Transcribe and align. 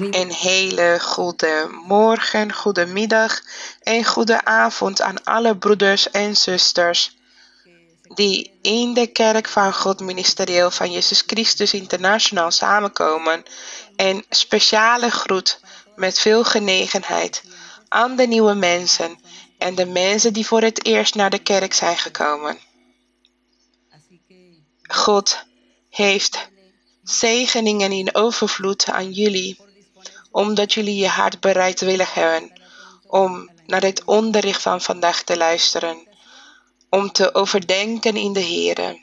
Een 0.00 0.32
hele 0.32 0.98
goede 1.00 1.68
morgen, 1.86 2.52
goede 2.52 2.86
middag 2.86 3.40
en 3.82 4.04
goede 4.04 4.44
avond 4.44 5.00
aan 5.00 5.24
alle 5.24 5.56
broeders 5.56 6.10
en 6.10 6.36
zusters 6.36 7.16
die 8.14 8.58
in 8.62 8.94
de 8.94 9.06
kerk 9.06 9.48
van 9.48 9.74
God 9.74 10.00
ministerieel 10.00 10.70
van 10.70 10.92
Jezus 10.92 11.22
Christus 11.26 11.74
Internationaal 11.74 12.50
samenkomen. 12.50 13.42
En 13.96 14.24
speciale 14.28 15.10
groet 15.10 15.60
met 15.96 16.18
veel 16.18 16.44
genegenheid 16.44 17.42
aan 17.88 18.16
de 18.16 18.26
nieuwe 18.26 18.54
mensen 18.54 19.18
en 19.58 19.74
de 19.74 19.86
mensen 19.86 20.32
die 20.32 20.46
voor 20.46 20.62
het 20.62 20.84
eerst 20.84 21.14
naar 21.14 21.30
de 21.30 21.38
kerk 21.38 21.74
zijn 21.74 21.96
gekomen. 21.96 22.58
God 24.82 25.44
heeft 25.90 26.48
zegeningen 27.02 27.92
in 27.92 28.14
overvloed 28.14 28.86
aan 28.86 29.12
jullie, 29.12 29.58
omdat 30.30 30.72
jullie 30.72 30.96
je 30.96 31.08
hart 31.08 31.40
bereidwillig 31.40 32.14
hebben 32.14 32.60
om 33.06 33.50
naar 33.66 33.82
het 33.82 34.04
onderricht 34.04 34.62
van 34.62 34.80
vandaag 34.80 35.22
te 35.22 35.36
luisteren, 35.36 36.08
om 36.90 37.12
te 37.12 37.34
overdenken 37.34 38.16
in 38.16 38.32
de 38.32 38.40
Heer. 38.40 38.98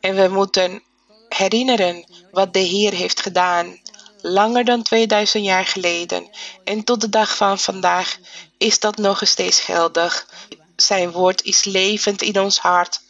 En 0.00 0.14
we 0.14 0.28
moeten 0.28 0.82
herinneren 1.28 2.04
wat 2.30 2.52
de 2.52 2.58
Heer 2.58 2.92
heeft 2.92 3.20
gedaan, 3.20 3.80
langer 4.20 4.64
dan 4.64 4.82
2000 4.82 5.44
jaar 5.44 5.66
geleden. 5.66 6.30
En 6.64 6.84
tot 6.84 7.00
de 7.00 7.08
dag 7.08 7.36
van 7.36 7.58
vandaag 7.58 8.18
is 8.58 8.78
dat 8.78 8.96
nog 8.96 9.20
steeds 9.24 9.60
geldig. 9.60 10.28
Zijn 10.76 11.10
woord 11.10 11.42
is 11.42 11.64
levend 11.64 12.22
in 12.22 12.40
ons 12.40 12.58
hart, 12.58 13.00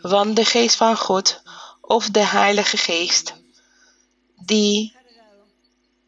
want 0.00 0.36
de 0.36 0.44
geest 0.44 0.76
van 0.76 0.96
God 0.96 1.42
of 1.80 2.10
de 2.10 2.24
Heilige 2.24 2.76
Geest, 2.76 3.34
die 4.36 4.96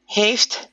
heeft 0.06 0.69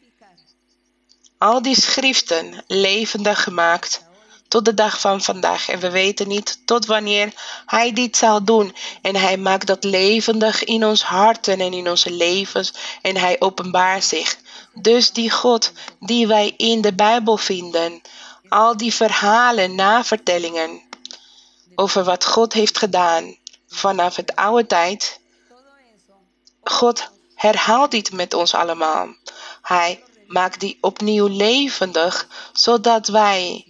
al 1.38 1.62
die 1.62 1.82
schriften 1.82 2.64
levendig 2.68 3.44
gemaakt 3.44 4.06
tot 4.48 4.66
de 4.66 4.74
dag 4.74 5.00
van 5.00 5.22
vandaag. 5.22 5.70
En 5.70 5.80
we 5.80 5.90
weten 5.90 6.28
niet 6.28 6.60
tot 6.66 6.86
wanneer 6.86 7.34
Hij 7.66 7.94
dit 7.94 8.18
zal 8.18 8.44
doen. 8.44 8.76
En 9.02 9.16
Hij 9.16 9.38
maakt 9.38 9.68
dat 9.68 9.84
levendig 9.84 10.64
in 10.64 10.86
ons 10.86 11.04
harten 11.04 11.60
en 11.60 11.74
in 11.74 11.90
onze 11.90 12.12
levens. 12.12 12.74
En 13.02 13.18
Hij 13.18 13.36
openbaart 13.40 14.04
zich. 14.04 14.38
Dus 14.74 15.12
die 15.12 15.32
God 15.32 15.72
die 16.00 16.28
wij 16.28 16.54
in 16.58 16.82
de 16.82 16.94
Bijbel 16.94 17.38
vinden, 17.38 18.02
al 18.50 18.78
die 18.78 18.94
verhalen, 18.94 19.76
navertellingen 19.76 20.82
over 21.76 22.04
wat 22.04 22.26
God 22.26 22.54
heeft 22.54 22.78
gedaan 22.78 23.36
vanaf 23.68 24.16
het 24.16 24.36
oude 24.36 24.66
tijd. 24.66 25.20
God 26.64 27.10
herhaalt 27.36 27.92
dit 27.92 28.12
met 28.12 28.34
ons 28.34 28.54
allemaal. 28.54 29.08
Hij 29.62 30.04
maakt 30.28 30.60
die 30.60 30.78
opnieuw 30.82 31.28
levendig, 31.28 32.28
zodat 32.54 33.08
wij 33.08 33.66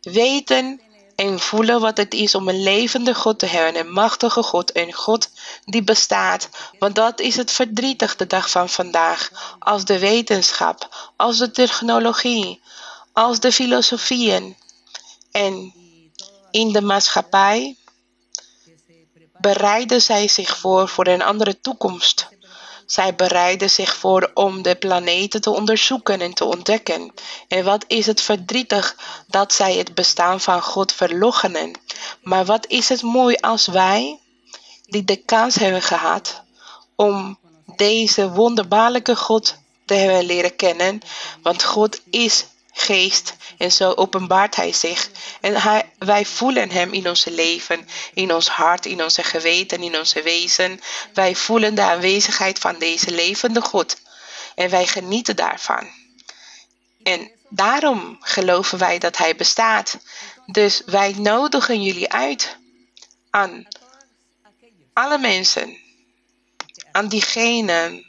weten 0.00 0.80
en 1.14 1.38
voelen 1.38 1.80
wat 1.80 1.96
het 1.96 2.14
is 2.14 2.34
om 2.34 2.48
een 2.48 2.62
levende 2.62 3.14
God 3.14 3.38
te 3.38 3.46
hebben, 3.46 3.80
een 3.80 3.92
machtige 3.92 4.42
God, 4.42 4.76
een 4.76 4.92
God 4.92 5.30
die 5.64 5.82
bestaat. 5.82 6.48
Want 6.78 6.94
dat 6.94 7.20
is 7.20 7.36
het 7.36 7.50
verdrietig 7.50 8.16
de 8.16 8.26
dag 8.26 8.50
van 8.50 8.68
vandaag, 8.68 9.30
als 9.58 9.84
de 9.84 9.98
wetenschap, 9.98 11.12
als 11.16 11.38
de 11.38 11.50
technologie, 11.50 12.60
als 13.12 13.40
de 13.40 13.52
filosofieën 13.52 14.56
en 15.30 15.74
in 16.50 16.72
de 16.72 16.80
maatschappij 16.80 17.76
bereiden 19.38 20.02
zij 20.02 20.28
zich 20.28 20.58
voor 20.58 20.88
voor 20.88 21.06
een 21.06 21.22
andere 21.22 21.60
toekomst. 21.60 22.28
Zij 22.90 23.14
bereiden 23.14 23.70
zich 23.70 23.96
voor 23.96 24.30
om 24.34 24.62
de 24.62 24.74
planeten 24.74 25.40
te 25.40 25.50
onderzoeken 25.50 26.20
en 26.20 26.34
te 26.34 26.44
ontdekken. 26.44 27.12
En 27.48 27.64
wat 27.64 27.84
is 27.86 28.06
het 28.06 28.20
verdrietig 28.20 28.96
dat 29.26 29.52
zij 29.52 29.74
het 29.74 29.94
bestaan 29.94 30.40
van 30.40 30.62
God 30.62 30.92
verloochenen. 30.92 31.72
Maar 32.22 32.44
wat 32.44 32.66
is 32.66 32.88
het 32.88 33.02
mooi 33.02 33.36
als 33.40 33.66
wij, 33.66 34.18
die 34.84 35.04
de 35.04 35.16
kans 35.16 35.54
hebben 35.54 35.82
gehad 35.82 36.42
om 36.96 37.38
deze 37.76 38.30
wonderbaarlijke 38.30 39.16
God 39.16 39.56
te 39.84 39.94
hebben 39.94 40.24
leren 40.24 40.56
kennen. 40.56 41.00
Want 41.42 41.64
God 41.64 42.00
is 42.10 42.46
geest. 42.80 43.36
En 43.58 43.72
zo 43.72 43.92
openbaart 43.92 44.56
Hij 44.56 44.72
zich. 44.72 45.10
En 45.40 45.84
wij 45.98 46.24
voelen 46.24 46.70
Hem 46.70 46.92
in 46.92 47.08
ons 47.08 47.24
leven, 47.24 47.88
in 48.14 48.34
ons 48.34 48.48
hart, 48.48 48.86
in 48.86 49.02
onze 49.02 49.22
geweten, 49.22 49.82
in 49.82 49.98
onze 49.98 50.22
wezen. 50.22 50.80
Wij 51.14 51.34
voelen 51.34 51.74
de 51.74 51.82
aanwezigheid 51.82 52.58
van 52.58 52.78
deze 52.78 53.10
levende 53.10 53.60
God. 53.60 53.96
En 54.54 54.70
wij 54.70 54.86
genieten 54.86 55.36
daarvan. 55.36 55.88
En 57.02 57.30
daarom 57.48 58.16
geloven 58.20 58.78
wij 58.78 58.98
dat 58.98 59.16
Hij 59.16 59.36
bestaat. 59.36 59.98
Dus 60.46 60.82
wij 60.86 61.14
nodigen 61.18 61.82
jullie 61.82 62.12
uit 62.12 62.56
aan 63.30 63.66
alle 64.92 65.18
mensen, 65.18 65.76
aan 66.92 67.08
diegenen 67.08 68.06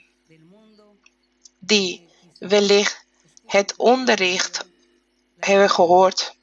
die 1.59 2.09
wellicht 2.40 3.06
het 3.52 3.74
onderricht 3.78 4.66
hebben 5.40 5.70
gehoord 5.70 6.36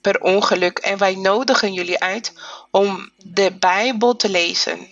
per 0.00 0.20
ongeluk. 0.20 0.78
En 0.78 0.98
wij 0.98 1.14
nodigen 1.14 1.72
jullie 1.72 1.98
uit 1.98 2.32
om 2.70 3.10
de 3.16 3.56
Bijbel 3.58 4.16
te 4.16 4.28
lezen. 4.28 4.88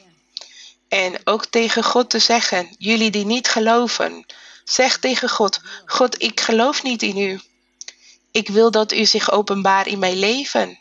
En 0.88 1.20
ook 1.24 1.46
tegen 1.46 1.84
God 1.84 2.10
te 2.10 2.18
zeggen, 2.18 2.74
jullie 2.78 3.10
die 3.10 3.24
niet 3.24 3.48
geloven, 3.48 4.26
zeg 4.64 4.98
tegen 4.98 5.28
God, 5.28 5.60
God, 5.86 6.22
ik 6.22 6.40
geloof 6.40 6.82
niet 6.82 7.02
in 7.02 7.18
u. 7.18 7.40
Ik 8.30 8.48
wil 8.48 8.70
dat 8.70 8.92
u 8.92 9.04
zich 9.04 9.30
openbaar 9.30 9.86
in 9.86 9.98
mijn 9.98 10.18
leven. 10.18 10.78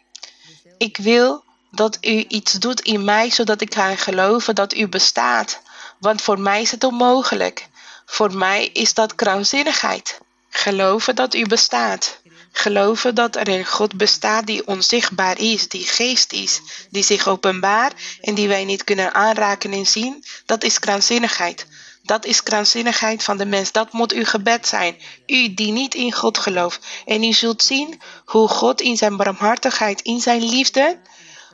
Ik 0.78 0.98
wil 0.98 1.44
dat 1.72 1.98
u 2.02 2.26
iets 2.28 2.54
doet 2.54 2.82
in 2.82 3.04
mij, 3.04 3.30
zodat 3.30 3.62
ik 3.62 3.74
ga 3.74 3.96
geloven 3.96 4.56
dat 4.56 4.74
u 4.74 4.88
bestaat. 4.88 5.62
Want 6.00 6.22
voor 6.22 6.40
mij 6.40 6.62
is 6.62 6.72
het 6.72 6.84
onmogelijk. 6.84 7.68
Voor 8.06 8.38
mij 8.38 8.66
is 8.66 8.94
dat 8.94 9.16
krankzinnigheid. 9.16 10.20
Geloven 10.56 11.16
dat 11.16 11.34
u 11.34 11.46
bestaat. 11.46 12.22
Geloven 12.52 13.16
dat 13.16 13.36
er 13.36 13.48
een 13.48 13.66
God 13.66 13.96
bestaat 13.98 14.46
die 14.46 14.68
onzichtbaar 14.68 15.40
is, 15.40 15.68
die 15.68 15.86
geest 15.86 16.34
is, 16.34 16.62
die 16.90 17.04
zich 17.04 17.28
openbaart 17.28 18.02
en 18.22 18.36
die 18.36 18.48
wij 18.48 18.66
niet 18.66 18.84
kunnen 18.84 19.14
aanraken 19.14 19.72
en 19.72 19.86
zien, 19.86 20.24
dat 20.46 20.64
is 20.64 20.80
krankzinnigheid. 20.80 21.66
Dat 22.04 22.26
is 22.26 22.44
krankzinnigheid 22.44 23.24
van 23.24 23.38
de 23.38 23.46
mens. 23.46 23.72
Dat 23.72 23.92
moet 23.92 24.12
uw 24.12 24.26
gebed 24.26 24.68
zijn. 24.68 24.98
U 25.28 25.54
die 25.54 25.72
niet 25.72 25.96
in 25.96 26.12
God 26.12 26.38
gelooft. 26.38 26.86
En 27.06 27.24
u 27.24 27.34
zult 27.34 27.64
zien 27.64 28.02
hoe 28.26 28.48
God 28.48 28.82
in 28.82 28.98
zijn 28.98 29.18
barmhartigheid, 29.18 30.02
in 30.02 30.22
zijn 30.22 30.44
liefde, 30.44 31.00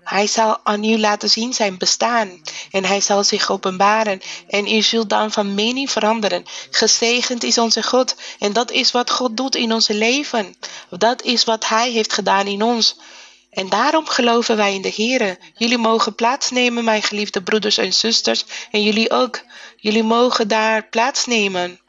hij 0.03 0.27
zal 0.27 0.57
aan 0.63 0.83
u 0.83 0.97
laten 0.99 1.29
zien 1.29 1.53
zijn 1.53 1.77
bestaan 1.77 2.41
en 2.71 2.85
hij 2.85 3.01
zal 3.01 3.23
zich 3.23 3.51
openbaren 3.51 4.21
en 4.47 4.67
u 4.67 4.81
zult 4.81 5.09
dan 5.09 5.31
van 5.31 5.53
mening 5.53 5.91
veranderen. 5.91 6.45
Gezegend 6.69 7.43
is 7.43 7.57
onze 7.57 7.83
God 7.83 8.15
en 8.39 8.53
dat 8.53 8.71
is 8.71 8.91
wat 8.91 9.11
God 9.11 9.37
doet 9.37 9.55
in 9.55 9.73
ons 9.73 9.87
leven. 9.87 10.55
Dat 10.89 11.21
is 11.21 11.43
wat 11.43 11.67
hij 11.67 11.91
heeft 11.91 12.13
gedaan 12.13 12.47
in 12.47 12.63
ons. 12.63 12.97
En 13.49 13.69
daarom 13.69 14.07
geloven 14.07 14.57
wij 14.57 14.73
in 14.73 14.81
de 14.81 14.93
Heer. 14.95 15.37
Jullie 15.53 15.77
mogen 15.77 16.15
plaatsnemen, 16.15 16.83
mijn 16.83 17.03
geliefde 17.03 17.43
broeders 17.43 17.77
en 17.77 17.93
zusters, 17.93 18.45
en 18.71 18.83
jullie 18.83 19.11
ook. 19.11 19.41
Jullie 19.75 20.03
mogen 20.03 20.47
daar 20.47 20.87
plaatsnemen 20.87 21.79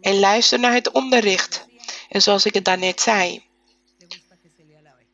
en 0.00 0.18
luisteren 0.18 0.60
naar 0.60 0.72
het 0.72 0.90
onderricht. 0.90 1.66
En 2.08 2.22
zoals 2.22 2.44
ik 2.44 2.54
het 2.54 2.64
daarnet 2.64 3.00
zei, 3.00 3.42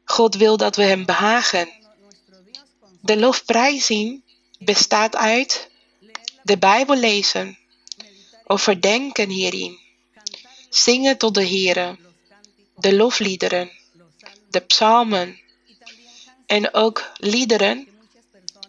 God 0.05 0.34
wil 0.34 0.56
dat 0.56 0.76
we 0.76 0.82
Hem 0.82 1.05
behagen. 1.05 1.69
De 3.06 3.17
lofprijzing 3.17 4.22
bestaat 4.59 5.17
uit 5.17 5.71
de 6.43 6.59
Bijbel 6.59 6.97
lezen, 6.97 7.58
overdenken 8.44 9.29
hierin, 9.29 9.79
zingen 10.70 11.19
tot 11.19 11.35
de 11.35 11.47
Heere, 11.47 11.97
de 12.76 12.94
lofliederen, 12.94 13.70
de 14.50 14.61
psalmen 14.61 15.41
en 16.47 16.75
ook 16.75 17.11
liederen 17.17 17.88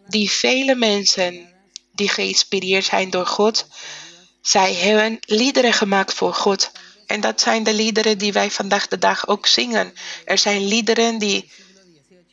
die 0.08 0.32
vele 0.32 0.76
mensen 0.76 1.54
die 1.92 2.10
geïnspireerd 2.10 2.86
zijn 2.86 3.10
door 3.10 3.28
God, 3.28 3.68
zij 4.42 4.74
hebben 4.74 5.18
liederen 5.22 5.74
gemaakt 5.74 6.14
voor 6.14 6.34
God. 6.34 6.72
En 7.06 7.22
dat 7.22 7.42
zijn 7.42 7.64
de 7.64 7.74
liederen 7.74 8.18
die 8.18 8.34
wij 8.34 8.52
vandaag 8.52 8.88
de 8.88 8.98
dag 8.98 9.28
ook 9.28 9.48
zingen. 9.48 9.94
Er 10.26 10.38
zijn 10.38 10.68
liederen 10.68 11.18
die 11.18 11.52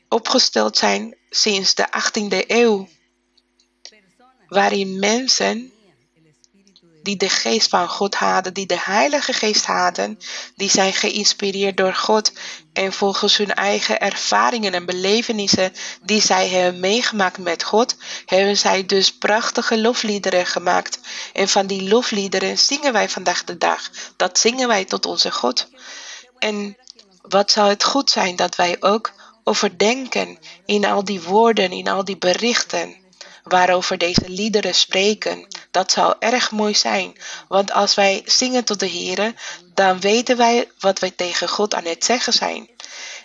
opgesteld 0.08 0.76
zijn 0.76 1.16
sinds 1.36 1.74
de 1.74 1.86
18e 1.86 2.46
eeuw, 2.46 2.88
waarin 4.48 4.98
mensen 4.98 5.72
die 7.02 7.16
de 7.16 7.28
geest 7.28 7.68
van 7.68 7.88
God 7.88 8.14
hadden, 8.14 8.54
die 8.54 8.66
de 8.66 8.80
Heilige 8.80 9.32
Geest 9.32 9.66
hadden, 9.66 10.18
die 10.56 10.70
zijn 10.70 10.92
geïnspireerd 10.92 11.76
door 11.76 11.94
God 11.94 12.32
en 12.72 12.92
volgens 12.92 13.36
hun 13.36 13.54
eigen 13.54 14.00
ervaringen 14.00 14.74
en 14.74 14.86
belevenissen 14.86 15.72
die 16.02 16.20
zij 16.20 16.48
hebben 16.48 16.80
meegemaakt 16.80 17.38
met 17.38 17.62
God, 17.62 17.96
hebben 18.26 18.56
zij 18.56 18.86
dus 18.86 19.12
prachtige 19.12 19.80
lofliederen 19.80 20.46
gemaakt. 20.46 20.98
En 21.32 21.48
van 21.48 21.66
die 21.66 21.88
lofliederen 21.88 22.58
zingen 22.58 22.92
wij 22.92 23.08
vandaag 23.08 23.44
de 23.44 23.58
dag. 23.58 23.90
Dat 24.16 24.38
zingen 24.38 24.68
wij 24.68 24.84
tot 24.84 25.06
onze 25.06 25.30
God. 25.30 25.68
En 26.38 26.76
wat 27.22 27.50
zou 27.50 27.68
het 27.68 27.84
goed 27.84 28.10
zijn 28.10 28.36
dat 28.36 28.56
wij 28.56 28.76
ook 28.80 29.12
overdenken 29.44 30.38
in 30.64 30.84
al 30.84 31.04
die 31.04 31.22
woorden, 31.22 31.72
in 31.72 31.88
al 31.88 32.04
die 32.04 32.18
berichten 32.18 32.96
waarover 33.42 33.98
deze 33.98 34.28
liederen 34.28 34.74
spreken. 34.74 35.46
Dat 35.70 35.92
zou 35.92 36.14
erg 36.18 36.50
mooi 36.50 36.74
zijn, 36.74 37.16
want 37.48 37.72
als 37.72 37.94
wij 37.94 38.22
zingen 38.24 38.64
tot 38.64 38.80
de 38.80 38.86
Heer, 38.86 39.34
dan 39.74 40.00
weten 40.00 40.36
wij 40.36 40.70
wat 40.78 40.98
wij 40.98 41.10
tegen 41.10 41.48
God 41.48 41.74
aan 41.74 41.84
het 41.84 42.04
zeggen 42.04 42.32
zijn. 42.32 42.68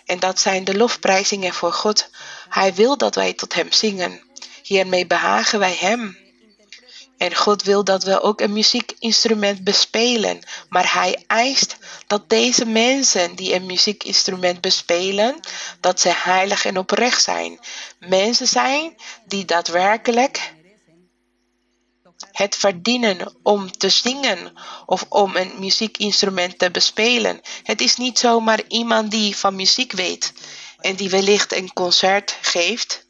En 0.04 0.18
dat 0.18 0.40
zijn 0.40 0.64
de 0.64 0.76
lofprijzingen 0.76 1.54
voor 1.54 1.72
God. 1.72 2.10
Hij 2.48 2.74
wil 2.74 2.96
dat 2.96 3.14
wij 3.14 3.32
tot 3.32 3.54
Hem 3.54 3.72
zingen. 3.72 4.22
Hiermee 4.62 5.06
behagen 5.06 5.58
wij 5.58 5.76
Hem. 5.80 6.18
En 7.20 7.34
God 7.34 7.62
wil 7.62 7.84
dat 7.84 8.02
we 8.02 8.20
ook 8.20 8.40
een 8.40 8.52
muziekinstrument 8.52 9.64
bespelen. 9.64 10.40
Maar 10.68 10.92
Hij 10.92 11.24
eist 11.26 11.76
dat 12.06 12.28
deze 12.28 12.64
mensen 12.64 13.34
die 13.34 13.54
een 13.54 13.66
muziekinstrument 13.66 14.60
bespelen, 14.60 15.40
dat 15.80 16.00
ze 16.00 16.08
heilig 16.14 16.64
en 16.64 16.78
oprecht 16.78 17.22
zijn. 17.22 17.58
Mensen 17.98 18.46
zijn 18.46 18.96
die 19.26 19.44
daadwerkelijk 19.44 20.54
het 22.32 22.56
verdienen 22.56 23.34
om 23.42 23.72
te 23.72 23.88
zingen 23.88 24.52
of 24.86 25.06
om 25.08 25.36
een 25.36 25.52
muziekinstrument 25.58 26.58
te 26.58 26.70
bespelen. 26.70 27.40
Het 27.62 27.80
is 27.80 27.96
niet 27.96 28.18
zomaar 28.18 28.60
iemand 28.68 29.10
die 29.10 29.36
van 29.36 29.54
muziek 29.54 29.92
weet 29.92 30.32
en 30.78 30.96
die 30.96 31.10
wellicht 31.10 31.52
een 31.52 31.72
concert 31.72 32.36
geeft. 32.40 33.06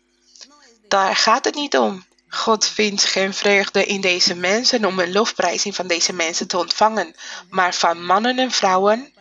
Daar 0.88 1.16
gaat 1.16 1.44
het 1.44 1.54
niet 1.54 1.76
om. 1.76 2.08
God 2.30 2.66
vindt 2.66 3.04
geen 3.04 3.34
vreugde 3.34 3.84
in 3.84 4.00
deze 4.00 4.34
mensen 4.34 4.84
om 4.84 4.98
een 4.98 5.12
lofprijzing 5.12 5.74
van 5.74 5.86
deze 5.86 6.12
mensen 6.12 6.48
te 6.48 6.58
ontvangen, 6.58 7.14
maar 7.48 7.74
van 7.74 8.04
mannen 8.04 8.38
en 8.38 8.50
vrouwen 8.50 9.12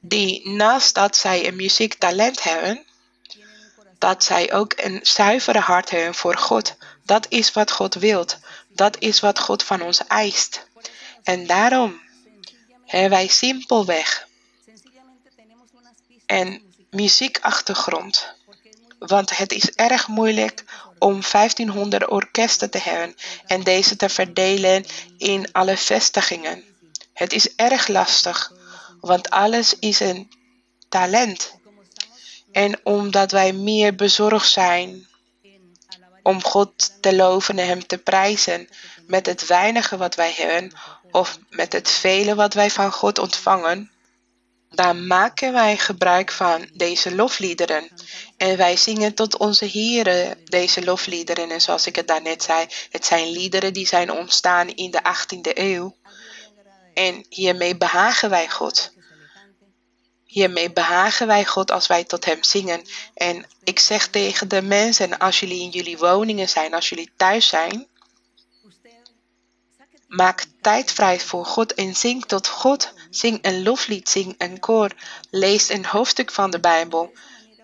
die 0.00 0.48
naast 0.48 0.94
dat 0.94 1.16
zij 1.16 1.46
een 1.46 1.56
muziektalent 1.56 2.42
hebben, 2.42 2.84
dat 3.98 4.24
zij 4.24 4.52
ook 4.52 4.72
een 4.76 5.00
zuivere 5.02 5.58
hart 5.58 5.90
hebben 5.90 6.14
voor 6.14 6.36
God. 6.36 6.76
Dat 7.04 7.26
is 7.28 7.52
wat 7.52 7.70
God 7.70 7.94
wilt. 7.94 8.38
Dat 8.68 8.96
is 8.98 9.20
wat 9.20 9.38
God 9.38 9.62
van 9.62 9.82
ons 9.82 10.06
eist. 10.06 10.66
En 11.22 11.46
daarom 11.46 12.00
hebben 12.84 13.10
wij 13.10 13.26
simpelweg 13.26 14.26
een 16.26 16.74
muziekachtergrond. 16.90 18.34
Want 18.98 19.36
het 19.36 19.52
is 19.52 19.70
erg 19.70 20.08
moeilijk 20.08 20.64
om 20.98 21.20
1500 21.30 22.10
orkesten 22.10 22.70
te 22.70 22.78
hebben 22.78 23.14
en 23.46 23.62
deze 23.62 23.96
te 23.96 24.08
verdelen 24.08 24.84
in 25.18 25.52
alle 25.52 25.76
vestigingen. 25.76 26.64
Het 27.12 27.32
is 27.32 27.54
erg 27.54 27.88
lastig, 27.88 28.52
want 29.00 29.30
alles 29.30 29.78
is 29.78 30.00
een 30.00 30.30
talent. 30.88 31.54
En 32.52 32.80
omdat 32.82 33.30
wij 33.30 33.52
meer 33.52 33.94
bezorgd 33.94 34.50
zijn 34.50 35.06
om 36.22 36.42
God 36.42 37.02
te 37.02 37.14
loven 37.16 37.58
en 37.58 37.66
Hem 37.66 37.86
te 37.86 37.98
prijzen 37.98 38.68
met 39.06 39.26
het 39.26 39.46
weinige 39.46 39.96
wat 39.96 40.14
wij 40.14 40.32
hebben 40.36 40.72
of 41.10 41.38
met 41.50 41.72
het 41.72 41.90
vele 41.90 42.34
wat 42.34 42.54
wij 42.54 42.70
van 42.70 42.92
God 42.92 43.18
ontvangen, 43.18 43.90
dan 44.70 45.06
maken 45.06 45.52
wij 45.52 45.76
gebruik 45.76 46.32
van 46.32 46.68
deze 46.72 47.14
lofliederen. 47.14 47.88
En 48.36 48.56
wij 48.56 48.76
zingen 48.76 49.14
tot 49.14 49.36
onze 49.36 49.70
Here 49.70 50.36
deze 50.44 50.84
lofliederen. 50.84 51.50
En 51.50 51.60
zoals 51.60 51.86
ik 51.86 51.96
het 51.96 52.08
daarnet 52.08 52.42
zei, 52.42 52.66
het 52.90 53.06
zijn 53.06 53.30
liederen 53.30 53.72
die 53.72 53.86
zijn 53.86 54.10
ontstaan 54.10 54.68
in 54.68 54.90
de 54.90 55.00
18e 55.02 55.52
eeuw. 55.54 55.96
En 56.94 57.26
hiermee 57.28 57.76
behagen 57.76 58.30
wij 58.30 58.48
God. 58.48 58.92
Hiermee 60.24 60.72
behagen 60.72 61.26
wij 61.26 61.44
God 61.44 61.70
als 61.70 61.86
wij 61.86 62.04
tot 62.04 62.24
Hem 62.24 62.42
zingen. 62.42 62.82
En 63.14 63.46
ik 63.64 63.78
zeg 63.78 64.08
tegen 64.08 64.48
de 64.48 64.62
mensen, 64.62 65.18
als 65.18 65.40
jullie 65.40 65.60
in 65.60 65.70
jullie 65.70 65.98
woningen 65.98 66.48
zijn, 66.48 66.74
als 66.74 66.88
jullie 66.88 67.10
thuis 67.16 67.48
zijn, 67.48 67.86
maak 70.08 70.44
tijd 70.60 70.92
vrij 70.92 71.20
voor 71.20 71.46
God 71.46 71.74
en 71.74 71.96
zing 71.96 72.24
tot 72.24 72.48
God. 72.48 72.92
Zing 73.16 73.38
een 73.42 73.62
loflied, 73.62 74.08
zing 74.08 74.34
een 74.38 74.60
koor, 74.60 74.90
lees 75.30 75.68
een 75.68 75.86
hoofdstuk 75.86 76.30
van 76.30 76.50
de 76.50 76.60
Bijbel. 76.60 77.12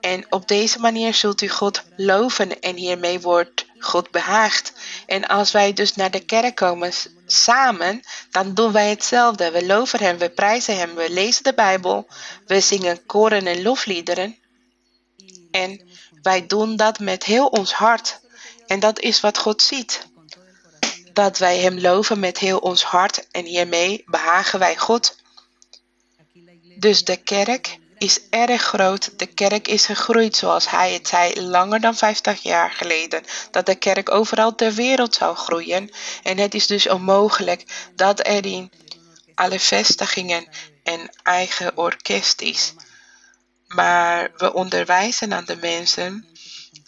En 0.01 0.27
op 0.29 0.49
deze 0.49 0.79
manier 0.79 1.15
zult 1.15 1.43
u 1.43 1.49
God 1.49 1.83
loven 1.97 2.61
en 2.61 2.77
hiermee 2.77 3.21
wordt 3.21 3.67
God 3.79 4.11
behaagd. 4.11 4.73
En 5.07 5.27
als 5.27 5.53
wij 5.53 5.73
dus 5.73 5.95
naar 5.95 6.11
de 6.11 6.25
kerk 6.25 6.55
komen 6.55 6.93
samen, 7.27 8.03
dan 8.31 8.55
doen 8.55 8.73
wij 8.73 8.89
hetzelfde. 8.89 9.51
We 9.51 9.67
loven 9.67 9.99
Hem, 9.99 10.19
we 10.19 10.31
prijzen 10.31 10.77
Hem, 10.77 10.95
we 10.95 11.11
lezen 11.11 11.43
de 11.43 11.55
Bijbel, 11.55 12.07
we 12.47 12.61
zingen 12.61 13.07
koren 13.07 13.47
en 13.47 13.63
lofliederen. 13.63 14.37
En 15.51 15.89
wij 16.23 16.47
doen 16.47 16.77
dat 16.77 16.99
met 16.99 17.25
heel 17.25 17.47
ons 17.47 17.73
hart. 17.73 18.21
En 18.67 18.81
dat 18.81 19.01
is 19.01 19.21
wat 19.21 19.39
God 19.39 19.63
ziet. 19.63 20.07
Dat 21.13 21.39
wij 21.39 21.59
Hem 21.59 21.81
loven 21.81 22.21
met 22.21 22.39
heel 22.39 22.59
ons 22.59 22.85
hart 22.85 23.27
en 23.31 23.45
hiermee 23.45 24.03
behagen 24.07 24.59
wij 24.59 24.77
God. 24.77 25.21
Dus 26.83 27.05
de 27.05 27.17
kerk 27.17 27.79
is 27.99 28.21
erg 28.31 28.63
groot. 28.63 29.19
De 29.19 29.27
kerk 29.27 29.69
is 29.69 29.87
gegroeid 29.87 30.37
zoals 30.37 30.71
hij 30.71 30.93
het 30.93 31.09
zei 31.09 31.41
langer 31.41 31.81
dan 31.81 31.95
50 31.95 32.43
jaar 32.43 32.71
geleden. 32.71 33.25
Dat 33.51 33.67
de 33.67 33.75
kerk 33.75 34.11
overal 34.11 34.55
ter 34.55 34.73
wereld 34.73 35.15
zou 35.15 35.37
groeien. 35.37 35.91
En 36.23 36.39
het 36.39 36.55
is 36.55 36.67
dus 36.67 36.89
onmogelijk 36.89 37.91
dat 37.95 38.27
er 38.27 38.47
in 38.47 38.73
alle 39.35 39.61
vestigingen 39.61 40.49
een 40.83 41.11
eigen 41.23 41.77
orkest 41.77 42.41
is. 42.41 42.73
Maar 43.67 44.31
we 44.37 44.53
onderwijzen 44.53 45.33
aan 45.35 45.45
de 45.45 45.57
mensen 45.57 46.27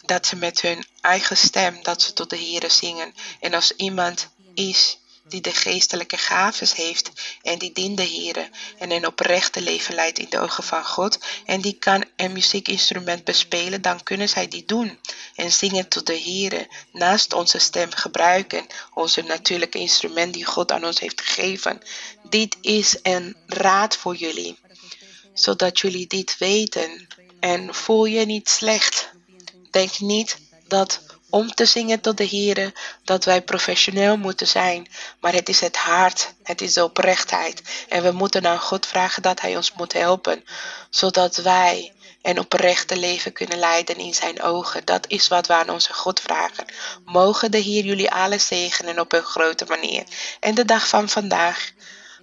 dat 0.05 0.25
ze 0.25 0.35
met 0.35 0.61
hun 0.61 0.85
eigen 1.01 1.37
stem, 1.37 1.83
dat 1.83 2.01
ze 2.01 2.13
tot 2.13 2.29
de 2.29 2.37
Heer 2.37 2.71
zingen. 2.71 3.13
En 3.39 3.53
als 3.53 3.71
iemand 3.75 4.29
is 4.53 4.99
die 5.27 5.41
de 5.41 5.53
geestelijke 5.53 6.17
gaves 6.17 6.73
heeft 6.75 7.11
en 7.41 7.57
die 7.57 7.71
dient 7.71 7.97
de 7.97 8.03
Heer 8.03 8.49
en 8.77 8.91
een 8.91 9.07
oprechte 9.07 9.61
leven 9.61 9.95
leidt 9.95 10.19
in 10.19 10.29
de 10.29 10.39
ogen 10.39 10.63
van 10.63 10.85
God 10.85 11.19
en 11.45 11.61
die 11.61 11.73
kan 11.73 12.05
een 12.15 12.31
muziekinstrument 12.31 13.23
bespelen, 13.23 13.81
dan 13.81 14.03
kunnen 14.03 14.29
zij 14.29 14.47
die 14.47 14.65
doen 14.65 14.99
en 15.35 15.51
zingen 15.51 15.87
tot 15.87 16.05
de 16.05 16.13
Heer 16.13 16.67
naast 16.91 17.33
onze 17.33 17.59
stem 17.59 17.91
gebruiken, 17.91 18.65
onze 18.93 19.21
natuurlijke 19.21 19.77
instrument 19.77 20.33
die 20.33 20.45
God 20.45 20.71
aan 20.71 20.85
ons 20.85 20.99
heeft 20.99 21.21
gegeven. 21.21 21.81
Dit 22.29 22.57
is 22.61 22.99
een 23.01 23.35
raad 23.47 23.97
voor 23.97 24.15
jullie, 24.15 24.57
zodat 25.33 25.79
jullie 25.79 26.07
dit 26.07 26.37
weten 26.37 27.07
en 27.39 27.75
voel 27.75 28.05
je 28.05 28.25
niet 28.25 28.49
slecht. 28.49 29.09
Denk 29.71 29.99
niet 29.99 30.37
dat 30.67 31.14
om 31.29 31.53
te 31.53 31.65
zingen 31.65 32.01
tot 32.01 32.17
de 32.17 32.23
Heer, 32.23 32.71
dat 33.03 33.25
wij 33.25 33.41
professioneel 33.41 34.17
moeten 34.17 34.47
zijn. 34.47 34.87
Maar 35.19 35.33
het 35.33 35.49
is 35.49 35.59
het 35.59 35.77
hart, 35.77 36.33
het 36.43 36.61
is 36.61 36.73
de 36.73 36.83
oprechtheid. 36.83 37.61
En 37.89 38.03
we 38.03 38.11
moeten 38.11 38.47
aan 38.47 38.59
God 38.59 38.85
vragen 38.85 39.21
dat 39.21 39.41
Hij 39.41 39.55
ons 39.55 39.73
moet 39.73 39.93
helpen, 39.93 40.43
zodat 40.89 41.35
wij 41.35 41.93
een 42.21 42.39
oprechte 42.39 42.97
leven 42.97 43.33
kunnen 43.33 43.59
leiden 43.59 43.97
in 43.97 44.13
zijn 44.13 44.41
ogen. 44.41 44.85
Dat 44.85 45.05
is 45.07 45.27
wat 45.27 45.47
we 45.47 45.53
aan 45.53 45.69
onze 45.69 45.93
God 45.93 46.19
vragen. 46.19 46.65
Mogen 47.05 47.51
de 47.51 47.57
Heer 47.57 47.83
jullie 47.83 48.11
alles 48.11 48.47
zegenen 48.47 48.99
op 48.99 49.13
een 49.13 49.23
grote 49.23 49.65
manier. 49.67 50.03
En 50.39 50.55
de 50.55 50.65
dag 50.65 50.87
van 50.87 51.09
vandaag, 51.09 51.71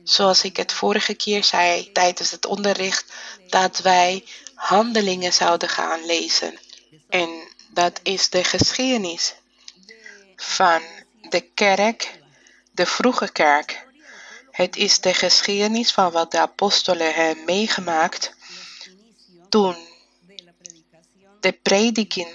zoals 0.04 0.44
ik 0.44 0.56
het 0.56 0.72
vorige 0.72 1.14
keer 1.14 1.44
zei 1.44 1.92
tijdens 1.92 2.30
het 2.30 2.46
onderricht, 2.46 3.12
dat 3.48 3.78
wij 3.78 4.24
handelingen 4.54 5.32
zouden 5.32 5.68
gaan 5.68 6.06
lezen. 6.06 6.58
En 7.08 7.51
dat 7.72 8.00
is 8.02 8.30
de 8.30 8.44
geschiedenis 8.44 9.34
van 10.36 10.82
de 11.28 11.40
kerk, 11.40 12.20
de 12.72 12.86
vroege 12.86 13.32
kerk. 13.32 13.86
Het 14.50 14.76
is 14.76 15.00
de 15.00 15.14
geschiedenis 15.14 15.92
van 15.92 16.12
wat 16.12 16.30
de 16.30 16.38
apostelen 16.38 17.14
hebben 17.14 17.44
meegemaakt 17.44 18.34
toen 19.48 19.76
de 21.40 21.52
prediking 21.52 22.28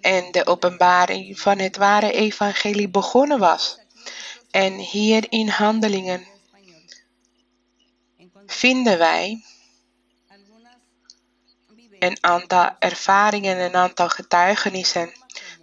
en 0.00 0.32
de 0.32 0.46
openbaring 0.46 1.40
van 1.40 1.58
het 1.58 1.76
ware 1.76 2.12
evangelie 2.12 2.88
begonnen 2.88 3.38
was. 3.38 3.78
En 4.50 4.72
hier 4.74 5.26
in 5.28 5.48
handelingen 5.48 6.26
vinden 8.46 8.98
wij 8.98 9.44
een 12.04 12.18
aantal 12.20 12.70
ervaringen, 12.78 13.60
een 13.60 13.74
aantal 13.74 14.08
getuigenissen. 14.08 15.12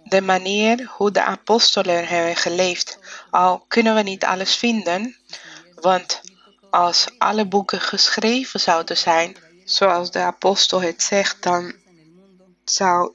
De 0.04 0.20
manier 0.20 0.90
hoe 0.96 1.10
de 1.10 1.22
apostelen 1.22 2.06
hebben 2.06 2.36
geleefd. 2.36 2.98
Al 3.30 3.64
kunnen 3.68 3.94
we 3.94 4.02
niet 4.02 4.24
alles 4.24 4.56
vinden, 4.56 5.16
Want 5.74 6.20
als 6.70 7.06
alle 7.18 7.46
boeken 7.46 7.80
geschreven 7.80 8.60
zouden 8.60 8.96
zijn, 8.96 9.36
zoals 9.64 10.10
de 10.10 10.18
apostel 10.18 10.80
het 10.80 11.02
zegt, 11.02 11.42
dan 11.42 11.74
zou 12.64 13.12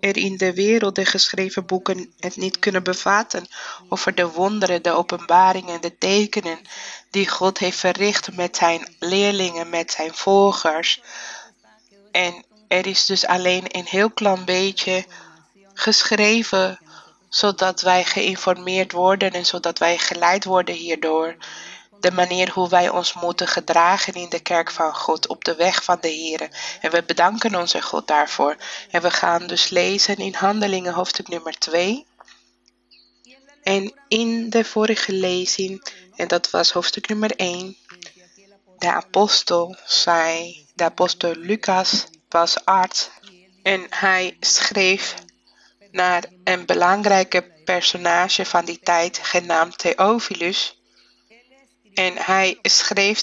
er 0.00 0.16
in 0.16 0.36
de 0.36 0.54
wereld 0.54 0.94
de 0.94 1.04
geschreven 1.04 1.66
boeken 1.66 2.12
het 2.18 2.36
niet 2.36 2.58
kunnen 2.58 2.82
bevatten 2.82 3.46
over 3.88 4.14
de 4.14 4.28
wonderen, 4.28 4.82
de 4.82 4.90
openbaringen, 4.90 5.80
de 5.80 5.98
tekenen 5.98 6.58
die 7.10 7.28
God 7.28 7.58
heeft 7.58 7.78
verricht 7.78 8.36
met 8.36 8.56
zijn 8.56 8.94
leerlingen, 8.98 9.68
met 9.68 9.90
zijn 9.90 10.14
volgers. 10.14 11.02
En 12.12 12.44
er 12.70 12.86
is 12.86 13.06
dus 13.06 13.26
alleen 13.26 13.64
een 13.68 13.86
heel 13.86 14.10
klein 14.10 14.44
beetje 14.44 15.04
geschreven, 15.74 16.78
zodat 17.28 17.80
wij 17.80 18.04
geïnformeerd 18.04 18.92
worden 18.92 19.32
en 19.32 19.46
zodat 19.46 19.78
wij 19.78 19.98
geleid 19.98 20.44
worden 20.44 20.74
hierdoor 20.74 21.36
de 22.00 22.10
manier 22.10 22.50
hoe 22.50 22.68
wij 22.68 22.88
ons 22.88 23.12
moeten 23.12 23.48
gedragen 23.48 24.14
in 24.14 24.28
de 24.28 24.40
kerk 24.40 24.70
van 24.70 24.94
God 24.94 25.26
op 25.26 25.44
de 25.44 25.54
weg 25.54 25.84
van 25.84 25.98
de 26.00 26.08
Heer. 26.08 26.48
En 26.80 26.90
we 26.90 27.02
bedanken 27.02 27.54
onze 27.54 27.82
God 27.82 28.06
daarvoor. 28.06 28.56
En 28.90 29.02
we 29.02 29.10
gaan 29.10 29.46
dus 29.46 29.68
lezen 29.68 30.16
in 30.16 30.34
Handelingen 30.34 30.92
hoofdstuk 30.92 31.28
nummer 31.28 31.58
2. 31.58 32.06
En 33.62 33.94
in 34.08 34.50
de 34.50 34.64
vorige 34.64 35.12
lezing, 35.12 35.86
en 36.16 36.28
dat 36.28 36.50
was 36.50 36.72
hoofdstuk 36.72 37.08
nummer 37.08 37.36
1, 37.36 37.76
de 38.78 38.92
apostel 38.92 39.76
zei, 39.86 40.66
de 40.74 40.84
apostel 40.84 41.34
Lucas 41.34 42.06
was 42.32 42.64
arts 42.64 43.10
en 43.62 43.86
hij 43.90 44.36
schreef 44.40 45.14
naar 45.90 46.24
een 46.44 46.66
belangrijke 46.66 47.42
personage 47.64 48.44
van 48.44 48.64
die 48.64 48.80
tijd 48.82 49.18
genaamd 49.22 49.78
Theophilus. 49.78 50.80
En 51.94 52.16
hij 52.16 52.58
schreef 52.62 53.22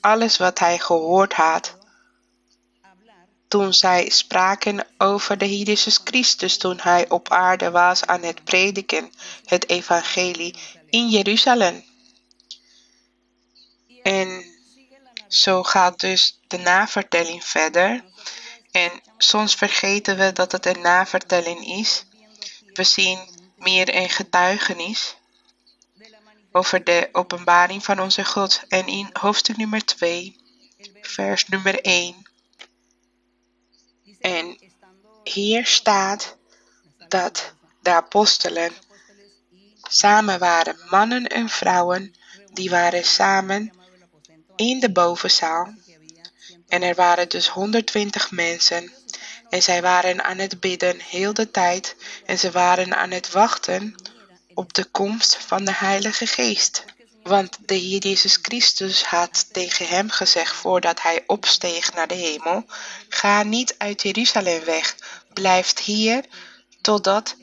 alles 0.00 0.36
wat 0.36 0.58
hij 0.58 0.78
gehoord 0.78 1.32
had 1.32 1.76
toen 3.48 3.74
zij 3.74 4.08
spraken 4.08 4.86
over 4.98 5.38
de 5.38 5.58
Jezus 5.58 6.00
Christus 6.04 6.56
toen 6.56 6.78
hij 6.80 7.08
op 7.08 7.28
aarde 7.28 7.70
was 7.70 8.04
aan 8.06 8.22
het 8.22 8.44
prediken, 8.44 9.12
het 9.44 9.68
evangelie 9.68 10.54
in 10.90 11.08
Jeruzalem. 11.08 11.84
En 14.02 14.44
zo 15.28 15.62
gaat 15.62 16.00
dus 16.00 16.40
de 16.46 16.58
navertelling 16.58 17.44
verder. 17.44 18.04
En 18.74 19.00
soms 19.18 19.54
vergeten 19.54 20.16
we 20.16 20.32
dat 20.32 20.52
het 20.52 20.66
een 20.66 20.80
navertelling 20.80 21.66
is. 21.66 22.04
We 22.72 22.84
zien 22.84 23.18
meer 23.56 23.94
een 23.94 24.10
getuigenis 24.10 25.16
over 26.52 26.84
de 26.84 27.08
openbaring 27.12 27.84
van 27.84 28.00
onze 28.00 28.24
God. 28.24 28.62
En 28.68 28.86
in 28.86 29.10
hoofdstuk 29.12 29.56
nummer 29.56 29.84
2, 29.84 30.36
vers 31.00 31.48
nummer 31.48 31.80
1. 31.80 32.26
En 34.20 34.58
hier 35.24 35.66
staat 35.66 36.36
dat 37.08 37.54
de 37.82 37.90
apostelen 37.90 38.72
samen 39.82 40.38
waren, 40.38 40.76
mannen 40.90 41.26
en 41.26 41.48
vrouwen, 41.48 42.14
die 42.52 42.70
waren 42.70 43.04
samen 43.04 43.72
in 44.56 44.80
de 44.80 44.92
bovenzaal. 44.92 45.74
En 46.68 46.82
er 46.82 46.94
waren 46.94 47.28
dus 47.28 47.48
120 47.48 48.30
mensen. 48.30 48.92
En 49.48 49.62
zij 49.62 49.82
waren 49.82 50.24
aan 50.24 50.38
het 50.38 50.60
bidden 50.60 51.00
heel 51.00 51.34
de 51.34 51.50
tijd. 51.50 51.96
En 52.24 52.38
ze 52.38 52.50
waren 52.50 52.96
aan 52.96 53.10
het 53.10 53.30
wachten 53.30 53.94
op 54.54 54.74
de 54.74 54.84
komst 54.84 55.36
van 55.36 55.64
de 55.64 55.74
Heilige 55.74 56.26
Geest. 56.26 56.84
Want 57.22 57.58
de 57.60 57.74
Heer 57.74 58.00
Jezus 58.00 58.38
Christus 58.42 59.04
had 59.04 59.46
tegen 59.52 59.86
hem 59.86 60.10
gezegd 60.10 60.54
voordat 60.54 61.02
hij 61.02 61.22
opsteeg 61.26 61.94
naar 61.94 62.08
de 62.08 62.14
hemel: 62.14 62.64
Ga 63.08 63.42
niet 63.42 63.74
uit 63.78 64.02
Jeruzalem 64.02 64.64
weg, 64.64 64.96
blijf 65.32 65.78
hier 65.78 66.24
totdat 66.80 67.36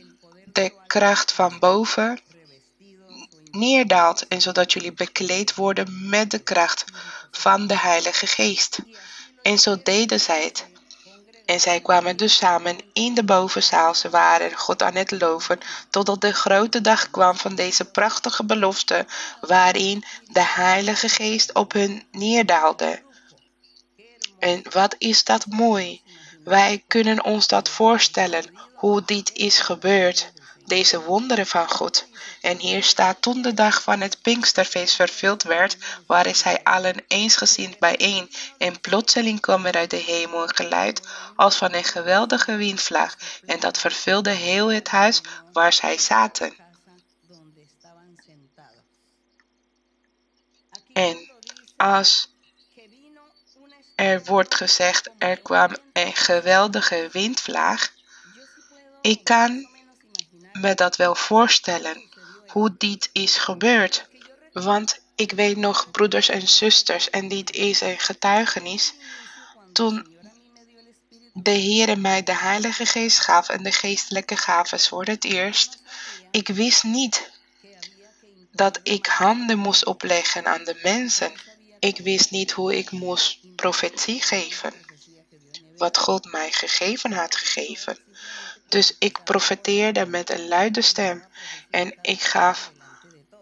de 0.45 0.73
kracht 0.87 1.31
van 1.31 1.59
boven 1.59 2.19
neerdaalt 3.51 4.27
en 4.27 4.41
zodat 4.41 4.73
jullie 4.73 4.93
bekleed 4.93 5.55
worden 5.55 6.09
met 6.09 6.31
de 6.31 6.39
kracht 6.39 6.85
van 7.31 7.67
de 7.67 7.77
Heilige 7.77 8.27
Geest. 8.27 8.79
En 9.41 9.59
zo 9.59 9.77
deden 9.83 10.19
zij 10.19 10.43
het. 10.43 10.65
En 11.45 11.59
zij 11.59 11.81
kwamen 11.81 12.17
dus 12.17 12.35
samen 12.35 12.77
in 12.93 13.13
de 13.13 13.23
bovenzaal. 13.23 13.95
Ze 13.95 14.09
waren 14.09 14.53
God 14.53 14.83
aan 14.83 14.95
het 14.95 15.11
loven, 15.11 15.59
totdat 15.89 16.21
de 16.21 16.33
grote 16.33 16.81
dag 16.81 17.09
kwam 17.09 17.35
van 17.35 17.55
deze 17.55 17.85
prachtige 17.85 18.45
belofte, 18.45 19.05
waarin 19.41 20.03
de 20.31 20.43
Heilige 20.43 21.09
Geest 21.09 21.53
op 21.53 21.71
hun 21.73 22.03
neerdaalde. 22.11 23.01
En 24.39 24.63
wat 24.69 24.95
is 24.97 25.23
dat 25.23 25.45
mooi! 25.45 26.01
Wij 26.43 26.83
kunnen 26.87 27.23
ons 27.23 27.47
dat 27.47 27.69
voorstellen, 27.69 28.45
hoe 28.73 29.01
dit 29.05 29.31
is 29.33 29.59
gebeurd 29.59 30.31
deze 30.65 31.01
wonderen 31.01 31.47
van 31.47 31.69
God. 31.69 32.05
En 32.41 32.57
hier 32.57 32.83
staat 32.83 33.21
toen 33.21 33.41
de 33.41 33.53
dag 33.53 33.81
van 33.81 34.01
het 34.01 34.21
Pinksterfeest 34.21 34.95
vervuld 34.95 35.43
werd, 35.43 35.77
waren 36.07 36.35
zij 36.35 36.63
allen 36.63 37.03
eensgezind 37.07 37.79
bijeen. 37.79 38.31
En 38.57 38.81
plotseling 38.81 39.39
kwam 39.39 39.65
er 39.65 39.75
uit 39.75 39.89
de 39.89 39.97
hemel 39.97 40.43
een 40.43 40.55
geluid 40.55 41.01
als 41.35 41.55
van 41.55 41.73
een 41.73 41.83
geweldige 41.83 42.55
windvlaag. 42.55 43.15
En 43.45 43.59
dat 43.59 43.77
vervulde 43.77 44.29
heel 44.29 44.71
het 44.71 44.87
huis 44.87 45.21
waar 45.53 45.73
zij 45.73 45.97
zaten. 45.97 46.55
En 50.93 51.31
als 51.77 52.31
er 53.95 54.23
wordt 54.23 54.55
gezegd, 54.55 55.09
er 55.17 55.37
kwam 55.37 55.75
een 55.93 56.13
geweldige 56.15 57.09
windvlaag. 57.11 57.93
Ik 59.01 59.23
kan 59.23 59.67
me 60.53 60.73
dat 60.73 60.95
wel 60.95 61.15
voorstellen, 61.15 62.10
hoe 62.51 62.75
dit 62.77 63.09
is 63.11 63.37
gebeurd. 63.37 64.07
Want 64.53 64.99
ik 65.15 65.31
weet 65.31 65.57
nog, 65.57 65.91
broeders 65.91 66.29
en 66.29 66.47
zusters, 66.47 67.09
en 67.09 67.27
dit 67.27 67.51
is 67.51 67.81
een 67.81 67.99
getuigenis, 67.99 68.93
toen 69.73 70.19
de 71.33 71.51
Heere 71.51 71.95
mij 71.95 72.23
de 72.23 72.35
Heilige 72.35 72.85
Geest 72.85 73.19
gaf 73.19 73.49
en 73.49 73.63
de 73.63 73.71
geestelijke 73.71 74.37
gaven 74.37 74.79
voor 74.79 75.05
het 75.05 75.23
eerst, 75.23 75.81
ik 76.31 76.47
wist 76.47 76.83
niet 76.83 77.31
dat 78.51 78.79
ik 78.83 79.05
handen 79.05 79.57
moest 79.57 79.85
opleggen 79.85 80.45
aan 80.45 80.63
de 80.63 80.79
mensen. 80.83 81.31
Ik 81.79 81.97
wist 81.97 82.31
niet 82.31 82.51
hoe 82.51 82.77
ik 82.77 82.91
moest 82.91 83.55
profetie 83.55 84.21
geven, 84.21 84.73
wat 85.77 85.97
God 85.97 86.31
mij 86.31 86.51
gegeven 86.51 87.11
had 87.11 87.35
gegeven. 87.35 87.97
Dus 88.71 88.95
ik 88.99 89.23
profeteerde 89.23 90.05
met 90.05 90.29
een 90.29 90.47
luide 90.47 90.81
stem 90.81 91.23
en 91.69 91.97
ik 92.01 92.21
gaf 92.21 92.71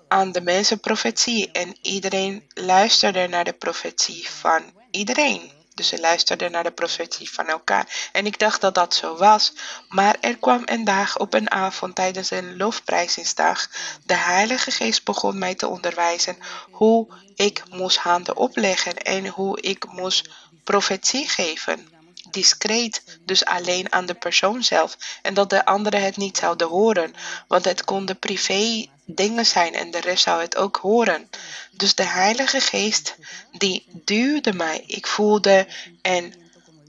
aan 0.07 0.31
de 0.31 0.41
mensen 0.41 0.79
profetie 0.79 1.51
en 1.51 1.77
iedereen 1.81 2.43
luisterde 2.53 3.27
naar 3.27 3.43
de 3.43 3.53
profetie 3.53 4.29
van 4.29 4.63
iedereen. 4.91 5.51
Dus 5.73 5.87
ze 5.87 5.99
luisterden 5.99 6.51
naar 6.51 6.63
de 6.63 6.71
profetie 6.71 7.31
van 7.31 7.47
elkaar. 7.47 8.09
En 8.11 8.25
ik 8.25 8.39
dacht 8.39 8.61
dat 8.61 8.75
dat 8.75 8.93
zo 8.93 9.17
was. 9.17 9.53
Maar 9.89 10.17
er 10.19 10.37
kwam 10.37 10.61
een 10.65 10.83
dag 10.83 11.17
op 11.17 11.33
een 11.33 11.51
avond 11.51 11.95
tijdens 11.95 12.31
een 12.31 12.57
lofprijzingsdag. 12.57 13.67
De 14.05 14.15
Heilige 14.17 14.71
Geest 14.71 15.03
begon 15.03 15.37
mij 15.37 15.55
te 15.55 15.67
onderwijzen 15.67 16.37
hoe 16.71 17.07
ik 17.35 17.63
moest 17.69 17.97
handen 17.97 18.37
opleggen 18.37 18.97
en 18.97 19.27
hoe 19.27 19.61
ik 19.61 19.85
moest 19.91 20.29
profetie 20.63 21.27
geven 21.27 21.98
discreet, 22.31 23.03
dus 23.25 23.45
alleen 23.45 23.93
aan 23.93 24.05
de 24.05 24.13
persoon 24.13 24.63
zelf. 24.63 24.97
En 25.21 25.33
dat 25.33 25.49
de 25.49 25.65
anderen 25.65 26.03
het 26.03 26.17
niet 26.17 26.37
zouden 26.37 26.67
horen, 26.67 27.13
want 27.47 27.65
het 27.65 27.83
konden 27.83 28.19
privé 28.19 28.85
dingen 29.05 29.45
zijn 29.45 29.73
en 29.73 29.91
de 29.91 29.99
rest 29.99 30.23
zou 30.23 30.41
het 30.41 30.55
ook 30.55 30.77
horen. 30.77 31.29
Dus 31.71 31.95
de 31.95 32.05
Heilige 32.05 32.59
Geest, 32.59 33.15
die 33.51 33.85
duwde 34.05 34.53
mij. 34.53 34.83
Ik 34.85 35.07
voelde 35.07 35.67
een 36.01 36.33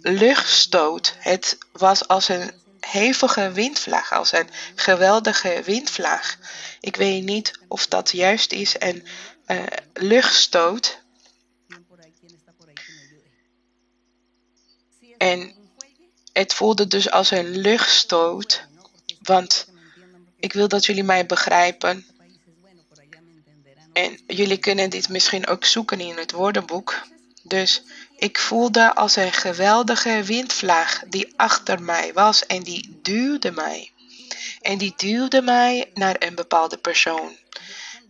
luchtstoot. 0.01 1.15
Het 1.19 1.59
was 1.73 2.09
als 2.09 2.29
een 2.29 2.53
hevige 2.81 3.53
windvlaag, 3.53 4.13
als 4.13 4.33
een 4.33 4.49
geweldige 4.75 5.63
windvlaag. 5.65 6.37
Ik 6.81 6.97
weet 6.97 7.23
niet 7.23 7.59
of 7.69 7.87
dat 7.87 8.11
juist 8.11 8.53
is, 8.53 8.75
een 8.79 9.07
uh, 9.47 9.63
luchtstoot. 9.95 10.99
En 15.21 15.55
het 16.33 16.55
voelde 16.55 16.87
dus 16.87 17.11
als 17.11 17.31
een 17.31 17.57
luchtstoot, 17.57 18.67
want 19.23 19.69
ik 20.39 20.53
wil 20.53 20.69
dat 20.69 20.87
jullie 20.87 21.03
mij 21.03 21.27
begrijpen. 21.27 22.07
En 23.93 24.21
jullie 24.27 24.59
kunnen 24.59 24.91
dit 24.91 25.09
misschien 25.09 25.47
ook 25.47 25.65
zoeken 25.65 26.01
in 26.01 26.17
het 26.17 26.33
woordenboek. 26.33 27.03
Dus 27.43 27.83
ik 28.17 28.39
voelde 28.39 28.95
als 28.95 29.17
een 29.17 29.33
geweldige 29.33 30.23
windvlaag 30.25 31.03
die 31.09 31.33
achter 31.37 31.83
mij 31.83 32.13
was 32.13 32.47
en 32.47 32.63
die 32.63 32.99
duwde 33.03 33.51
mij. 33.51 33.91
En 34.61 34.79
die 34.79 34.95
duwde 34.97 35.43
mij 35.43 35.91
naar 35.95 36.17
een 36.19 36.35
bepaalde 36.35 36.77
persoon. 36.77 37.37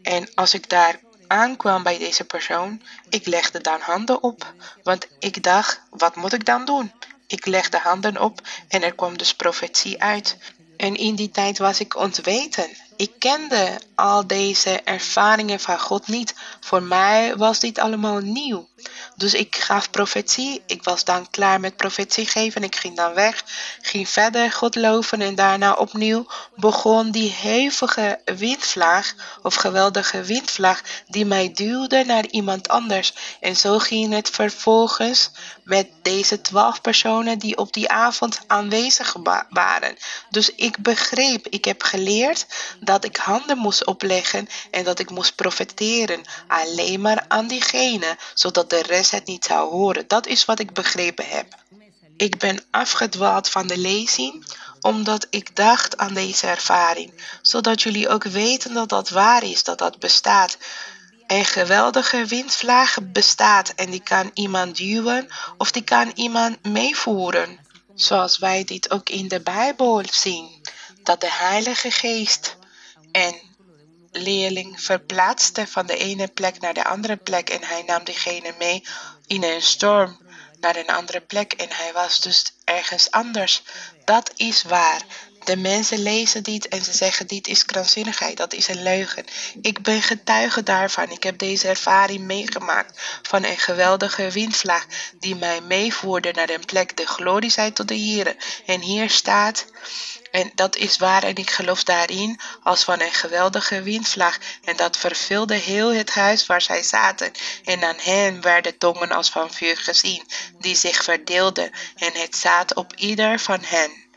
En 0.02 0.28
als 0.34 0.54
ik 0.54 0.68
daar 0.68 1.00
aankwam 1.30 1.82
bij 1.82 1.98
deze 1.98 2.24
persoon, 2.24 2.82
ik 3.08 3.26
legde 3.26 3.60
dan 3.60 3.80
handen 3.80 4.22
op, 4.22 4.54
want 4.82 5.06
ik 5.18 5.42
dacht, 5.42 5.80
wat 5.90 6.16
moet 6.16 6.32
ik 6.32 6.44
dan 6.44 6.64
doen? 6.64 6.92
Ik 7.26 7.46
legde 7.46 7.78
handen 7.78 8.20
op 8.20 8.40
en 8.68 8.82
er 8.82 8.94
kwam 8.94 9.18
dus 9.18 9.34
profetie 9.34 10.02
uit. 10.02 10.36
En 10.76 10.96
in 10.96 11.14
die 11.14 11.30
tijd 11.30 11.58
was 11.58 11.80
ik 11.80 11.96
ontweten. 11.96 12.68
Ik 13.00 13.12
kende 13.18 13.80
al 13.94 14.26
deze 14.26 14.80
ervaringen 14.84 15.60
van 15.60 15.80
God 15.80 16.08
niet. 16.08 16.34
Voor 16.60 16.82
mij 16.82 17.36
was 17.36 17.60
dit 17.60 17.78
allemaal 17.78 18.18
nieuw. 18.18 18.68
Dus 19.16 19.34
ik 19.34 19.56
gaf 19.56 19.90
profetie. 19.90 20.62
Ik 20.66 20.84
was 20.84 21.04
dan 21.04 21.30
klaar 21.30 21.60
met 21.60 21.76
profetie 21.76 22.26
geven. 22.26 22.62
Ik 22.62 22.76
ging 22.76 22.96
dan 22.96 23.14
weg, 23.14 23.44
ging 23.82 24.08
verder 24.08 24.52
God 24.52 24.74
loven 24.74 25.20
en 25.20 25.34
daarna 25.34 25.72
opnieuw 25.72 26.26
begon 26.56 27.10
die 27.10 27.30
hevige 27.30 28.20
windvlaag 28.24 29.14
of 29.42 29.54
geweldige 29.54 30.22
windvlaag 30.22 30.82
die 31.06 31.24
mij 31.24 31.52
duwde 31.52 32.04
naar 32.04 32.26
iemand 32.26 32.68
anders. 32.68 33.14
En 33.40 33.56
zo 33.56 33.78
ging 33.78 34.12
het 34.12 34.30
vervolgens 34.30 35.30
met 35.64 35.88
deze 36.02 36.40
twaalf 36.40 36.80
personen 36.80 37.38
die 37.38 37.56
op 37.56 37.72
die 37.72 37.88
avond 37.88 38.40
aanwezig 38.46 39.16
waren. 39.50 39.96
Dus 40.30 40.54
ik 40.54 40.78
begreep, 40.78 41.46
ik 41.48 41.64
heb 41.64 41.82
geleerd 41.82 42.46
dat 42.90 43.04
ik 43.04 43.16
handen 43.16 43.58
moest 43.58 43.86
opleggen 43.86 44.48
en 44.70 44.84
dat 44.84 44.98
ik 44.98 45.10
moest 45.10 45.34
profeteren 45.34 46.24
alleen 46.46 47.00
maar 47.00 47.24
aan 47.28 47.46
diegene, 47.46 48.16
zodat 48.34 48.70
de 48.70 48.82
rest 48.82 49.10
het 49.10 49.26
niet 49.26 49.44
zou 49.44 49.70
horen. 49.70 50.08
Dat 50.08 50.26
is 50.26 50.44
wat 50.44 50.58
ik 50.58 50.72
begrepen 50.72 51.28
heb. 51.28 51.54
Ik 52.16 52.38
ben 52.38 52.62
afgedwaald 52.70 53.48
van 53.48 53.66
de 53.66 53.78
lezing 53.78 54.44
omdat 54.80 55.26
ik 55.30 55.56
dacht 55.56 55.96
aan 55.96 56.14
deze 56.14 56.46
ervaring, 56.46 57.12
zodat 57.42 57.82
jullie 57.82 58.08
ook 58.08 58.24
weten 58.24 58.74
dat 58.74 58.88
dat 58.88 59.08
waar 59.08 59.42
is, 59.42 59.64
dat 59.64 59.78
dat 59.78 59.98
bestaat. 59.98 60.58
Een 61.26 61.44
geweldige 61.44 62.26
windvlaag 62.26 62.96
bestaat 63.02 63.68
en 63.68 63.90
die 63.90 64.02
kan 64.02 64.30
iemand 64.34 64.76
duwen 64.76 65.28
of 65.58 65.70
die 65.70 65.84
kan 65.84 66.12
iemand 66.14 66.62
meevoeren. 66.62 67.58
Zoals 67.94 68.38
wij 68.38 68.64
dit 68.64 68.90
ook 68.90 69.08
in 69.08 69.28
de 69.28 69.40
Bijbel 69.40 70.02
zien, 70.10 70.48
dat 71.02 71.20
de 71.20 71.32
Heilige 71.32 71.90
Geest 71.90 72.58
een 73.12 73.40
leerling 74.10 74.82
verplaatste 74.82 75.66
van 75.66 75.86
de 75.86 75.96
ene 75.96 76.28
plek 76.28 76.60
naar 76.60 76.74
de 76.74 76.84
andere 76.84 77.16
plek 77.16 77.50
en 77.50 77.64
hij 77.64 77.82
nam 77.82 78.04
diegene 78.04 78.54
mee 78.58 78.84
in 79.26 79.42
een 79.42 79.62
storm 79.62 80.18
naar 80.60 80.76
een 80.76 80.90
andere 80.90 81.20
plek 81.20 81.52
en 81.52 81.68
hij 81.70 81.92
was 81.92 82.20
dus 82.20 82.44
ergens 82.64 83.10
anders. 83.10 83.62
Dat 84.04 84.32
is 84.36 84.62
waar. 84.62 85.02
De 85.44 85.56
mensen 85.56 85.98
lezen 85.98 86.42
dit 86.42 86.68
en 86.68 86.84
ze 86.84 86.92
zeggen 86.92 87.26
dit 87.26 87.46
is 87.46 87.64
krankzinnigheid, 87.64 88.36
dat 88.36 88.52
is 88.52 88.68
een 88.68 88.82
leugen. 88.82 89.24
Ik 89.62 89.82
ben 89.82 90.02
getuige 90.02 90.62
daarvan. 90.62 91.10
Ik 91.10 91.22
heb 91.22 91.38
deze 91.38 91.68
ervaring 91.68 92.24
meegemaakt 92.24 93.02
van 93.22 93.44
een 93.44 93.58
geweldige 93.58 94.30
windvlaag 94.30 94.86
die 95.18 95.36
mij 95.36 95.60
meevoerde 95.60 96.32
naar 96.32 96.50
een 96.50 96.64
plek. 96.64 96.96
De 96.96 97.06
glorie 97.06 97.50
zij 97.50 97.70
tot 97.70 97.88
de 97.88 97.98
Here. 98.00 98.36
En 98.66 98.80
hier 98.80 99.10
staat 99.10 99.64
en 100.30 100.50
dat 100.54 100.76
is 100.76 100.96
waar 100.96 101.22
en 101.22 101.34
ik 101.34 101.50
geloof 101.50 101.84
daarin 101.84 102.40
als 102.62 102.84
van 102.84 103.00
een 103.00 103.12
geweldige 103.12 103.82
windvlaag. 103.82 104.38
En 104.64 104.76
dat 104.76 104.96
vervulde 104.96 105.54
heel 105.54 105.92
het 105.92 106.10
huis 106.10 106.46
waar 106.46 106.62
zij 106.62 106.82
zaten. 106.82 107.32
En 107.64 107.84
aan 107.84 107.98
hen 107.98 108.40
werden 108.40 108.78
tongen 108.78 109.10
als 109.10 109.30
van 109.30 109.52
vuur 109.52 109.76
gezien, 109.76 110.26
die 110.58 110.74
zich 110.76 111.04
verdeelden. 111.04 111.70
En 111.96 112.12
het 112.12 112.36
zat 112.36 112.74
op 112.74 112.94
ieder 112.94 113.38
van 113.40 113.60
hen. 113.64 114.08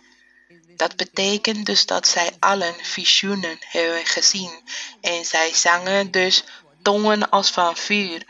Dat 0.76 0.96
betekent 0.96 1.66
dus 1.66 1.86
dat 1.86 2.08
zij 2.08 2.32
allen 2.40 2.76
visioenen 2.82 3.58
hebben 3.60 4.06
gezien. 4.06 4.62
En 5.02 5.26
zij 5.26 5.54
zangen 5.54 6.12
dus 6.12 6.44
tongen 6.82 7.30
als 7.30 7.50
van 7.50 7.78
vuur. 7.78 8.26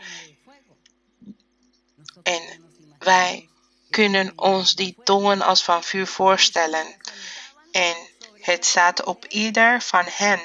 En 2.22 2.42
wij 2.98 3.48
kunnen 3.90 4.32
ons 4.36 4.74
die 4.74 4.96
tongen 5.04 5.42
als 5.42 5.64
van 5.64 5.82
vuur 5.82 6.06
voorstellen 6.06 6.96
en 7.74 7.96
het 8.40 8.66
zat 8.66 9.04
op 9.04 9.24
ieder 9.24 9.82
van 9.82 10.04
hen, 10.08 10.40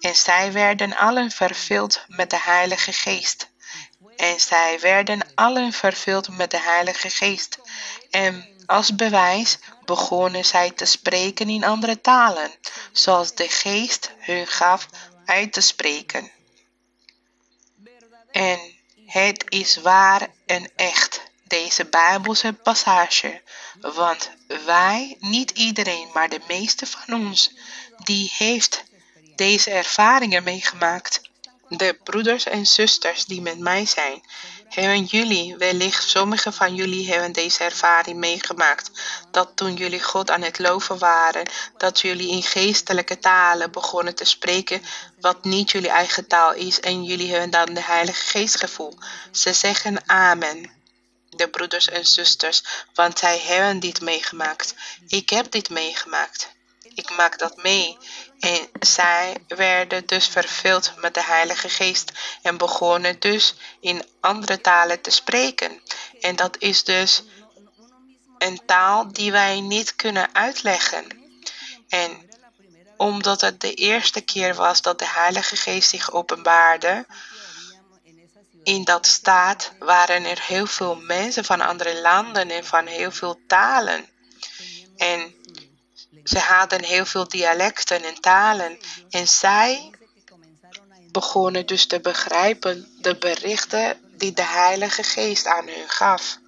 en 0.00 0.16
zij 0.16 0.52
werden 0.52 0.96
allen 0.96 1.30
vervuld 1.30 2.04
met 2.08 2.30
de 2.30 2.40
Heilige 2.40 2.92
Geest. 2.92 3.48
En 4.16 4.40
zij 4.40 4.80
werden 4.80 5.20
allen 5.34 5.72
vervuld 5.72 6.28
met 6.28 6.50
de 6.50 6.60
Heilige 6.60 7.10
Geest. 7.10 7.58
En 8.10 8.48
als 8.66 8.94
bewijs 8.94 9.58
begonnen 9.84 10.44
zij 10.44 10.70
te 10.70 10.84
spreken 10.84 11.48
in 11.48 11.64
andere 11.64 12.00
talen, 12.00 12.50
zoals 12.92 13.34
de 13.34 13.48
Geest 13.48 14.10
hun 14.18 14.46
gaf 14.46 14.88
uit 15.24 15.52
te 15.52 15.60
spreken. 15.60 16.30
En 18.30 18.60
het 19.06 19.44
is 19.48 19.76
waar 19.76 20.28
en 20.46 20.70
echt 20.74 21.22
deze 21.44 21.84
Bijbelse 21.84 22.52
passage, 22.52 23.42
want 23.80 24.30
wij, 24.64 25.16
niet 25.20 25.50
iedereen, 25.50 26.08
maar 26.14 26.28
de 26.28 26.40
meeste 26.48 26.86
van 26.86 27.14
ons, 27.14 27.52
die 27.98 28.32
heeft 28.36 28.84
deze 29.36 29.70
ervaringen 29.70 30.42
meegemaakt. 30.42 31.20
De 31.68 31.98
broeders 32.04 32.44
en 32.44 32.66
zusters 32.66 33.24
die 33.24 33.40
met 33.40 33.58
mij 33.58 33.86
zijn, 33.86 34.22
hebben 34.68 35.04
jullie, 35.04 35.56
wellicht 35.56 36.08
sommigen 36.08 36.52
van 36.52 36.74
jullie 36.74 37.12
hebben 37.12 37.32
deze 37.32 37.64
ervaring 37.64 38.18
meegemaakt. 38.18 38.90
Dat 39.30 39.50
toen 39.54 39.74
jullie 39.74 40.02
God 40.02 40.30
aan 40.30 40.42
het 40.42 40.58
loven 40.58 40.98
waren, 40.98 41.50
dat 41.76 42.00
jullie 42.00 42.28
in 42.28 42.42
geestelijke 42.42 43.18
talen 43.18 43.70
begonnen 43.70 44.14
te 44.14 44.24
spreken, 44.24 44.82
wat 45.20 45.44
niet 45.44 45.70
jullie 45.70 45.90
eigen 45.90 46.26
taal 46.26 46.54
is, 46.54 46.80
en 46.80 47.04
jullie 47.04 47.30
hebben 47.30 47.50
dan 47.50 47.74
de 47.74 47.82
Heilige 47.82 48.26
Geest 48.26 48.58
gevoel. 48.58 48.98
Ze 49.30 49.52
zeggen 49.52 50.08
Amen 50.08 50.75
de 51.36 51.48
broeders 51.48 51.88
en 51.88 52.06
zusters, 52.06 52.62
want 52.94 53.18
zij 53.18 53.38
hebben 53.38 53.80
dit 53.80 54.00
meegemaakt. 54.00 54.74
Ik 55.08 55.30
heb 55.30 55.50
dit 55.50 55.70
meegemaakt. 55.70 56.54
Ik 56.94 57.16
maak 57.16 57.38
dat 57.38 57.62
mee. 57.62 57.96
En 58.40 58.68
zij 58.80 59.36
werden 59.48 60.06
dus 60.06 60.26
vervuld 60.26 60.92
met 60.96 61.14
de 61.14 61.24
Heilige 61.24 61.68
Geest 61.68 62.12
en 62.42 62.56
begonnen 62.56 63.20
dus 63.20 63.54
in 63.80 64.04
andere 64.20 64.60
talen 64.60 65.00
te 65.00 65.10
spreken. 65.10 65.80
En 66.20 66.36
dat 66.36 66.56
is 66.58 66.84
dus 66.84 67.22
een 68.38 68.60
taal 68.66 69.12
die 69.12 69.32
wij 69.32 69.60
niet 69.60 69.96
kunnen 69.96 70.34
uitleggen. 70.34 71.06
En 71.88 72.30
omdat 72.96 73.40
het 73.40 73.60
de 73.60 73.74
eerste 73.74 74.20
keer 74.20 74.54
was 74.54 74.82
dat 74.82 74.98
de 74.98 75.08
Heilige 75.08 75.56
Geest 75.56 75.88
zich 75.88 76.12
openbaarde, 76.12 77.06
in 78.66 78.84
dat 78.84 79.06
staat 79.06 79.72
waren 79.78 80.24
er 80.24 80.40
heel 80.42 80.66
veel 80.66 80.94
mensen 80.96 81.44
van 81.44 81.60
andere 81.60 82.00
landen 82.00 82.50
en 82.50 82.64
van 82.64 82.86
heel 82.86 83.10
veel 83.10 83.40
talen. 83.46 84.08
En 84.96 85.34
ze 86.24 86.38
hadden 86.38 86.84
heel 86.84 87.06
veel 87.06 87.28
dialecten 87.28 88.04
en 88.04 88.20
talen. 88.20 88.78
En 89.10 89.28
zij 89.28 89.90
begonnen 91.10 91.66
dus 91.66 91.86
te 91.86 92.00
begrijpen 92.00 92.88
de 93.00 93.16
berichten 93.18 94.00
die 94.16 94.32
de 94.32 94.46
Heilige 94.46 95.02
Geest 95.02 95.46
aan 95.46 95.66
hun 95.66 95.88
gaf. 95.88 96.38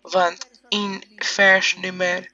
Want 0.00 0.46
in 0.68 1.04
vers 1.16 1.76
nummer 1.76 2.30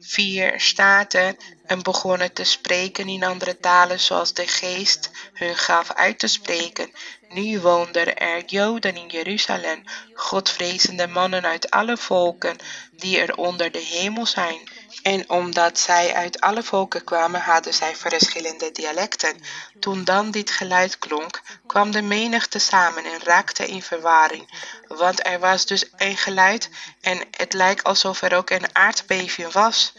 4 0.00 0.60
staat 0.60 1.12
er 1.12 1.36
en 1.68 1.82
begonnen 1.82 2.32
te 2.32 2.44
spreken 2.44 3.08
in 3.08 3.24
andere 3.24 3.58
talen 3.58 4.00
zoals 4.00 4.34
de 4.34 4.46
geest 4.46 5.10
hun 5.32 5.56
gaf 5.56 5.92
uit 5.92 6.18
te 6.18 6.26
spreken. 6.26 6.92
Nu 7.28 7.60
woonden 7.60 8.16
er 8.16 8.44
Joden 8.44 8.96
in 8.96 9.06
Jeruzalem, 9.06 9.82
godvrezende 10.14 11.06
mannen 11.06 11.44
uit 11.44 11.70
alle 11.70 11.96
volken 11.96 12.56
die 12.92 13.18
er 13.18 13.34
onder 13.36 13.72
de 13.72 13.78
hemel 13.78 14.26
zijn. 14.26 14.68
En 15.02 15.30
omdat 15.30 15.78
zij 15.78 16.14
uit 16.14 16.40
alle 16.40 16.62
volken 16.62 17.04
kwamen, 17.04 17.40
hadden 17.40 17.74
zij 17.74 17.96
verschillende 17.96 18.72
dialecten. 18.72 19.40
Toen 19.80 20.04
dan 20.04 20.30
dit 20.30 20.50
geluid 20.50 20.98
klonk, 20.98 21.42
kwam 21.66 21.90
de 21.90 22.02
menigte 22.02 22.58
samen 22.58 23.04
en 23.04 23.20
raakte 23.22 23.66
in 23.66 23.82
verwarring. 23.82 24.66
Want 24.86 25.26
er 25.26 25.38
was 25.38 25.66
dus 25.66 25.84
een 25.96 26.16
geluid 26.16 26.70
en 27.00 27.20
het 27.30 27.52
lijkt 27.52 27.84
alsof 27.84 28.22
er 28.22 28.36
ook 28.36 28.50
een 28.50 28.76
aardbeving 28.76 29.52
was 29.52 29.92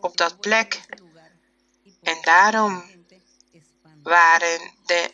op 0.00 0.16
dat 0.16 0.40
plek. 0.40 0.80
En 2.02 2.18
daarom 2.22 2.84
waren 4.02 4.72
de 4.86 5.12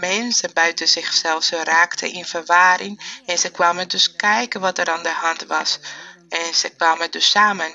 mensen 0.00 0.52
buiten 0.52 0.88
zichzelf. 0.88 1.44
Ze 1.44 1.64
raakten 1.64 2.12
in 2.12 2.24
verwarring 2.24 3.20
en 3.26 3.38
ze 3.38 3.50
kwamen 3.50 3.88
dus 3.88 4.16
kijken 4.16 4.60
wat 4.60 4.78
er 4.78 4.90
aan 4.90 5.02
de 5.02 5.12
hand 5.12 5.46
was. 5.46 5.78
En 6.28 6.54
ze 6.54 6.68
kwamen 6.68 7.10
dus 7.10 7.30
samen. 7.30 7.74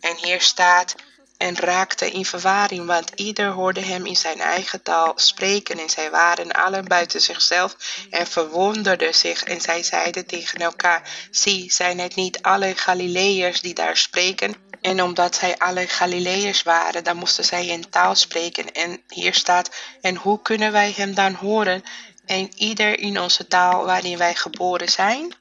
En 0.00 0.16
hier 0.16 0.40
staat, 0.40 0.94
en 1.36 1.56
raakte 1.56 2.10
in 2.10 2.24
verwarring, 2.24 2.86
want 2.86 3.10
ieder 3.14 3.50
hoorde 3.50 3.80
hem 3.80 4.06
in 4.06 4.16
zijn 4.16 4.40
eigen 4.40 4.82
taal 4.82 5.12
spreken. 5.14 5.78
En 5.78 5.88
zij 5.88 6.10
waren 6.10 6.52
allen 6.52 6.84
buiten 6.84 7.20
zichzelf 7.20 7.76
en 8.10 8.26
verwonderden 8.26 9.14
zich. 9.14 9.42
En 9.42 9.60
zij 9.60 9.82
zeiden 9.82 10.26
tegen 10.26 10.58
elkaar, 10.58 11.10
zie, 11.30 11.72
zijn 11.72 11.98
het 11.98 12.14
niet 12.14 12.42
alle 12.42 12.74
Galileërs 12.76 13.60
die 13.60 13.74
daar 13.74 13.96
spreken? 13.96 14.67
En 14.80 15.02
omdat 15.02 15.34
zij 15.34 15.58
alle 15.58 15.86
Galileërs 15.86 16.62
waren, 16.62 17.04
dan 17.04 17.16
moesten 17.16 17.44
zij 17.44 17.72
een 17.72 17.90
taal 17.90 18.14
spreken. 18.14 18.72
En 18.72 19.02
hier 19.08 19.34
staat, 19.34 19.76
en 20.00 20.16
hoe 20.16 20.42
kunnen 20.42 20.72
wij 20.72 20.92
hem 20.96 21.14
dan 21.14 21.34
horen? 21.34 21.82
En 22.26 22.52
ieder 22.56 22.98
in 22.98 23.20
onze 23.20 23.46
taal 23.46 23.84
waarin 23.84 24.18
wij 24.18 24.34
geboren 24.34 24.88
zijn? 24.88 25.34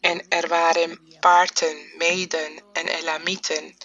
En 0.00 0.28
er 0.28 0.48
waren 0.48 1.00
Parten, 1.20 1.76
Meden 1.98 2.62
en 2.72 2.86
Elamieten, 2.86 3.76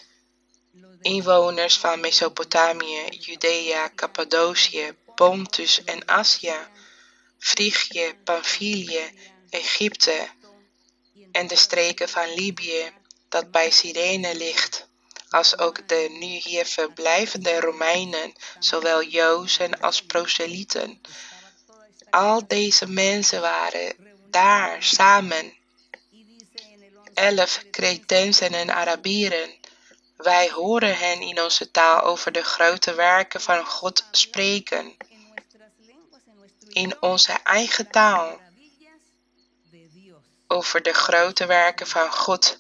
inwoners 1.02 1.78
van 1.78 2.00
Mesopotamië, 2.00 3.02
Judea, 3.10 3.92
Cappadocië, 3.96 4.96
Pontus 5.16 5.84
en 5.84 6.08
Azië, 6.08 6.56
Frigië, 7.40 8.14
Pamphylië, 8.24 9.12
Egypte 9.50 10.28
en 11.32 11.48
de 11.48 11.56
streken 11.56 12.10
van 12.10 12.34
Libië, 12.34 12.92
dat 13.30 13.52
bij 13.52 13.72
Cyrene 13.72 14.36
ligt, 14.36 14.88
als 15.30 15.58
ook 15.58 15.88
de 15.88 16.16
nu 16.20 16.26
hier 16.26 16.66
verblijvende 16.66 17.60
Romeinen, 17.60 18.34
zowel 18.60 19.04
Jozen 19.04 19.80
als 19.80 20.02
proselyten. 20.04 21.02
Al 22.10 22.48
deze 22.48 22.90
mensen 22.90 23.42
waren 23.42 23.96
daar 24.30 24.84
samen. 24.84 25.54
Elf 27.14 27.64
Cretensen 27.72 28.54
en 28.54 28.74
Arabieren. 28.74 29.50
Wij 30.18 30.50
horen 30.50 30.98
hen 30.98 31.22
in 31.22 31.42
onze 31.42 31.72
taal 31.72 32.02
over 32.02 32.32
de 32.32 32.44
grote 32.44 32.94
werken 32.94 33.42
van 33.42 33.66
God 33.66 34.06
spreken. 34.12 34.98
In 36.70 37.02
onze 37.02 37.32
eigen 37.44 37.92
taal. 37.92 38.40
Over 40.48 40.82
de 40.82 40.94
grote 40.94 41.46
werken 41.46 41.88
van 41.88 42.12
God. 42.12 42.60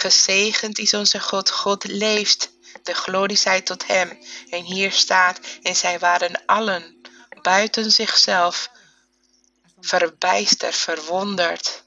Gezegend 0.00 0.78
is 0.78 0.94
onze 0.94 1.20
God. 1.20 1.50
God 1.50 1.84
leeft. 1.84 2.50
De 2.82 2.94
glorie 2.94 3.36
zij 3.36 3.60
tot 3.60 3.86
hem. 3.86 4.18
En 4.50 4.62
hier 4.62 4.92
staat, 4.92 5.40
en 5.62 5.76
zij 5.76 5.98
waren 5.98 6.42
allen 6.46 7.00
buiten 7.42 7.90
zichzelf, 7.90 8.70
verbijsterd, 9.80 10.74
verwonderd 10.74 11.82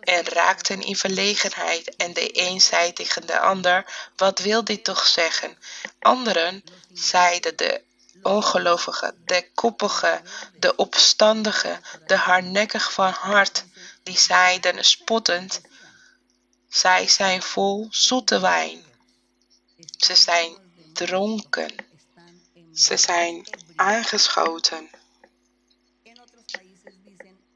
en 0.00 0.24
raakten 0.24 0.80
in 0.80 0.96
verlegenheid. 0.96 1.96
En 1.96 2.12
de 2.12 2.40
een 2.40 2.60
zei 2.60 2.92
tegen 2.92 3.26
de 3.26 3.38
ander, 3.38 3.84
wat 4.16 4.38
wil 4.38 4.64
dit 4.64 4.84
toch 4.84 5.06
zeggen? 5.06 5.58
Anderen 5.98 6.64
zeiden 6.92 7.56
de 7.56 7.82
ongelovigen, 8.22 9.22
de 9.24 9.50
koppige, 9.54 10.22
de 10.58 10.76
opstandige, 10.76 11.80
de 12.06 12.16
hardnekkig 12.16 12.92
van 12.92 13.12
hart, 13.12 13.64
die 14.02 14.18
zeiden 14.18 14.84
spottend, 14.84 15.60
zij 16.74 17.08
zijn 17.08 17.42
vol 17.42 17.86
zoete 17.90 18.40
wijn. 18.40 18.84
Ze 19.96 20.14
zijn 20.14 20.56
dronken. 20.92 21.74
Ze 22.72 22.96
zijn 22.96 23.46
aangeschoten. 23.76 24.90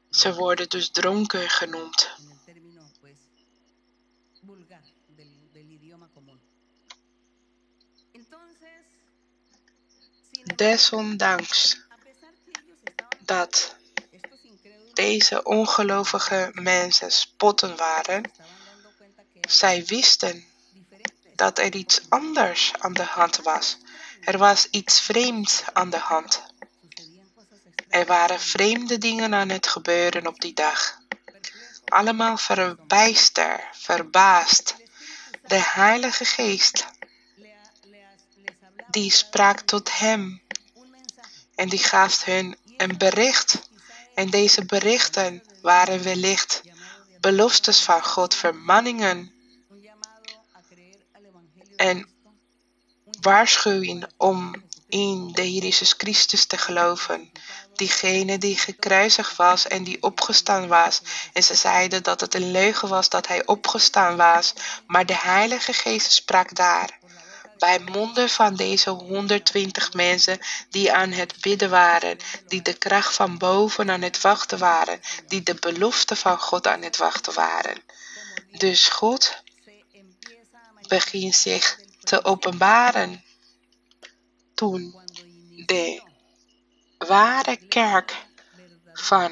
Ze 0.09 0.33
worden 0.33 0.69
dus 0.69 0.89
dronken 0.89 1.49
genoemd. 1.49 2.09
Desondanks 10.55 11.79
dat 13.19 13.75
deze 14.93 15.43
ongelovige 15.43 16.49
mensen 16.53 17.11
spotten 17.11 17.75
waren, 17.75 18.31
zij 19.51 19.85
wisten 19.85 20.45
dat 21.35 21.59
er 21.59 21.75
iets 21.75 22.01
anders 22.09 22.71
aan 22.79 22.93
de 22.93 23.03
hand 23.03 23.37
was. 23.37 23.77
Er 24.21 24.37
was 24.37 24.67
iets 24.71 25.01
vreemds 25.01 25.63
aan 25.73 25.89
de 25.89 25.97
hand. 25.97 26.41
Er 27.89 28.05
waren 28.05 28.39
vreemde 28.39 28.97
dingen 28.97 29.33
aan 29.33 29.49
het 29.49 29.67
gebeuren 29.67 30.27
op 30.27 30.41
die 30.41 30.53
dag. 30.53 30.97
Allemaal 31.85 32.37
verbijster, 32.37 33.69
verbaasd. 33.71 34.75
De 35.47 35.61
Heilige 35.73 36.25
Geest, 36.25 36.85
die 38.89 39.11
sprak 39.11 39.59
tot 39.59 39.97
hem 39.99 40.41
en 41.55 41.69
die 41.69 41.83
gaf 41.83 42.23
hun 42.23 42.57
een 42.77 42.97
bericht. 42.97 43.69
En 44.15 44.29
deze 44.29 44.65
berichten 44.65 45.43
waren 45.61 46.03
wellicht 46.03 46.61
beloftes 47.19 47.81
van 47.81 48.03
God, 48.03 48.35
vermanningen 48.35 49.33
en 51.79 52.07
waarschuwing 53.21 54.05
om 54.17 54.63
in 54.87 55.31
de 55.31 55.53
Jezus 55.53 55.93
Christus 55.97 56.45
te 56.45 56.57
geloven. 56.57 57.31
Diegene 57.75 58.37
die 58.37 58.57
gekruisigd 58.57 59.35
was 59.35 59.67
en 59.67 59.83
die 59.83 60.03
opgestaan 60.03 60.67
was. 60.67 61.01
En 61.33 61.43
ze 61.43 61.55
zeiden 61.55 62.03
dat 62.03 62.21
het 62.21 62.33
een 62.33 62.51
leugen 62.51 62.89
was 62.89 63.09
dat 63.09 63.27
hij 63.27 63.45
opgestaan 63.45 64.17
was. 64.17 64.53
Maar 64.87 65.05
de 65.05 65.17
Heilige 65.17 65.73
Geest 65.73 66.11
sprak 66.11 66.55
daar. 66.55 66.99
Bij 67.57 67.79
monden 67.79 68.29
van 68.29 68.55
deze 68.55 68.89
120 68.89 69.93
mensen 69.93 70.39
die 70.69 70.93
aan 70.93 71.11
het 71.11 71.33
bidden 71.41 71.69
waren, 71.69 72.17
die 72.47 72.61
de 72.61 72.73
kracht 72.73 73.15
van 73.15 73.37
boven 73.37 73.91
aan 73.91 74.01
het 74.01 74.21
wachten 74.21 74.57
waren, 74.57 74.99
die 75.27 75.43
de 75.43 75.55
belofte 75.55 76.15
van 76.15 76.39
God 76.39 76.67
aan 76.67 76.81
het 76.81 76.97
wachten 76.97 77.33
waren. 77.33 77.81
Dus 78.51 78.87
God 78.87 79.41
begint 80.89 81.35
zich 81.35 81.79
te 81.99 82.23
openbaren 82.23 83.23
toen 84.53 84.95
de 85.65 86.01
ware 86.97 87.55
kerk 87.55 88.25
van 88.93 89.31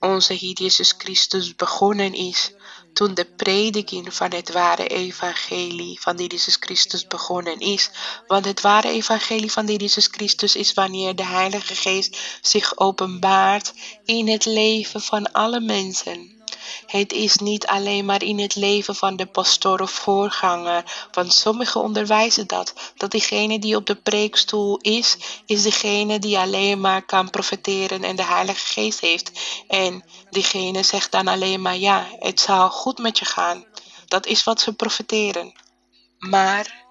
onze 0.00 0.32
Heer 0.32 0.52
Jezus 0.52 0.94
Christus 0.98 1.54
begonnen 1.54 2.14
is, 2.14 2.52
toen 2.92 3.14
de 3.14 3.24
prediking 3.24 4.14
van 4.14 4.32
het 4.32 4.52
ware 4.52 4.86
evangelie 4.86 6.00
van 6.00 6.16
de 6.16 6.26
Jezus 6.26 6.56
Christus 6.60 7.06
begonnen 7.06 7.58
is. 7.58 7.90
Want 8.26 8.44
het 8.44 8.60
ware 8.60 8.88
evangelie 8.88 9.52
van 9.52 9.66
de 9.66 9.76
Jezus 9.76 10.06
Christus 10.06 10.56
is 10.56 10.74
wanneer 10.74 11.14
de 11.14 11.24
Heilige 11.24 11.74
Geest 11.74 12.38
zich 12.40 12.78
openbaart 12.78 13.72
in 14.04 14.28
het 14.28 14.44
leven 14.44 15.00
van 15.00 15.32
alle 15.32 15.60
mensen. 15.60 16.41
Het 16.86 17.12
is 17.12 17.36
niet 17.36 17.66
alleen 17.66 18.04
maar 18.04 18.22
in 18.22 18.38
het 18.38 18.54
leven 18.54 18.94
van 18.94 19.16
de 19.16 19.26
pastoor 19.26 19.80
of 19.80 19.90
voorganger, 19.90 21.08
want 21.12 21.32
sommigen 21.32 21.80
onderwijzen 21.80 22.46
dat, 22.46 22.74
dat 22.96 23.10
diegene 23.10 23.58
die 23.58 23.76
op 23.76 23.86
de 23.86 23.94
preekstoel 23.94 24.78
is, 24.78 25.16
is 25.46 25.62
degene 25.62 26.18
die 26.18 26.38
alleen 26.38 26.80
maar 26.80 27.02
kan 27.02 27.30
profiteren 27.30 28.04
en 28.04 28.16
de 28.16 28.24
Heilige 28.24 28.66
Geest 28.66 29.00
heeft. 29.00 29.32
En 29.68 30.04
diegene 30.30 30.82
zegt 30.82 31.12
dan 31.12 31.28
alleen 31.28 31.62
maar, 31.62 31.76
ja, 31.76 32.06
het 32.18 32.40
zal 32.40 32.70
goed 32.70 32.98
met 32.98 33.18
je 33.18 33.24
gaan. 33.24 33.64
Dat 34.06 34.26
is 34.26 34.44
wat 34.44 34.60
ze 34.60 34.72
profiteren. 34.72 35.52
Maar 36.18 36.84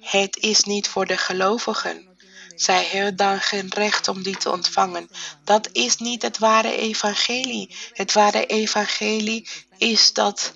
het 0.00 0.36
is 0.36 0.62
niet 0.62 0.88
voor 0.88 1.06
de 1.06 1.16
gelovigen. 1.16 2.11
Zij 2.56 2.84
hebben 2.84 3.16
dan 3.16 3.40
geen 3.40 3.68
recht 3.68 4.08
om 4.08 4.22
die 4.22 4.36
te 4.36 4.50
ontvangen. 4.50 5.08
Dat 5.44 5.68
is 5.72 5.96
niet 5.96 6.22
het 6.22 6.38
ware 6.38 6.76
evangelie. 6.76 7.76
Het 7.92 8.12
ware 8.12 8.46
evangelie 8.46 9.48
is 9.78 10.12
dat 10.12 10.52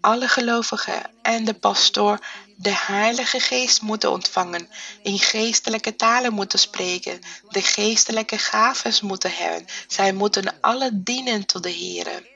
alle 0.00 0.28
gelovigen 0.28 1.10
en 1.22 1.44
de 1.44 1.54
pastoor 1.54 2.18
de 2.56 2.74
Heilige 2.86 3.40
Geest 3.40 3.82
moeten 3.82 4.10
ontvangen, 4.10 4.68
in 5.02 5.18
geestelijke 5.18 5.96
talen 5.96 6.32
moeten 6.32 6.58
spreken, 6.58 7.20
de 7.48 7.62
geestelijke 7.62 8.38
gaven 8.38 9.06
moeten 9.06 9.32
hebben. 9.32 9.66
Zij 9.86 10.12
moeten 10.12 10.60
alle 10.60 10.90
dienen 10.92 11.46
tot 11.46 11.62
de 11.62 11.70
Heer. 11.70 12.30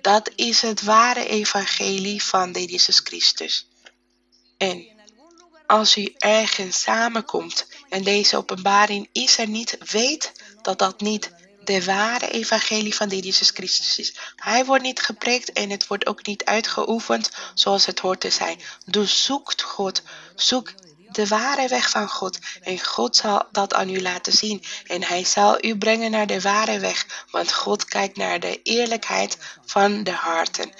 Dat 0.00 0.30
is 0.34 0.62
het 0.62 0.82
ware 0.82 1.26
evangelie 1.28 2.22
van 2.22 2.52
de 2.52 2.64
Jezus 2.64 2.98
Christus. 2.98 3.68
En 4.58 4.95
als 5.66 5.96
u 5.96 6.14
ergens 6.18 6.80
samenkomt 6.80 7.66
en 7.88 8.02
deze 8.02 8.36
openbaring 8.36 9.08
is 9.12 9.38
er 9.38 9.48
niet, 9.48 9.78
weet 9.90 10.32
dat 10.62 10.78
dat 10.78 11.00
niet 11.00 11.30
de 11.64 11.84
ware 11.84 12.30
evangelie 12.30 12.94
van 12.94 13.08
de 13.08 13.18
Jezus 13.18 13.50
Christus 13.50 13.98
is. 13.98 14.14
Hij 14.36 14.64
wordt 14.64 14.82
niet 14.82 15.00
gepreekt 15.00 15.52
en 15.52 15.70
het 15.70 15.86
wordt 15.86 16.06
ook 16.06 16.26
niet 16.26 16.44
uitgeoefend 16.44 17.30
zoals 17.54 17.86
het 17.86 17.98
hoort 17.98 18.20
te 18.20 18.30
zijn. 18.30 18.60
Dus 18.84 19.24
zoekt 19.24 19.62
God, 19.62 20.02
zoek 20.34 20.72
de 21.10 21.26
ware 21.26 21.68
weg 21.68 21.90
van 21.90 22.08
God 22.08 22.38
en 22.62 22.84
God 22.84 23.16
zal 23.16 23.42
dat 23.52 23.74
aan 23.74 23.90
u 23.90 24.02
laten 24.02 24.32
zien 24.32 24.64
en 24.86 25.02
hij 25.02 25.24
zal 25.24 25.64
u 25.64 25.78
brengen 25.78 26.10
naar 26.10 26.26
de 26.26 26.40
ware 26.40 26.78
weg, 26.78 27.24
want 27.30 27.52
God 27.52 27.84
kijkt 27.84 28.16
naar 28.16 28.40
de 28.40 28.62
eerlijkheid 28.62 29.36
van 29.64 30.04
de 30.04 30.10
harten, 30.12 30.72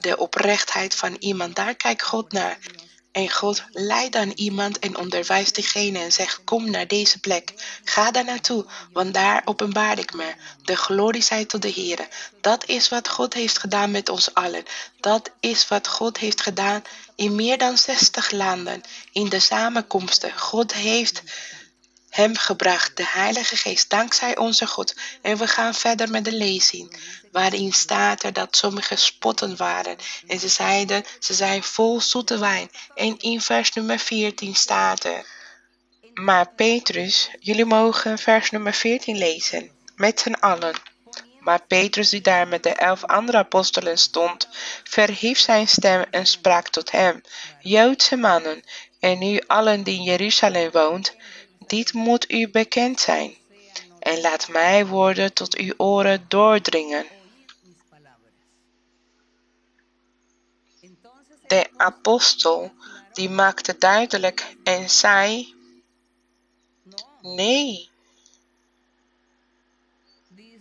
de 0.00 0.16
oprechtheid 0.16 0.94
van 0.94 1.16
iemand. 1.18 1.56
Daar 1.56 1.74
kijkt 1.74 2.02
God 2.02 2.32
naar. 2.32 2.58
En 3.12 3.30
God 3.30 3.62
leidt 3.70 4.12
dan 4.12 4.32
iemand 4.34 4.78
en 4.78 4.96
onderwijst 4.96 5.54
diegene 5.54 5.98
en 5.98 6.12
zegt: 6.12 6.44
Kom 6.44 6.70
naar 6.70 6.86
deze 6.86 7.20
plek. 7.20 7.52
Ga 7.84 8.10
daar 8.10 8.24
naartoe, 8.24 8.66
want 8.92 9.14
daar 9.14 9.42
openbaar 9.44 9.98
ik 9.98 10.14
me. 10.14 10.34
De 10.64 10.76
glorie 10.76 11.22
zij 11.22 11.44
tot 11.44 11.62
de 11.62 11.68
Heer. 11.68 12.08
Dat 12.40 12.66
is 12.66 12.88
wat 12.88 13.08
God 13.08 13.34
heeft 13.34 13.58
gedaan 13.58 13.90
met 13.90 14.08
ons 14.08 14.34
allen. 14.34 14.64
Dat 15.00 15.30
is 15.40 15.68
wat 15.68 15.88
God 15.88 16.18
heeft 16.18 16.40
gedaan 16.40 16.82
in 17.14 17.34
meer 17.34 17.58
dan 17.58 17.78
60 17.78 18.30
landen. 18.30 18.80
In 19.12 19.28
de 19.28 19.40
samenkomsten. 19.40 20.38
God 20.38 20.74
heeft 20.74 21.22
hem 22.10 22.36
gebracht, 22.36 22.96
de 22.96 23.06
Heilige 23.06 23.56
Geest, 23.56 23.90
dankzij 23.90 24.36
onze 24.36 24.66
God. 24.66 24.94
En 25.22 25.36
we 25.36 25.46
gaan 25.46 25.74
verder 25.74 26.10
met 26.10 26.24
de 26.24 26.32
lezing, 26.32 27.00
waarin 27.32 27.72
staat 27.72 28.22
er 28.22 28.32
dat 28.32 28.56
sommigen 28.56 28.98
spotten 28.98 29.56
waren. 29.56 29.96
En 30.26 30.40
ze 30.40 30.48
zeiden, 30.48 31.04
ze 31.18 31.34
zijn 31.34 31.62
vol 31.62 32.00
zoete 32.00 32.38
wijn. 32.38 32.70
En 32.94 33.18
in 33.18 33.40
vers 33.40 33.72
nummer 33.72 33.98
14 33.98 34.54
staat 34.54 35.04
er. 35.04 35.26
Maar 36.14 36.52
Petrus, 36.54 37.30
jullie 37.38 37.64
mogen 37.64 38.18
vers 38.18 38.50
nummer 38.50 38.72
14 38.74 39.18
lezen, 39.18 39.70
met 39.96 40.20
z'n 40.20 40.32
allen. 40.32 40.74
Maar 41.40 41.62
Petrus, 41.66 42.08
die 42.08 42.20
daar 42.20 42.48
met 42.48 42.62
de 42.62 42.72
elf 42.72 43.04
andere 43.04 43.38
apostelen 43.38 43.98
stond, 43.98 44.48
verhief 44.84 45.38
zijn 45.38 45.68
stem 45.68 46.04
en 46.10 46.26
sprak 46.26 46.68
tot 46.68 46.90
hem: 46.90 47.20
Joodse 47.60 48.16
mannen, 48.16 48.64
en 49.00 49.22
u 49.22 49.40
allen 49.46 49.82
die 49.82 49.98
in 49.98 50.02
Jeruzalem 50.02 50.70
woont, 50.70 51.14
dit 51.70 51.92
moet 51.92 52.32
u 52.32 52.48
bekend 52.48 53.00
zijn. 53.00 53.34
En 53.98 54.20
laat 54.20 54.48
mij 54.48 54.86
woorden 54.86 55.32
tot 55.32 55.56
uw 55.56 55.74
oren 55.76 56.24
doordringen. 56.28 57.06
De 61.46 61.68
apostel 61.76 62.72
die 63.12 63.28
maakte 63.28 63.78
duidelijk 63.78 64.56
en 64.64 64.90
zei: 64.90 65.54
Nee. 67.20 67.88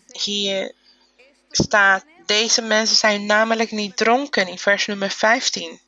Hier 0.07 0.73
staat: 1.49 2.05
Deze 2.25 2.61
mensen 2.61 2.95
zijn 2.95 3.25
namelijk 3.25 3.71
niet 3.71 3.97
dronken 3.97 4.47
in 4.47 4.57
vers 4.57 4.85
nummer 4.85 5.09
15. 5.09 5.79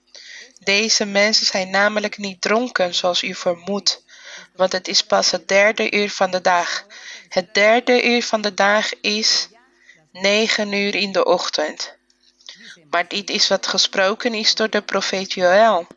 Deze 0.60 1.05
mensen 1.05 1.45
zijn 1.45 1.69
namelijk 1.69 2.17
niet 2.17 2.41
dronken 2.41 2.95
zoals 2.95 3.23
u 3.23 3.36
vermoedt, 3.36 4.03
want 4.62 4.74
het 4.74 4.88
is 4.88 5.04
pas 5.04 5.32
het 5.32 5.47
derde 5.47 5.91
uur 5.91 6.10
van 6.10 6.32
de 6.32 6.41
dag. 6.41 6.86
Het 7.30 7.54
derde 7.54 8.04
uur 8.04 8.24
van 8.24 8.41
de 8.41 8.54
dag 8.54 8.93
is 9.00 9.47
negen 10.12 10.71
uur 10.71 10.95
in 10.95 11.12
de 11.12 11.26
ochtend. 11.26 11.95
Maar 12.89 13.08
dit 13.08 13.30
is 13.30 13.47
wat 13.47 13.67
gesproken 13.67 14.34
is 14.34 14.56
door 14.56 14.69
de 14.69 14.82
profeet 14.82 15.34
Joël. 15.34 15.88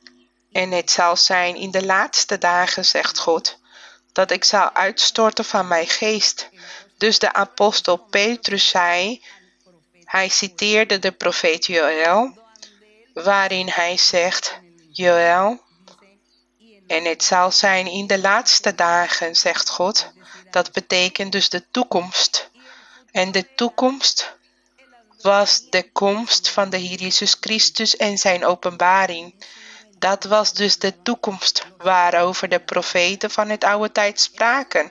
En 0.52 0.70
het 0.70 0.90
zal 0.90 1.16
zijn 1.16 1.56
in 1.56 1.70
de 1.70 1.84
laatste 1.84 2.38
dagen, 2.38 2.84
zegt 2.84 3.18
God, 3.18 3.58
dat 4.12 4.30
ik 4.30 4.44
zal 4.44 4.74
uitstorten 4.74 5.44
van 5.44 5.68
mijn 5.68 5.86
geest. 5.86 6.48
Dus 6.98 7.18
de 7.18 7.32
apostel 7.32 7.96
Petrus 7.96 8.68
zei, 8.68 9.24
hij 10.04 10.28
citeerde 10.28 10.98
de 10.98 11.12
profeet 11.12 11.66
Joël, 11.66 12.38
waarin 13.14 13.68
hij 13.68 13.96
zegt, 13.96 14.58
Joël, 14.90 15.63
en 16.94 17.04
het 17.04 17.24
zal 17.24 17.52
zijn 17.52 17.86
in 17.86 18.06
de 18.06 18.18
laatste 18.18 18.74
dagen, 18.74 19.36
zegt 19.36 19.68
God. 19.68 20.12
Dat 20.50 20.72
betekent 20.72 21.32
dus 21.32 21.48
de 21.48 21.64
toekomst. 21.70 22.50
En 23.10 23.32
de 23.32 23.54
toekomst 23.54 24.36
was 25.20 25.70
de 25.70 25.90
komst 25.92 26.48
van 26.48 26.70
de 26.70 26.76
Heer 26.76 26.98
Jezus 26.98 27.36
Christus 27.40 27.96
en 27.96 28.18
zijn 28.18 28.44
openbaring. 28.44 29.34
Dat 29.98 30.24
was 30.24 30.52
dus 30.52 30.78
de 30.78 31.02
toekomst 31.02 31.66
waarover 31.78 32.48
de 32.48 32.60
profeten 32.60 33.30
van 33.30 33.48
het 33.48 33.64
oude 33.64 33.92
tijd 33.92 34.20
spraken. 34.20 34.90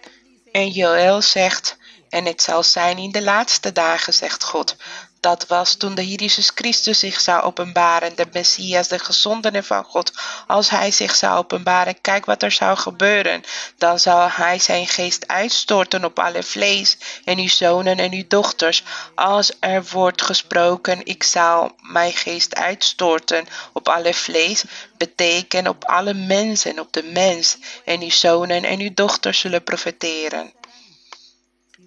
En 0.52 0.70
Joël 0.70 1.22
zegt, 1.22 1.78
en 2.10 2.26
het 2.26 2.42
zal 2.42 2.64
zijn 2.64 2.98
in 2.98 3.12
de 3.12 3.22
laatste 3.22 3.72
dagen, 3.72 4.14
zegt 4.14 4.44
God, 4.44 4.76
dat 5.24 5.48
was 5.48 5.76
toen 5.76 5.96
de 5.96 6.08
Jezus 6.08 6.52
Christus 6.56 7.00
zich 7.00 7.20
zou 7.20 7.44
openbaren, 7.44 8.16
de 8.16 8.26
Messias, 8.32 8.88
de 8.88 9.00
gezondene 9.00 9.64
van 9.64 9.84
God. 9.84 10.12
Als 10.48 10.70
hij 10.70 10.92
zich 10.92 11.16
zou 11.16 11.38
openbaren, 11.38 12.02
kijk 12.02 12.26
wat 12.26 12.44
er 12.44 12.52
zou 12.52 12.78
gebeuren. 12.78 13.44
Dan 13.78 14.00
zou 14.00 14.30
hij 14.30 14.60
zijn 14.60 14.88
geest 14.88 15.28
uitstorten 15.28 16.06
op 16.06 16.20
alle 16.20 16.44
vlees 16.44 16.98
en 17.26 17.38
uw 17.38 17.48
zonen 17.48 17.98
en 17.98 18.14
uw 18.14 18.24
dochters. 18.28 18.84
Als 19.16 19.52
er 19.60 19.84
wordt 19.92 20.22
gesproken, 20.22 21.06
ik 21.06 21.24
zal 21.24 21.76
mijn 21.82 22.14
geest 22.14 22.56
uitstorten 22.56 23.48
op 23.74 23.90
alle 23.90 24.14
vlees, 24.14 24.64
betekent 24.98 25.68
op 25.68 25.84
alle 25.86 26.14
mensen, 26.14 26.80
op 26.80 26.94
de 26.94 27.04
mens. 27.04 27.58
En 27.86 28.02
uw 28.02 28.10
zonen 28.10 28.64
en 28.64 28.80
uw 28.80 28.94
dochters 28.94 29.40
zullen 29.40 29.64
profeteren. 29.64 30.54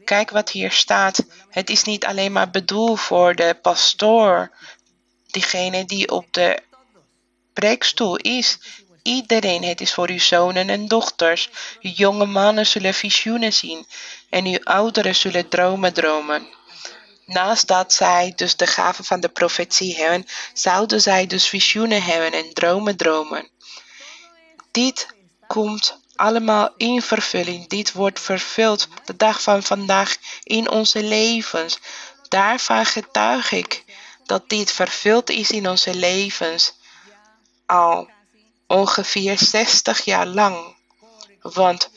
Kijk 0.07 0.31
wat 0.31 0.51
hier 0.51 0.73
staat. 0.73 1.25
Het 1.51 1.71
is 1.71 1.83
niet 1.83 2.05
alleen 2.05 2.33
maar 2.33 2.51
bedoeld 2.51 3.01
voor 3.01 3.35
de 3.35 3.59
pastoor, 3.63 4.51
diegene 5.27 5.85
die 5.85 6.11
op 6.11 6.27
de 6.31 6.63
preekstoel 7.53 8.17
is. 8.17 8.59
Iedereen, 9.03 9.63
het 9.65 9.81
is 9.81 9.95
voor 9.95 10.09
uw 10.09 10.19
zonen 10.19 10.69
en 10.69 10.89
dochters. 10.89 11.51
Jonge 11.81 12.27
mannen 12.27 12.67
zullen 12.67 12.95
visioenen 12.95 13.53
zien 13.53 13.87
en 14.31 14.47
uw 14.47 14.59
ouderen 14.63 15.15
zullen 15.15 15.49
dromen 15.49 15.93
dromen. 15.93 16.47
Naast 17.25 17.67
dat 17.67 17.93
zij 17.93 18.33
dus 18.37 18.57
de 18.57 18.67
gave 18.67 19.05
van 19.05 19.21
de 19.21 19.29
profetie 19.29 19.97
hebben, 19.97 20.27
zouden 20.53 21.01
zij 21.01 21.27
dus 21.27 21.49
visioenen 21.49 22.03
hebben 22.03 22.33
en 22.33 22.53
dromen 22.53 22.97
dromen. 22.97 23.49
Dit 24.71 25.07
komt 25.47 26.01
allemaal 26.17 26.75
in 26.77 27.03
vervulling. 27.03 27.69
Dit 27.69 27.93
wordt 27.93 28.21
vervuld 28.21 28.89
de 29.05 29.17
dag 29.17 29.43
van 29.43 29.63
vandaag 29.63 30.17
in 30.43 30.71
onze 30.71 31.03
levens. 31.03 31.79
Daarvan 32.29 32.87
getuig 32.87 33.53
ik 33.53 33.85
dat 34.25 34.49
dit 34.49 34.73
vervuld 34.73 35.31
is 35.31 35.51
in 35.51 35.69
onze 35.69 35.95
levens 35.95 36.75
al 37.67 38.11
ongeveer 38.67 39.39
60 39.39 40.05
jaar 40.05 40.27
lang. 40.27 40.77
Want 41.41 41.91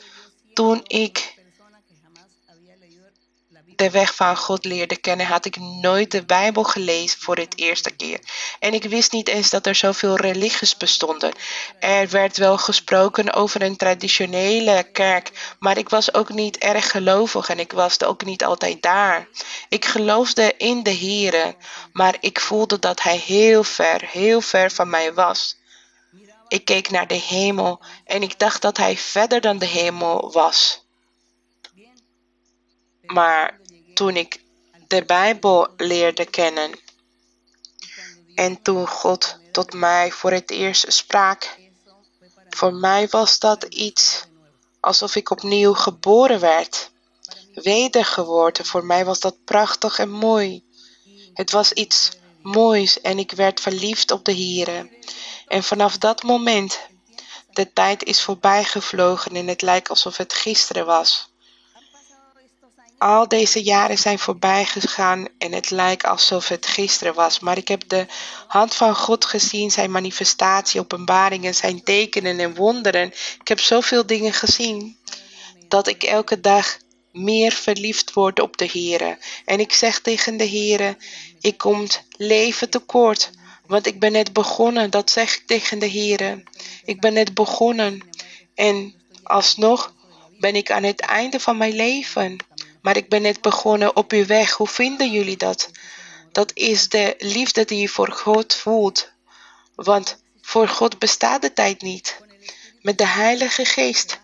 toen 0.54 0.80
ik 0.86 1.38
de 3.80 3.90
weg 3.90 4.14
van 4.14 4.36
God 4.36 4.64
leerde 4.64 4.96
kennen, 4.96 5.26
had 5.26 5.44
ik 5.44 5.56
nooit 5.56 6.10
de 6.10 6.24
Bijbel 6.24 6.62
gelezen 6.62 7.20
voor 7.20 7.36
het 7.36 7.58
eerste 7.58 7.90
keer. 7.90 8.20
En 8.58 8.74
ik 8.74 8.84
wist 8.84 9.12
niet 9.12 9.28
eens 9.28 9.50
dat 9.50 9.66
er 9.66 9.74
zoveel 9.74 10.16
religies 10.16 10.76
bestonden. 10.76 11.32
Er 11.78 12.08
werd 12.08 12.36
wel 12.36 12.58
gesproken 12.58 13.32
over 13.32 13.62
een 13.62 13.76
traditionele 13.76 14.88
kerk, 14.92 15.54
maar 15.58 15.78
ik 15.78 15.88
was 15.88 16.14
ook 16.14 16.28
niet 16.28 16.58
erg 16.58 16.90
gelovig 16.90 17.48
en 17.48 17.58
ik 17.58 17.72
was 17.72 18.02
ook 18.04 18.24
niet 18.24 18.44
altijd 18.44 18.82
daar. 18.82 19.28
Ik 19.68 19.84
geloofde 19.84 20.54
in 20.56 20.82
de 20.82 20.90
Heer, 20.90 21.54
maar 21.92 22.16
ik 22.20 22.40
voelde 22.40 22.78
dat 22.78 23.02
Hij 23.02 23.16
heel 23.16 23.64
ver, 23.64 24.08
heel 24.10 24.40
ver 24.40 24.70
van 24.70 24.90
mij 24.90 25.14
was. 25.14 25.58
Ik 26.48 26.64
keek 26.64 26.90
naar 26.90 27.06
de 27.06 27.20
hemel 27.28 27.80
en 28.04 28.22
ik 28.22 28.38
dacht 28.38 28.62
dat 28.62 28.76
Hij 28.76 28.96
verder 28.96 29.40
dan 29.40 29.58
de 29.58 29.66
hemel 29.66 30.32
was. 30.32 30.84
Maar 33.02 33.60
toen 34.00 34.16
ik 34.16 34.42
de 34.86 35.04
Bijbel 35.04 35.68
leerde 35.76 36.24
kennen 36.24 36.78
en 38.34 38.62
toen 38.62 38.86
God 38.86 39.36
tot 39.52 39.72
mij 39.72 40.10
voor 40.10 40.32
het 40.32 40.50
eerst 40.50 40.92
sprak, 40.92 41.56
voor 42.48 42.74
mij 42.74 43.08
was 43.08 43.38
dat 43.38 43.64
iets 43.64 44.24
alsof 44.80 45.16
ik 45.16 45.30
opnieuw 45.30 45.74
geboren 45.74 46.40
werd, 46.40 46.90
wedergeworden. 47.54 48.66
Voor 48.66 48.84
mij 48.84 49.04
was 49.04 49.20
dat 49.20 49.44
prachtig 49.44 49.98
en 49.98 50.10
mooi. 50.10 50.64
Het 51.34 51.50
was 51.50 51.72
iets 51.72 52.10
moois 52.42 53.00
en 53.00 53.18
ik 53.18 53.32
werd 53.32 53.60
verliefd 53.60 54.10
op 54.10 54.24
de 54.24 54.32
Heer. 54.32 54.88
En 55.46 55.62
vanaf 55.62 55.98
dat 55.98 56.22
moment, 56.22 56.80
de 57.50 57.72
tijd 57.72 58.04
is 58.04 58.22
voorbij 58.22 58.64
gevlogen 58.64 59.36
en 59.36 59.48
het 59.48 59.62
lijkt 59.62 59.88
alsof 59.88 60.16
het 60.16 60.32
gisteren 60.32 60.86
was. 60.86 61.29
Al 63.00 63.28
deze 63.28 63.62
jaren 63.62 63.98
zijn 63.98 64.18
voorbij 64.18 64.64
gegaan 64.64 65.28
en 65.38 65.52
het 65.52 65.70
lijkt 65.70 66.04
alsof 66.04 66.48
het 66.48 66.66
gisteren 66.66 67.14
was. 67.14 67.40
Maar 67.40 67.56
ik 67.56 67.68
heb 67.68 67.88
de 67.88 68.06
hand 68.46 68.74
van 68.74 68.94
God 68.94 69.24
gezien, 69.24 69.70
zijn 69.70 69.90
manifestatie, 69.90 70.80
openbaringen, 70.80 71.54
zijn 71.54 71.82
tekenen 71.82 72.38
en 72.38 72.54
wonderen. 72.54 73.06
Ik 73.40 73.48
heb 73.48 73.60
zoveel 73.60 74.06
dingen 74.06 74.32
gezien 74.32 74.96
dat 75.68 75.86
ik 75.86 76.02
elke 76.02 76.40
dag 76.40 76.78
meer 77.12 77.52
verliefd 77.52 78.12
word 78.12 78.40
op 78.40 78.56
de 78.56 78.68
Heer. 78.72 79.18
En 79.44 79.60
ik 79.60 79.72
zeg 79.72 80.00
tegen 80.00 80.36
de 80.36 80.44
Heer, 80.44 80.96
ik 81.40 81.58
kom 81.58 81.86
leven 82.16 82.70
tekort, 82.70 83.30
want 83.66 83.86
ik 83.86 84.00
ben 84.00 84.12
net 84.12 84.32
begonnen. 84.32 84.90
Dat 84.90 85.10
zeg 85.10 85.36
ik 85.36 85.46
tegen 85.46 85.78
de 85.78 85.86
Heer. 85.86 86.42
Ik 86.84 87.00
ben 87.00 87.12
net 87.12 87.34
begonnen 87.34 88.00
en 88.54 88.94
alsnog 89.22 89.92
ben 90.38 90.56
ik 90.56 90.70
aan 90.70 90.82
het 90.82 91.00
einde 91.00 91.40
van 91.40 91.56
mijn 91.56 91.74
leven. 91.74 92.36
Maar 92.82 92.96
ik 92.96 93.08
ben 93.08 93.22
net 93.22 93.40
begonnen 93.40 93.96
op 93.96 94.12
uw 94.12 94.26
weg. 94.26 94.52
Hoe 94.52 94.68
vinden 94.68 95.10
jullie 95.10 95.36
dat? 95.36 95.70
Dat 96.32 96.50
is 96.54 96.88
de 96.88 97.14
liefde 97.18 97.64
die 97.64 97.80
je 97.80 97.88
voor 97.88 98.12
God 98.12 98.54
voelt. 98.54 99.10
Want 99.74 100.18
Voor 100.42 100.68
God 100.68 100.98
bestaat 100.98 101.42
de 101.42 101.52
tijd 101.52 101.82
niet. 101.82 102.20
Met 102.82 102.98
de 102.98 103.06
Heilige 103.06 103.64
Geest 103.64 104.18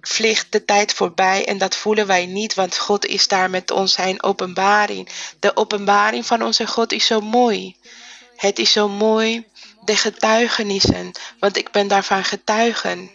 vliegt 0.00 0.52
de 0.52 0.64
tijd 0.64 0.92
voorbij 0.92 1.46
en 1.46 1.58
dat 1.58 1.76
voelen 1.76 2.06
wij 2.06 2.26
niet, 2.26 2.54
want 2.54 2.78
God 2.78 3.06
is 3.06 3.28
daar 3.28 3.50
met 3.50 3.70
ons 3.70 3.92
zijn 3.92 4.22
openbaring. 4.22 5.08
De 5.38 5.56
openbaring 5.56 6.26
van 6.26 6.42
onze 6.42 6.66
God 6.66 6.92
is 6.92 7.06
zo 7.06 7.20
mooi. 7.20 7.76
Het 8.36 8.58
is 8.58 8.72
zo 8.72 8.88
mooi, 8.88 9.46
de 9.84 9.96
getuigenissen, 9.96 11.12
want 11.38 11.56
ik 11.56 11.70
ben 11.70 11.88
daarvan 11.88 12.24
getuigen. 12.24 13.10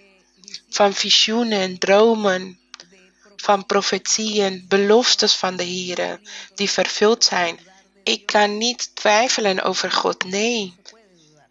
Van 0.70 0.94
visioenen, 0.94 1.78
dromen, 1.78 2.60
van 3.38 3.66
profetieën, 3.66 4.66
beloftes 4.68 5.34
van 5.34 5.56
de 5.56 5.64
Heer 5.64 6.20
die 6.56 6.70
vervuld 6.70 7.24
zijn. 7.24 7.60
Ik 8.04 8.26
kan 8.26 8.58
niet 8.58 8.96
twijfelen 8.96 9.64
over 9.64 9.92
God, 9.92 10.24
nee. 10.24 10.76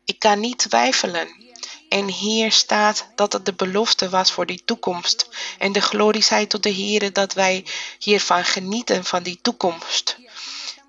Ik 0.04 0.18
kan 0.18 0.40
niet 0.40 0.58
twijfelen. 0.58 1.44
En 1.88 2.08
hier 2.08 2.52
staat 2.52 3.08
dat 3.14 3.32
het 3.32 3.44
de 3.46 3.54
belofte 3.54 4.08
was 4.08 4.32
voor 4.32 4.46
die 4.46 4.62
toekomst. 4.64 5.28
En 5.58 5.72
de 5.72 5.80
glorie 5.80 6.22
zij 6.22 6.46
tot 6.46 6.62
de 6.62 6.68
Heer 6.68 7.12
dat 7.12 7.32
wij 7.32 7.64
hiervan 7.98 8.44
genieten, 8.44 9.04
van 9.04 9.22
die 9.22 9.38
toekomst. 9.42 10.16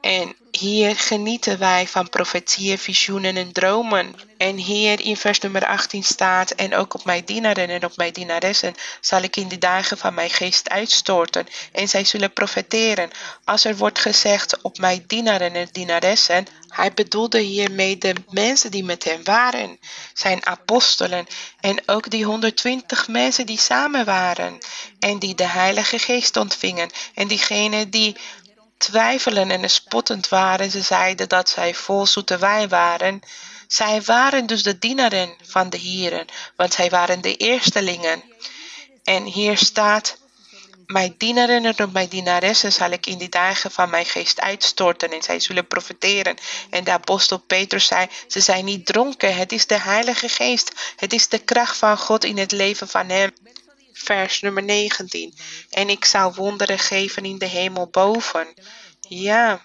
En 0.02 0.36
hier 0.52 0.96
genieten 0.96 1.60
wij 1.60 1.88
van 1.88 2.10
profetieën, 2.10 2.78
visioenen 2.78 3.38
en 3.38 3.52
dromen. 3.52 4.16
En 4.38 4.56
hier 4.56 5.00
in 5.00 5.18
vers 5.18 5.40
nummer 5.40 5.66
18 5.66 6.04
staat, 6.04 6.52
en 6.52 6.76
ook 6.76 6.94
op 6.94 7.06
mijn 7.06 7.26
dienaren 7.26 7.70
en 7.70 7.86
op 7.86 7.98
mijn 7.98 8.14
dienaressen 8.14 8.76
zal 9.02 9.22
ik 9.22 9.36
in 9.36 9.48
de 9.48 9.58
dagen 9.58 9.98
van 9.98 10.14
mijn 10.14 10.30
geest 10.30 10.70
uitstorten, 10.70 11.48
en 11.72 11.90
zij 11.90 12.04
zullen 12.04 12.34
profeteren. 12.34 13.10
Als 13.44 13.66
er 13.66 13.78
wordt 13.78 14.00
gezegd 14.00 14.62
op 14.62 14.78
mijn 14.78 15.04
dienaren 15.08 15.54
en 15.54 15.70
dienaressen, 15.72 16.46
hij 16.68 16.94
bedoelde 16.94 17.40
hiermee 17.40 17.98
de 17.98 18.14
mensen 18.30 18.72
die 18.72 18.84
met 18.84 19.04
hem 19.04 19.24
waren, 19.24 19.80
zijn 20.14 20.46
apostelen, 20.46 21.28
en 21.60 21.82
ook 21.86 22.10
die 22.10 22.26
120 22.26 23.08
mensen 23.08 23.46
die 23.46 23.60
samen 23.60 24.06
waren, 24.06 24.58
en 25.00 25.20
die 25.20 25.36
de 25.36 25.48
Heilige 25.48 26.00
Geest 26.00 26.38
ontvingen, 26.38 26.90
en 27.14 27.28
diegenen 27.28 27.90
die 27.90 28.16
twijfelen 28.78 29.52
en 29.52 29.70
spottend 29.70 30.30
waren. 30.30 30.72
Ze 30.72 30.82
zeiden 30.82 31.30
dat 31.30 31.50
zij 31.50 31.74
vol 31.74 32.06
zoete 32.06 32.38
wijn 32.38 32.70
waren. 32.70 33.22
Zij 33.68 34.02
waren 34.02 34.46
dus 34.46 34.64
de 34.64 34.78
dienaren 34.78 35.36
van 35.44 35.70
de 35.70 35.78
Heeren, 35.78 36.28
want 36.56 36.74
zij 36.74 36.90
waren 36.90 37.22
de 37.22 37.36
eerstelingen. 37.36 38.24
En 39.04 39.24
hier 39.24 39.58
staat, 39.58 40.18
mijn 40.88 41.16
dienaren 41.18 41.76
en 41.76 41.92
mijn 41.92 42.08
dienaressen 42.08 42.72
zal 42.72 42.92
ik 42.92 43.06
in 43.06 43.18
die 43.18 43.30
dagen 43.30 43.72
van 43.72 43.90
mijn 43.90 44.06
geest 44.06 44.42
uitstorten 44.42 45.12
en 45.12 45.24
zij 45.24 45.40
zullen 45.40 45.68
profiteren. 45.68 46.38
En 46.70 46.84
de 46.84 46.92
apostel 46.92 47.38
Petrus 47.38 47.86
zei, 47.86 48.08
ze 48.28 48.40
zijn 48.40 48.66
niet 48.66 48.86
dronken, 48.86 49.36
het 49.36 49.52
is 49.52 49.68
de 49.68 49.80
heilige 49.80 50.30
geest. 50.30 50.72
Het 50.96 51.14
is 51.14 51.28
de 51.28 51.40
kracht 51.40 51.78
van 51.78 51.98
God 51.98 52.24
in 52.24 52.38
het 52.38 52.52
leven 52.52 52.88
van 52.88 53.10
hem 53.10 53.32
vers 53.98 54.42
nummer 54.42 54.64
19. 54.64 55.38
En 55.70 55.90
ik 55.90 56.06
zal 56.06 56.34
wonderen 56.34 56.80
geven 56.80 57.26
in 57.26 57.38
de 57.38 57.46
hemel 57.46 57.88
boven. 57.88 58.54
Ja, 59.00 59.62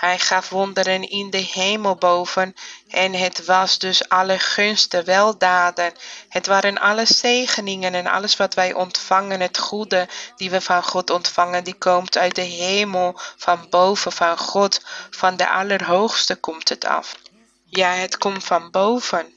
hij 0.00 0.18
gaf 0.18 0.48
wonderen 0.48 1.10
in 1.10 1.30
de 1.30 1.48
hemel 1.52 1.94
boven. 1.94 2.54
En 2.88 3.12
het 3.12 3.44
was 3.44 3.78
dus 3.78 4.08
alle 4.08 4.38
gunsten, 4.38 5.04
weldaden. 5.04 5.92
Het 6.28 6.46
waren 6.46 6.78
alle 6.78 7.06
zegeningen 7.06 7.94
en 7.94 8.06
alles 8.06 8.36
wat 8.36 8.54
wij 8.54 8.74
ontvangen, 8.74 9.40
het 9.40 9.58
goede 9.58 10.08
die 10.36 10.50
we 10.50 10.60
van 10.60 10.82
God 10.82 11.10
ontvangen, 11.10 11.64
die 11.64 11.74
komt 11.74 12.18
uit 12.18 12.34
de 12.34 12.40
hemel, 12.40 13.20
van 13.36 13.66
boven, 13.70 14.12
van 14.12 14.38
God, 14.38 14.80
van 15.10 15.36
de 15.36 15.48
Allerhoogste 15.48 16.36
komt 16.36 16.68
het 16.68 16.84
af. 16.84 17.16
Ja, 17.64 17.92
het 17.92 18.18
komt 18.18 18.44
van 18.44 18.70
boven. 18.70 19.32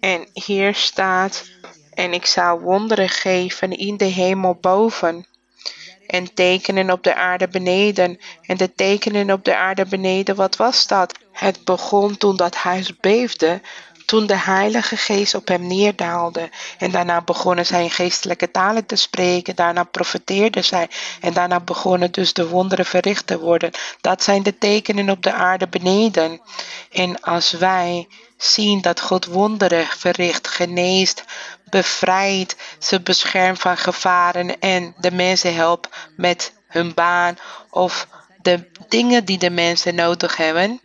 En 0.00 0.28
hier 0.32 0.74
staat 0.74 1.44
en 1.96 2.12
ik 2.12 2.26
zal 2.26 2.60
wonderen 2.60 3.08
geven 3.08 3.70
in 3.70 3.96
de 3.96 4.04
hemel 4.04 4.58
boven 4.60 5.26
en 6.06 6.34
tekenen 6.34 6.90
op 6.90 7.02
de 7.02 7.14
aarde 7.14 7.48
beneden. 7.48 8.18
En 8.42 8.56
de 8.56 8.74
tekenen 8.74 9.30
op 9.30 9.44
de 9.44 9.56
aarde 9.56 9.86
beneden, 9.86 10.34
wat 10.34 10.56
was 10.56 10.86
dat? 10.86 11.18
Het 11.32 11.64
begon 11.64 12.16
toen 12.16 12.36
dat 12.36 12.54
huis 12.54 12.96
beefde, 12.96 13.60
toen 14.06 14.26
de 14.26 14.36
Heilige 14.36 14.96
Geest 14.96 15.34
op 15.34 15.48
hem 15.48 15.66
neerdaalde. 15.66 16.50
En 16.78 16.90
daarna 16.90 17.20
begonnen 17.20 17.66
zij 17.66 17.88
geestelijke 17.88 18.50
talen 18.50 18.86
te 18.86 18.96
spreken. 18.96 19.56
Daarna 19.56 19.84
profeteerden 19.84 20.64
zij. 20.64 20.88
En 21.20 21.32
daarna 21.32 21.60
begonnen 21.60 22.12
dus 22.12 22.32
de 22.32 22.48
wonderen 22.48 22.86
verricht 22.86 23.26
te 23.26 23.38
worden. 23.38 23.70
Dat 24.00 24.22
zijn 24.22 24.42
de 24.42 24.58
tekenen 24.58 25.10
op 25.10 25.22
de 25.22 25.32
aarde 25.32 25.68
beneden. 25.68 26.40
En 26.90 27.20
als 27.20 27.50
wij 27.50 28.08
zien 28.36 28.80
dat 28.80 29.00
God 29.00 29.24
wonderen 29.24 29.86
verricht, 29.86 30.48
geneest, 30.48 31.24
bevrijdt, 31.70 32.56
ze 32.78 33.00
beschermt 33.00 33.58
van 33.58 33.76
gevaren 33.76 34.60
en 34.60 34.94
de 34.98 35.10
mensen 35.10 35.54
helpt 35.54 35.88
met 36.16 36.52
hun 36.66 36.94
baan 36.94 37.38
of 37.70 38.06
de 38.42 38.68
dingen 38.88 39.24
die 39.24 39.38
de 39.38 39.50
mensen 39.50 39.94
nodig 39.94 40.36
hebben. 40.36 40.80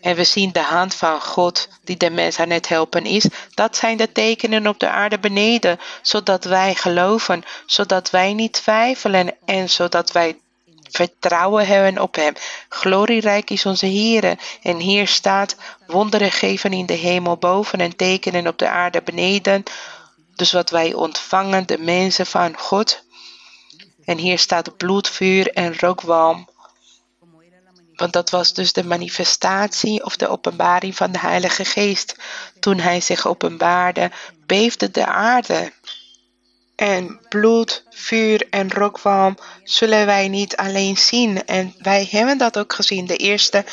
En 0.00 0.16
we 0.16 0.24
zien 0.24 0.52
de 0.52 0.62
hand 0.62 0.94
van 0.94 1.20
God 1.20 1.68
die 1.84 1.96
de 1.96 2.10
mens 2.10 2.38
aan 2.38 2.50
het 2.50 2.68
helpen 2.68 3.04
is. 3.04 3.26
Dat 3.54 3.76
zijn 3.76 3.96
de 3.96 4.12
tekenen 4.12 4.66
op 4.66 4.78
de 4.80 4.88
aarde 4.88 5.18
beneden, 5.18 5.78
zodat 6.02 6.44
wij 6.44 6.74
geloven, 6.74 7.44
zodat 7.66 8.10
wij 8.10 8.32
niet 8.32 8.52
twijfelen 8.52 9.34
en 9.44 9.70
zodat 9.70 10.12
wij 10.12 10.36
vertrouwen 10.90 11.66
hebben 11.66 12.02
op 12.02 12.14
Hem. 12.14 12.34
Glorierijk 12.68 13.50
is 13.50 13.66
onze 13.66 13.86
Heer. 13.86 14.38
En 14.62 14.76
hier 14.76 15.08
staat 15.08 15.56
wonderen 15.86 16.32
geven 16.32 16.72
in 16.72 16.86
de 16.86 16.94
hemel 16.94 17.36
boven 17.36 17.80
en 17.80 17.96
tekenen 17.96 18.46
op 18.46 18.58
de 18.58 18.68
aarde 18.68 19.02
beneden. 19.02 19.62
Dus 20.38 20.52
wat 20.52 20.70
wij 20.70 20.94
ontvangen, 20.94 21.66
de 21.66 21.78
mensen 21.78 22.26
van 22.26 22.58
God. 22.58 23.02
En 24.04 24.18
hier 24.18 24.38
staat 24.38 24.76
bloed, 24.76 25.08
vuur 25.08 25.52
en 25.52 25.78
rookwalm. 25.78 26.48
Want 27.94 28.12
dat 28.12 28.30
was 28.30 28.52
dus 28.52 28.72
de 28.72 28.84
manifestatie 28.84 30.04
of 30.04 30.16
de 30.16 30.28
openbaring 30.28 30.96
van 30.96 31.12
de 31.12 31.18
Heilige 31.18 31.64
Geest. 31.64 32.16
Toen 32.60 32.78
Hij 32.78 33.00
zich 33.00 33.26
openbaarde, 33.26 34.10
beefde 34.46 34.90
de 34.90 35.06
aarde. 35.06 35.72
En 36.76 37.20
bloed, 37.28 37.84
vuur 37.90 38.46
en 38.50 38.70
rookwalm 38.70 39.36
zullen 39.64 40.06
wij 40.06 40.28
niet 40.28 40.56
alleen 40.56 40.96
zien. 40.96 41.46
En 41.46 41.74
wij 41.78 42.08
hebben 42.10 42.38
dat 42.38 42.58
ook 42.58 42.72
gezien. 42.72 43.06
De 43.06 43.16
eerste 43.16 43.64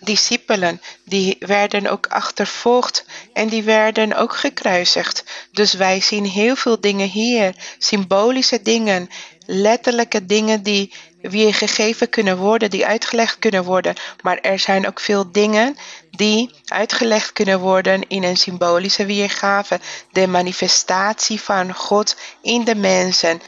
discipelen, 0.00 0.80
die 1.04 1.36
werden 1.38 1.86
ook 1.86 2.06
achtervolgd 2.06 3.04
en 3.32 3.48
die 3.48 3.62
werden 3.62 4.16
ook 4.16 4.36
gekruisigd. 4.36 5.24
Dus 5.52 5.72
wij 5.72 6.00
zien 6.00 6.24
heel 6.24 6.56
veel 6.56 6.80
dingen 6.80 7.08
hier, 7.08 7.54
symbolische 7.78 8.62
dingen, 8.62 9.08
letterlijke 9.46 10.26
dingen 10.26 10.62
die 10.62 10.92
weer 11.20 11.54
gegeven 11.54 12.08
kunnen 12.08 12.36
worden, 12.36 12.70
die 12.70 12.86
uitgelegd 12.86 13.38
kunnen 13.38 13.64
worden. 13.64 13.94
Maar 14.22 14.38
er 14.38 14.58
zijn 14.58 14.86
ook 14.86 15.00
veel 15.00 15.32
dingen 15.32 15.76
die 16.10 16.50
uitgelegd 16.64 17.32
kunnen 17.32 17.60
worden 17.60 18.08
in 18.08 18.22
een 18.22 18.36
symbolische 18.36 19.06
weergave. 19.06 19.80
De 20.12 20.26
manifestatie 20.26 21.40
van 21.40 21.74
God 21.74 22.16
in 22.42 22.64
de 22.64 22.74
mensen. 22.74 23.40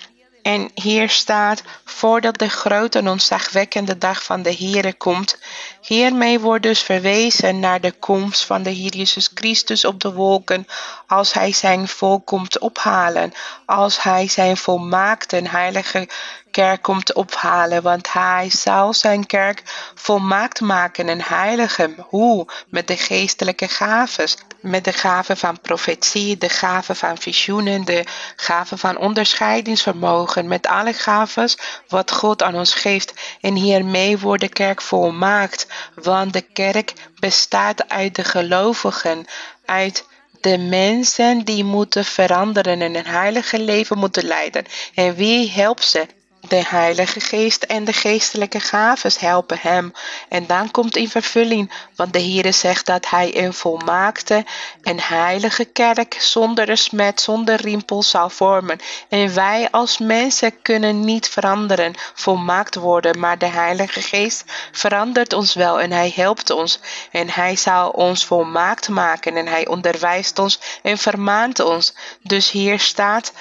En 0.43 0.71
hier 0.75 1.09
staat, 1.09 1.63
voordat 1.85 2.39
de 2.39 2.49
grote 2.49 2.99
en 2.99 3.09
ontzagwekkende 3.09 3.99
dag 3.99 4.25
van 4.25 4.43
de 4.43 4.55
Heere 4.55 4.93
komt. 4.93 5.39
Hiermee 5.81 6.41
wordt 6.41 6.63
dus 6.63 6.83
verwezen 6.83 7.61
naar 7.61 7.81
de 7.81 7.93
komst 7.93 8.45
van 8.45 8.63
de 8.63 8.71
Heer 8.71 8.97
Jezus 8.97 9.31
Christus 9.35 9.85
op 9.85 10.01
de 10.01 10.13
wolken, 10.13 10.67
als 11.07 11.33
Hij 11.33 11.53
zijn 11.53 11.89
volk 11.89 12.27
komt 12.27 12.59
ophalen, 12.59 13.33
als 13.67 14.03
Hij 14.03 14.29
zijn 14.29 14.57
volmaakte 14.57 15.43
heilige 15.49 16.09
kerk 16.51 16.83
komt 16.83 17.13
ophalen, 17.13 17.83
want 17.83 18.13
hij 18.13 18.51
zal 18.51 18.95
zijn 18.95 19.27
kerk 19.27 19.63
volmaakt 19.95 20.61
maken 20.61 21.09
en 21.09 21.23
heiligen. 21.23 21.95
Hoe? 22.09 22.47
Met 22.69 22.89
de 22.89 22.97
geestelijke 22.97 23.69
gaves, 23.69 24.37
met 24.61 24.85
de 24.85 24.93
gave 24.93 25.37
van 25.37 25.61
profetie, 25.61 26.39
de 26.39 26.49
gave 26.49 26.95
van 26.95 27.19
visioenen, 27.19 27.85
de 27.85 28.05
gave 28.37 28.77
van 28.77 28.97
onderscheidingsvermogen, 28.97 30.49
met 30.49 30.67
alle 30.67 30.93
gaves 30.93 31.59
wat 31.89 32.13
God 32.13 32.43
aan 32.43 32.55
ons 32.55 32.75
geeft. 32.75 33.15
En 33.41 33.55
hiermee 33.55 34.19
wordt 34.19 34.43
de 34.43 34.49
kerk 34.49 34.83
volmaakt, 34.83 35.67
want 35.95 36.33
de 36.33 36.41
kerk 36.41 36.93
bestaat 37.19 37.89
uit 37.89 38.15
de 38.15 38.25
gelovigen, 38.25 39.27
uit 39.65 40.07
de 40.41 40.59
mensen 40.59 41.45
die 41.45 41.65
moeten 41.65 42.05
veranderen 42.05 42.83
en 42.83 42.95
een 42.95 43.07
heilige 43.07 43.59
leven 43.59 43.99
moeten 43.99 44.25
leiden. 44.25 44.65
En 44.95 45.15
wie 45.15 45.51
helpt 45.51 45.85
ze? 45.85 46.07
De 46.51 46.63
Heilige 46.69 47.21
Geest 47.21 47.63
en 47.63 47.85
de 47.85 47.93
geestelijke 47.93 48.61
gaves 48.61 49.19
helpen 49.19 49.59
hem. 49.61 49.93
En 50.29 50.47
dan 50.47 50.71
komt 50.71 50.97
in 50.97 51.09
vervulling, 51.09 51.73
want 51.97 52.13
de 52.13 52.21
Heere 52.21 52.53
zegt 52.53 52.87
dat 52.87 53.11
hij 53.11 53.37
een 53.37 53.53
volmaakte 53.53 54.45
en 54.83 55.01
heilige 55.01 55.65
kerk 55.65 56.17
zonder 56.19 56.77
smet, 56.77 57.21
zonder 57.21 57.61
rimpel 57.61 58.03
zal 58.03 58.31
vormen. 58.31 58.79
En 59.09 59.35
wij 59.35 59.69
als 59.71 59.99
mensen 59.99 60.63
kunnen 60.63 61.01
niet 61.01 61.29
veranderen, 61.29 61.95
volmaakt 62.15 62.75
worden, 62.75 63.19
maar 63.19 63.39
de 63.39 63.47
Heilige 63.47 64.03
Geest 64.03 64.45
verandert 64.73 65.33
ons 65.33 65.55
wel 65.55 65.81
en 65.81 65.93
hij 65.93 66.13
helpt 66.15 66.51
ons. 66.51 66.81
En 67.11 67.31
hij 67.31 67.57
zal 67.57 67.91
ons 67.91 68.25
volmaakt 68.25 68.89
maken 68.89 69.37
en 69.37 69.47
hij 69.47 69.67
onderwijst 69.67 70.39
ons 70.39 70.61
en 70.83 70.99
vermaant 70.99 71.61
ons. 71.61 71.95
Dus 72.23 72.51
hier 72.51 72.79
staat 72.81 73.33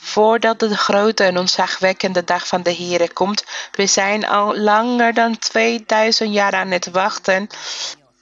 voordat 0.00 0.58
de 0.58 0.76
grote 0.76 1.24
en 1.24 1.38
ontzagwekkende 1.38 2.24
dag 2.24 2.46
van 2.46 2.62
de 2.62 2.74
Heere 2.74 3.12
komt. 3.12 3.44
We 3.72 3.86
zijn 3.86 4.26
al 4.26 4.56
langer 4.56 5.14
dan 5.14 5.38
2000 5.38 6.32
jaar 6.32 6.54
aan 6.54 6.70
het 6.70 6.90
wachten 6.90 7.46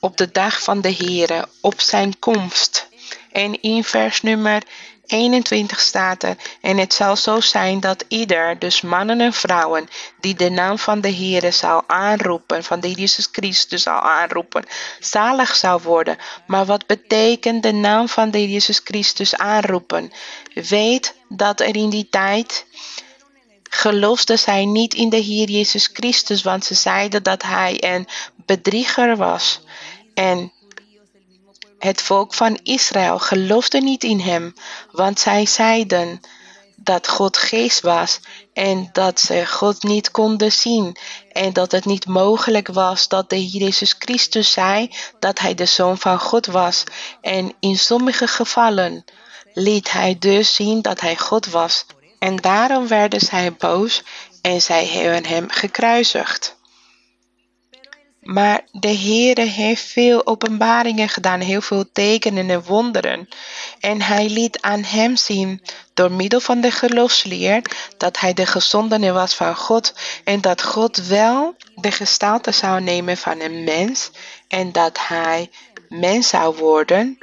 op 0.01 0.17
de 0.17 0.31
dag 0.31 0.63
van 0.63 0.81
de 0.81 0.95
Heere, 0.95 1.49
op 1.61 1.81
zijn 1.81 2.19
komst. 2.19 2.89
En 3.33 3.63
in 3.63 3.85
vers 3.85 4.23
nummer 4.23 4.63
21 5.09 5.81
staat 5.81 6.23
er, 6.23 6.37
en 6.61 6.79
het 6.79 6.95
zal 6.95 7.17
zo 7.17 7.41
zijn 7.41 7.81
dat 7.81 8.05
ieder, 8.09 8.59
dus 8.59 8.81
mannen 8.81 9.21
en 9.21 9.33
vrouwen, 9.33 9.89
die 10.21 10.35
de 10.35 10.51
naam 10.51 10.79
van 10.79 11.01
de 11.01 11.15
Heere 11.15 11.51
zal 11.51 11.83
aanroepen, 11.87 12.65
van 12.65 12.81
de 12.81 12.93
Jezus 12.93 13.29
Christus 13.33 13.83
zal 13.83 14.01
aanroepen, 14.01 14.65
zalig 15.01 15.57
zal 15.57 15.81
worden. 15.81 16.17
Maar 16.47 16.65
wat 16.65 16.87
betekent 16.87 17.63
de 17.63 17.73
naam 17.73 18.09
van 18.09 18.31
de 18.31 18.51
Jezus 18.51 18.81
Christus 18.85 19.37
aanroepen? 19.37 20.13
Weet 20.55 21.15
dat 21.29 21.61
er 21.61 21.77
in 21.77 21.91
die 21.91 22.09
tijd 22.11 22.67
geloofden 23.71 24.39
zij 24.39 24.65
niet 24.65 24.95
in 24.95 25.09
de 25.09 25.17
Heer 25.17 25.51
Jezus 25.51 25.91
Christus, 25.93 26.43
want 26.43 26.65
ze 26.65 26.75
zeiden 26.75 27.23
dat 27.23 27.43
hij 27.43 27.77
een 27.81 28.09
bedrieger 28.47 29.17
was. 29.17 29.61
En 30.15 30.53
het 31.79 32.03
volk 32.03 32.35
van 32.35 32.59
Israël 32.63 33.19
geloofde 33.19 33.81
niet 33.81 34.05
in 34.05 34.21
hem, 34.21 34.55
want 34.91 35.21
zij 35.21 35.47
zeiden 35.47 36.21
dat 36.77 37.09
God 37.09 37.37
geest 37.37 37.81
was 37.81 38.21
en 38.53 38.89
dat 38.93 39.21
ze 39.21 39.47
God 39.47 39.83
niet 39.83 40.11
konden 40.11 40.53
zien 40.53 40.97
en 41.33 41.53
dat 41.53 41.73
het 41.73 41.85
niet 41.85 42.07
mogelijk 42.07 42.69
was 42.69 43.09
dat 43.09 43.31
de 43.31 43.37
Heer 43.37 43.61
Jezus 43.63 43.95
Christus 43.99 44.53
zei 44.53 44.91
dat 45.19 45.39
hij 45.39 45.55
de 45.55 45.67
Zoon 45.67 45.99
van 45.99 46.21
God 46.21 46.47
was. 46.47 46.85
En 47.21 47.55
in 47.61 47.79
sommige 47.79 48.27
gevallen 48.27 49.05
liet 49.53 49.93
hij 49.93 50.17
dus 50.19 50.55
zien 50.55 50.83
dat 50.83 51.01
hij 51.01 51.17
God 51.17 51.47
was. 51.47 51.87
En 52.19 52.37
daarom 52.37 52.89
werden 52.89 53.21
zij 53.21 53.53
boos 53.53 54.03
en 54.43 54.63
zij 54.63 54.87
hebben 54.87 55.27
hem 55.27 55.51
gekruisigd. 55.51 56.58
Maar 58.29 58.61
de 58.73 58.97
Heere 58.97 59.45
heeft 59.45 59.83
veel 59.83 60.27
openbaringen 60.27 61.09
gedaan, 61.09 61.41
heel 61.41 61.61
veel 61.61 61.93
tekenen 61.93 62.51
en 62.51 62.63
wonderen. 62.63 63.29
En 63.81 64.03
hij 64.03 64.29
liet 64.29 64.61
aan 64.61 64.83
hem 64.83 65.17
zien, 65.17 65.63
door 65.95 66.13
middel 66.13 66.41
van 66.41 66.61
de 66.61 66.71
geloofsleer, 66.71 67.63
dat 67.97 68.19
hij 68.19 68.33
de 68.33 68.47
gezondene 68.47 69.13
was 69.13 69.35
van 69.35 69.57
God 69.57 69.95
en 70.25 70.41
dat 70.41 70.63
God 70.63 71.07
wel 71.07 71.55
de 71.75 71.91
gestalte 71.91 72.53
zou 72.53 72.81
nemen 72.81 73.17
van 73.17 73.41
een 73.41 73.65
mens 73.65 74.11
en 74.49 74.73
dat 74.73 74.99
hij 75.07 75.51
mens 75.89 76.29
zou 76.29 76.57
worden 76.57 77.19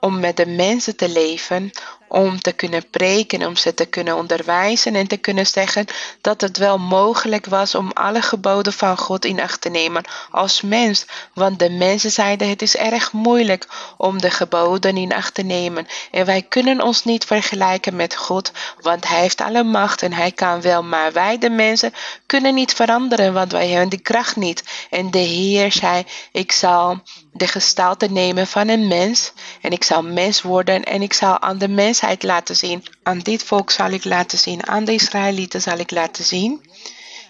om 0.00 0.20
met 0.20 0.36
de 0.36 0.46
mensen 0.46 0.96
te 0.96 1.08
leven, 1.08 1.70
om 2.12 2.40
te 2.40 2.52
kunnen 2.52 2.90
preken, 2.90 3.46
om 3.46 3.56
ze 3.56 3.74
te 3.74 3.86
kunnen 3.86 4.16
onderwijzen 4.16 4.94
en 4.94 5.06
te 5.06 5.16
kunnen 5.16 5.46
zeggen 5.46 5.86
dat 6.20 6.40
het 6.40 6.56
wel 6.56 6.78
mogelijk 6.78 7.46
was 7.46 7.74
om 7.74 7.90
alle 7.92 8.22
geboden 8.22 8.72
van 8.72 8.98
God 8.98 9.24
in 9.24 9.40
acht 9.40 9.60
te 9.60 9.68
nemen 9.68 10.04
als 10.30 10.60
mens. 10.60 11.06
Want 11.34 11.58
de 11.58 11.70
mensen 11.70 12.10
zeiden 12.10 12.48
het 12.48 12.62
is 12.62 12.76
erg 12.76 13.12
moeilijk 13.12 13.66
om 13.96 14.20
de 14.20 14.30
geboden 14.30 14.96
in 14.96 15.12
acht 15.12 15.34
te 15.34 15.42
nemen. 15.42 15.86
En 16.10 16.26
wij 16.26 16.42
kunnen 16.42 16.80
ons 16.80 17.04
niet 17.04 17.24
vergelijken 17.24 17.96
met 17.96 18.16
God, 18.16 18.52
want 18.80 19.08
Hij 19.08 19.20
heeft 19.20 19.40
alle 19.40 19.64
macht 19.64 20.02
en 20.02 20.12
Hij 20.12 20.32
kan 20.32 20.60
wel. 20.60 20.82
Maar 20.82 21.12
wij 21.12 21.38
de 21.38 21.50
mensen 21.50 21.92
kunnen 22.26 22.54
niet 22.54 22.72
veranderen, 22.72 23.32
want 23.32 23.52
wij 23.52 23.68
hebben 23.68 23.88
die 23.88 24.00
kracht 24.00 24.36
niet. 24.36 24.64
En 24.90 25.10
de 25.10 25.18
Heer 25.18 25.72
zei, 25.72 26.04
ik 26.32 26.52
zal 26.52 27.02
de 27.32 27.46
gestalte 27.46 28.06
nemen 28.06 28.46
van 28.46 28.68
een 28.68 28.86
mens 28.86 29.32
en 29.60 29.70
ik 29.70 29.84
zal 29.84 30.02
mens 30.02 30.42
worden 30.42 30.84
en 30.84 31.02
ik 31.02 31.12
zal 31.12 31.40
aan 31.40 31.58
de 31.58 31.68
mensheid 31.68 32.22
laten 32.22 32.56
zien. 32.56 32.84
Aan 33.02 33.18
dit 33.18 33.42
volk 33.42 33.70
zal 33.70 33.90
ik 33.90 34.04
laten 34.04 34.38
zien, 34.38 34.66
aan 34.66 34.84
de 34.84 34.92
Israëlieten 34.92 35.62
zal 35.62 35.78
ik 35.78 35.90
laten 35.90 36.24
zien. 36.24 36.70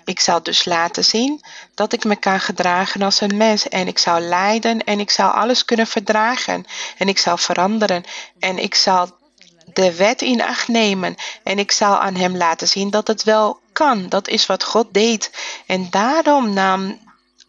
Ik 0.05 0.21
zal 0.21 0.43
dus 0.43 0.65
laten 0.65 1.05
zien 1.05 1.41
dat 1.75 1.93
ik 1.93 2.05
me 2.05 2.17
kan 2.17 2.41
gedragen 2.41 3.03
als 3.03 3.21
een 3.21 3.37
mens 3.37 3.69
en 3.69 3.87
ik 3.87 3.99
zal 3.99 4.21
lijden 4.21 4.85
en 4.85 5.01
ik 5.01 5.11
zal 5.11 5.31
alles 5.31 5.65
kunnen 5.65 5.87
verdragen 5.87 6.65
en 6.99 7.09
ik 7.09 7.19
zal 7.19 7.37
veranderen 7.37 8.05
en 8.39 8.59
ik 8.59 8.75
zal 8.75 9.19
de 9.73 9.97
wet 9.97 10.23
in 10.23 10.43
acht 10.43 10.69
nemen 10.69 11.15
en 11.43 11.59
ik 11.59 11.73
zal 11.73 11.99
aan 11.99 12.15
hem 12.15 12.37
laten 12.37 12.69
zien 12.69 12.91
dat 12.91 13.07
het 13.07 13.25
wel 13.25 13.61
kan. 13.73 14.09
Dat 14.09 14.29
is 14.29 14.47
wat 14.47 14.65
God 14.65 14.87
deed. 14.93 15.31
En 15.67 15.87
daarom 15.91 16.53
nam 16.53 16.99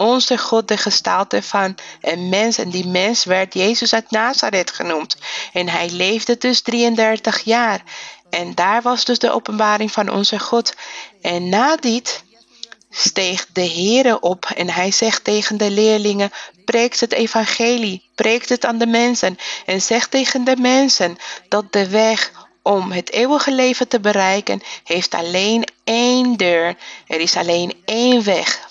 onze 0.02 0.38
God 0.38 0.68
de 0.68 0.78
gestalte 0.78 1.42
van 1.42 1.76
een 2.02 2.30
mens. 2.30 2.58
En 2.58 2.70
die 2.70 2.88
mens 2.88 3.24
werd 3.24 3.54
Jezus 3.54 3.94
uit 3.94 4.12
Nazareth 4.12 4.72
genoemd. 4.72 5.16
En 5.54 5.70
hij 5.70 5.90
leefde 5.90 6.38
dus 6.38 6.62
33 6.62 7.42
jaar. 7.44 7.84
En 8.30 8.56
daar 8.56 8.82
was 8.82 9.06
dus 9.06 9.20
de 9.20 9.32
openbaring 9.32 9.92
van 9.92 10.10
onze 10.10 10.40
God. 10.40 10.74
En 11.22 11.50
na 11.50 11.76
dit 11.76 12.24
steeg 12.90 13.46
de 13.54 13.68
Heere 13.68 14.20
op 14.20 14.46
en 14.56 14.70
hij 14.70 14.92
zegt 14.92 15.24
tegen 15.24 15.58
de 15.58 15.72
leerlingen, 15.72 16.32
preekt 16.66 17.00
het 17.00 17.14
evangelie, 17.14 18.10
preekt 18.16 18.50
het 18.50 18.66
aan 18.66 18.78
de 18.78 18.88
mensen 18.88 19.38
en 19.66 19.82
zegt 19.82 20.12
tegen 20.12 20.44
de 20.44 20.56
mensen 20.56 21.18
dat 21.48 21.74
de 21.74 21.90
weg 21.90 22.32
om 22.62 22.92
het 22.92 23.12
eeuwige 23.12 23.52
leven 23.52 23.88
te 23.88 24.00
bereiken 24.00 24.62
heeft 24.84 25.14
alleen 25.14 25.68
één 25.84 26.38
deur. 26.38 26.76
Er 27.08 27.20
is 27.20 27.36
alleen 27.36 27.82
één 27.86 28.24
weg 28.24 28.71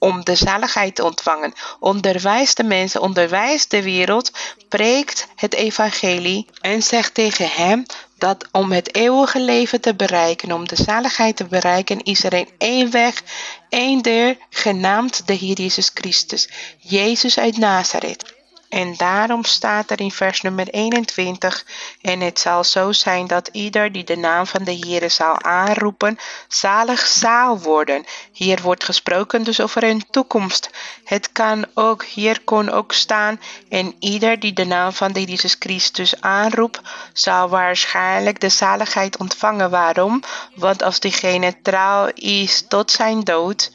om 0.00 0.24
de 0.24 0.34
zaligheid 0.34 0.94
te 0.94 1.04
ontvangen. 1.04 1.52
Onderwijs 1.80 2.54
de 2.54 2.64
mensen, 2.64 3.00
onderwijs 3.00 3.68
de 3.68 3.82
wereld, 3.82 4.30
preekt 4.68 5.26
het 5.36 5.54
evangelie 5.54 6.46
en 6.60 6.82
zegt 6.82 7.14
tegen 7.14 7.48
hem 7.50 7.84
dat 8.18 8.48
om 8.52 8.72
het 8.72 8.94
eeuwige 8.94 9.40
leven 9.40 9.80
te 9.80 9.94
bereiken, 9.94 10.52
om 10.52 10.68
de 10.68 10.76
zaligheid 10.76 11.36
te 11.36 11.44
bereiken, 11.44 12.02
is 12.02 12.24
er 12.24 12.46
één 12.58 12.90
weg, 12.90 13.22
één 13.68 14.02
deur, 14.02 14.36
genaamd 14.50 15.26
de 15.26 15.34
Heer 15.34 15.56
Jezus 15.56 15.90
Christus, 15.94 16.48
Jezus 16.78 17.38
uit 17.38 17.56
Nazareth. 17.56 18.39
En 18.70 18.94
daarom 18.96 19.44
staat 19.44 19.90
er 19.90 20.00
in 20.00 20.10
vers 20.10 20.40
nummer 20.40 20.68
21, 20.68 21.66
en 22.00 22.20
het 22.20 22.38
zal 22.38 22.64
zo 22.64 22.92
zijn 22.92 23.26
dat 23.26 23.48
ieder 23.52 23.92
die 23.92 24.04
de 24.04 24.16
naam 24.16 24.46
van 24.46 24.64
de 24.64 24.76
Heere 24.76 25.08
zal 25.08 25.42
aanroepen, 25.42 26.18
zalig 26.48 27.06
zal 27.06 27.58
worden. 27.58 28.04
Hier 28.32 28.62
wordt 28.62 28.84
gesproken 28.84 29.42
dus 29.42 29.60
over 29.60 29.82
een 29.82 30.04
toekomst. 30.10 30.70
Het 31.04 31.32
kan 31.32 31.66
ook, 31.74 32.04
hier 32.04 32.40
kon 32.44 32.70
ook 32.70 32.92
staan, 32.92 33.40
en 33.68 33.94
ieder 33.98 34.40
die 34.40 34.52
de 34.52 34.64
naam 34.64 34.92
van 34.92 35.12
de 35.12 35.24
Jezus 35.24 35.56
Christus 35.58 36.20
aanroept, 36.20 36.80
zal 37.12 37.48
waarschijnlijk 37.48 38.40
de 38.40 38.48
zaligheid 38.48 39.18
ontvangen. 39.18 39.70
Waarom? 39.70 40.22
Want 40.54 40.82
als 40.82 41.00
diegene 41.00 41.62
trouw 41.62 42.10
is 42.14 42.64
tot 42.68 42.90
zijn 42.90 43.20
dood, 43.20 43.72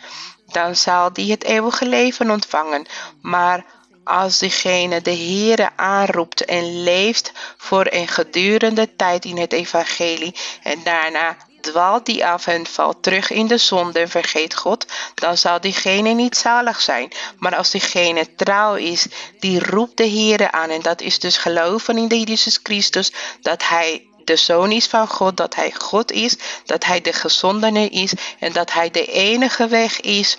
dan 0.47 0.75
zal 0.75 1.13
die 1.13 1.31
het 1.31 1.43
eeuwige 1.43 1.85
leven 1.85 2.31
ontvangen. 2.31 2.85
Maar 3.21 3.65
als 4.05 4.39
diegene 4.39 5.01
de 5.01 5.15
Heere 5.15 5.69
aanroept 5.75 6.45
en 6.45 6.83
leeft 6.83 7.31
voor 7.57 7.87
een 7.89 8.07
gedurende 8.07 8.95
tijd 8.95 9.25
in 9.25 9.37
het 9.37 9.53
evangelie 9.53 10.35
en 10.63 10.83
daarna 10.83 11.37
dwaalt 11.61 12.05
die 12.05 12.25
af 12.25 12.47
en 12.47 12.65
valt 12.65 13.03
terug 13.03 13.29
in 13.29 13.47
de 13.47 13.57
zonde 13.57 13.99
en 13.99 14.09
vergeet 14.09 14.55
God, 14.55 14.85
dan 15.15 15.37
zal 15.37 15.61
diegene 15.61 16.09
niet 16.09 16.37
zalig 16.37 16.81
zijn. 16.81 17.11
Maar 17.37 17.55
als 17.55 17.71
diegene 17.71 18.35
trouw 18.35 18.75
is, 18.75 19.05
die 19.39 19.59
roept 19.69 19.97
de 19.97 20.09
Heere 20.09 20.51
aan 20.51 20.69
en 20.69 20.81
dat 20.81 21.01
is 21.01 21.19
dus 21.19 21.37
geloven 21.37 21.97
in 21.97 22.07
de 22.07 22.19
Jezus 22.19 22.59
Christus, 22.63 23.11
dat 23.41 23.67
hij 23.67 24.07
de 24.23 24.35
zoon 24.35 24.71
is 24.71 24.85
van 24.85 25.07
God, 25.07 25.37
dat 25.37 25.55
hij 25.55 25.73
God 25.77 26.11
is, 26.11 26.35
dat 26.65 26.85
hij 26.85 27.01
de 27.01 27.13
gezondene 27.13 27.89
is 27.89 28.13
en 28.39 28.53
dat 28.53 28.73
hij 28.73 28.91
de 28.91 29.05
enige 29.05 29.67
weg 29.67 30.01
is 30.01 30.37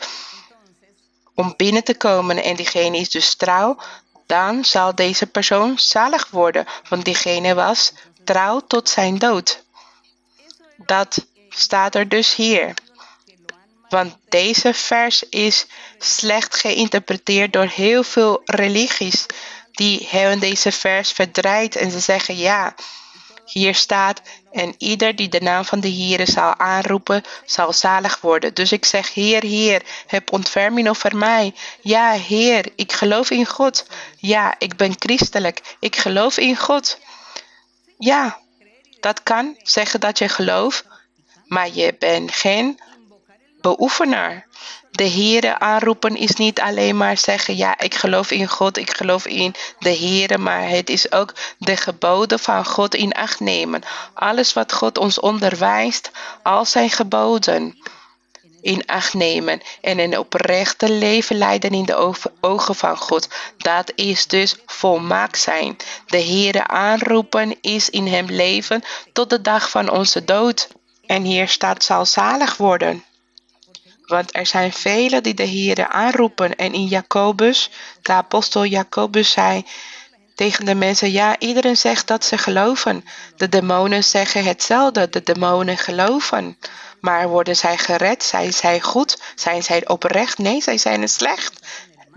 om 1.37 1.55
binnen 1.57 1.84
te 1.84 1.97
komen 1.97 2.43
en 2.43 2.57
diegene 2.57 2.99
is 2.99 3.11
dus 3.11 3.34
trouw, 3.34 3.76
dan 4.26 4.64
zal 4.64 4.95
deze 4.95 5.26
persoon 5.26 5.78
zalig 5.78 6.30
worden, 6.30 6.66
want 6.89 7.05
diegene 7.05 7.55
was 7.55 7.93
trouw 8.24 8.61
tot 8.61 8.89
zijn 8.89 9.18
dood. 9.18 9.62
Dat 10.76 11.26
staat 11.49 11.95
er 11.95 12.09
dus 12.09 12.34
hier. 12.34 12.74
Want 13.89 14.16
deze 14.28 14.74
vers 14.74 15.22
is 15.22 15.66
slecht 15.99 16.57
geïnterpreteerd 16.57 17.53
door 17.53 17.66
heel 17.66 18.03
veel 18.03 18.41
religies. 18.45 19.26
Die 19.72 20.07
hebben 20.11 20.39
deze 20.39 20.72
vers 20.72 21.12
verdraaid 21.12 21.76
en 21.76 21.91
ze 21.91 22.01
zeggen 22.01 22.37
ja, 22.37 22.74
hier 23.45 23.74
staat 23.74 24.20
En 24.57 24.74
ieder 24.78 25.16
die 25.16 25.28
de 25.28 25.40
naam 25.40 25.64
van 25.64 25.80
de 25.80 25.88
Heer 25.88 26.26
zal 26.26 26.54
aanroepen, 26.54 27.22
zal 27.44 27.72
zalig 27.72 28.20
worden. 28.20 28.54
Dus 28.54 28.72
ik 28.72 28.84
zeg, 28.84 29.14
Heer, 29.14 29.42
Heer, 29.42 29.82
heb 30.07 30.32
ontferming 30.32 30.88
over 30.88 31.16
mij. 31.16 31.54
Ja, 31.80 32.12
Heer, 32.12 32.72
ik 32.76 32.92
geloof 32.92 33.30
in 33.30 33.46
God. 33.46 33.86
Ja, 34.18 34.54
ik 34.59 34.76
ben 34.76 34.94
christelijk. 34.98 35.76
Ik 35.80 35.96
geloof 35.96 36.36
in 36.36 36.57
God. 36.57 36.98
Ja, 37.98 38.38
dat 39.00 39.22
kan 39.22 39.57
zeggen 39.62 40.00
dat 40.00 40.18
je 40.18 40.28
gelooft, 40.28 40.84
maar 41.46 41.68
je 41.72 41.94
bent 41.98 42.32
geen 42.32 42.80
beoefenaar. 43.61 44.46
De 44.97 45.11
Heere 45.11 45.59
aanroepen 45.59 46.16
is 46.16 46.34
niet 46.34 46.61
alleen 46.61 46.97
maar 46.97 47.18
zeggen, 47.18 47.57
ja, 47.57 47.78
ik 47.78 47.94
geloof 47.94 48.30
in 48.30 48.49
God, 48.49 48.76
ik 48.76 48.97
geloof 48.97 49.26
in 49.26 49.55
de 49.78 49.97
Heere, 49.97 50.38
maar 50.38 50.68
het 50.68 50.90
is 50.90 51.12
ook 51.12 51.34
de 51.59 51.76
geboden 51.76 52.38
van 52.38 52.64
God 52.64 52.94
in 52.94 53.12
acht 53.12 53.40
nemen. 53.40 53.82
Alles 54.14 54.53
wat 54.53 54.72
God 54.72 54.99
ons 54.99 55.20
onderwijst, 55.20 56.11
al 56.42 56.64
zijn 56.64 56.90
geboden 56.90 57.78
in 58.61 58.86
acht 58.86 59.14
nemen 59.14 59.62
en 59.80 59.99
een 59.99 60.18
oprechte 60.18 60.92
leven 60.92 61.36
leiden 61.36 61.70
in 61.70 61.84
de 61.84 62.14
ogen 62.40 62.74
van 62.74 62.97
God. 62.97 63.28
Dat 63.57 63.92
is 63.94 64.26
dus 64.26 64.57
volmaakt 64.66 65.38
zijn. 65.38 65.76
De 66.07 66.22
Heere 66.22 66.66
aanroepen 66.66 67.57
is 67.61 67.90
in 67.90 68.07
hem 68.07 68.26
leven 68.26 68.82
tot 69.12 69.30
de 69.30 69.40
dag 69.40 69.70
van 69.70 69.90
onze 69.90 70.24
dood. 70.24 70.68
En 71.07 71.22
hier 71.22 71.49
staat 71.49 71.84
zal 71.84 72.07
zalig 72.07 72.57
worden. 72.57 73.05
Want 74.07 74.36
er 74.36 74.46
zijn 74.46 74.72
velen 74.72 75.22
die 75.22 75.34
de 75.34 75.46
Heere 75.46 75.88
aanroepen. 75.88 76.57
En 76.57 76.72
in 76.72 76.86
Jacobus, 76.86 77.70
de 78.02 78.12
apostel 78.12 78.64
Jacobus 78.64 79.30
zei 79.30 79.64
tegen 80.34 80.64
de 80.64 80.74
mensen, 80.74 81.12
ja, 81.12 81.38
iedereen 81.38 81.76
zegt 81.76 82.07
dat 82.07 82.24
ze 82.24 82.38
geloven. 82.38 83.04
De 83.36 83.48
demonen 83.48 84.04
zeggen 84.04 84.44
hetzelfde, 84.44 85.09
de 85.09 85.22
demonen 85.22 85.78
geloven. 85.78 86.59
Maar 87.00 87.28
worden 87.28 87.57
zij 87.57 87.78
gered? 87.78 88.22
Zijn 88.22 88.52
zij 88.52 88.80
goed? 88.80 89.22
Zijn 89.34 89.62
zij 89.62 89.88
oprecht? 89.88 90.38
Nee, 90.38 90.61
zij 90.61 90.78
zijn 90.78 91.09
slecht. 91.09 91.66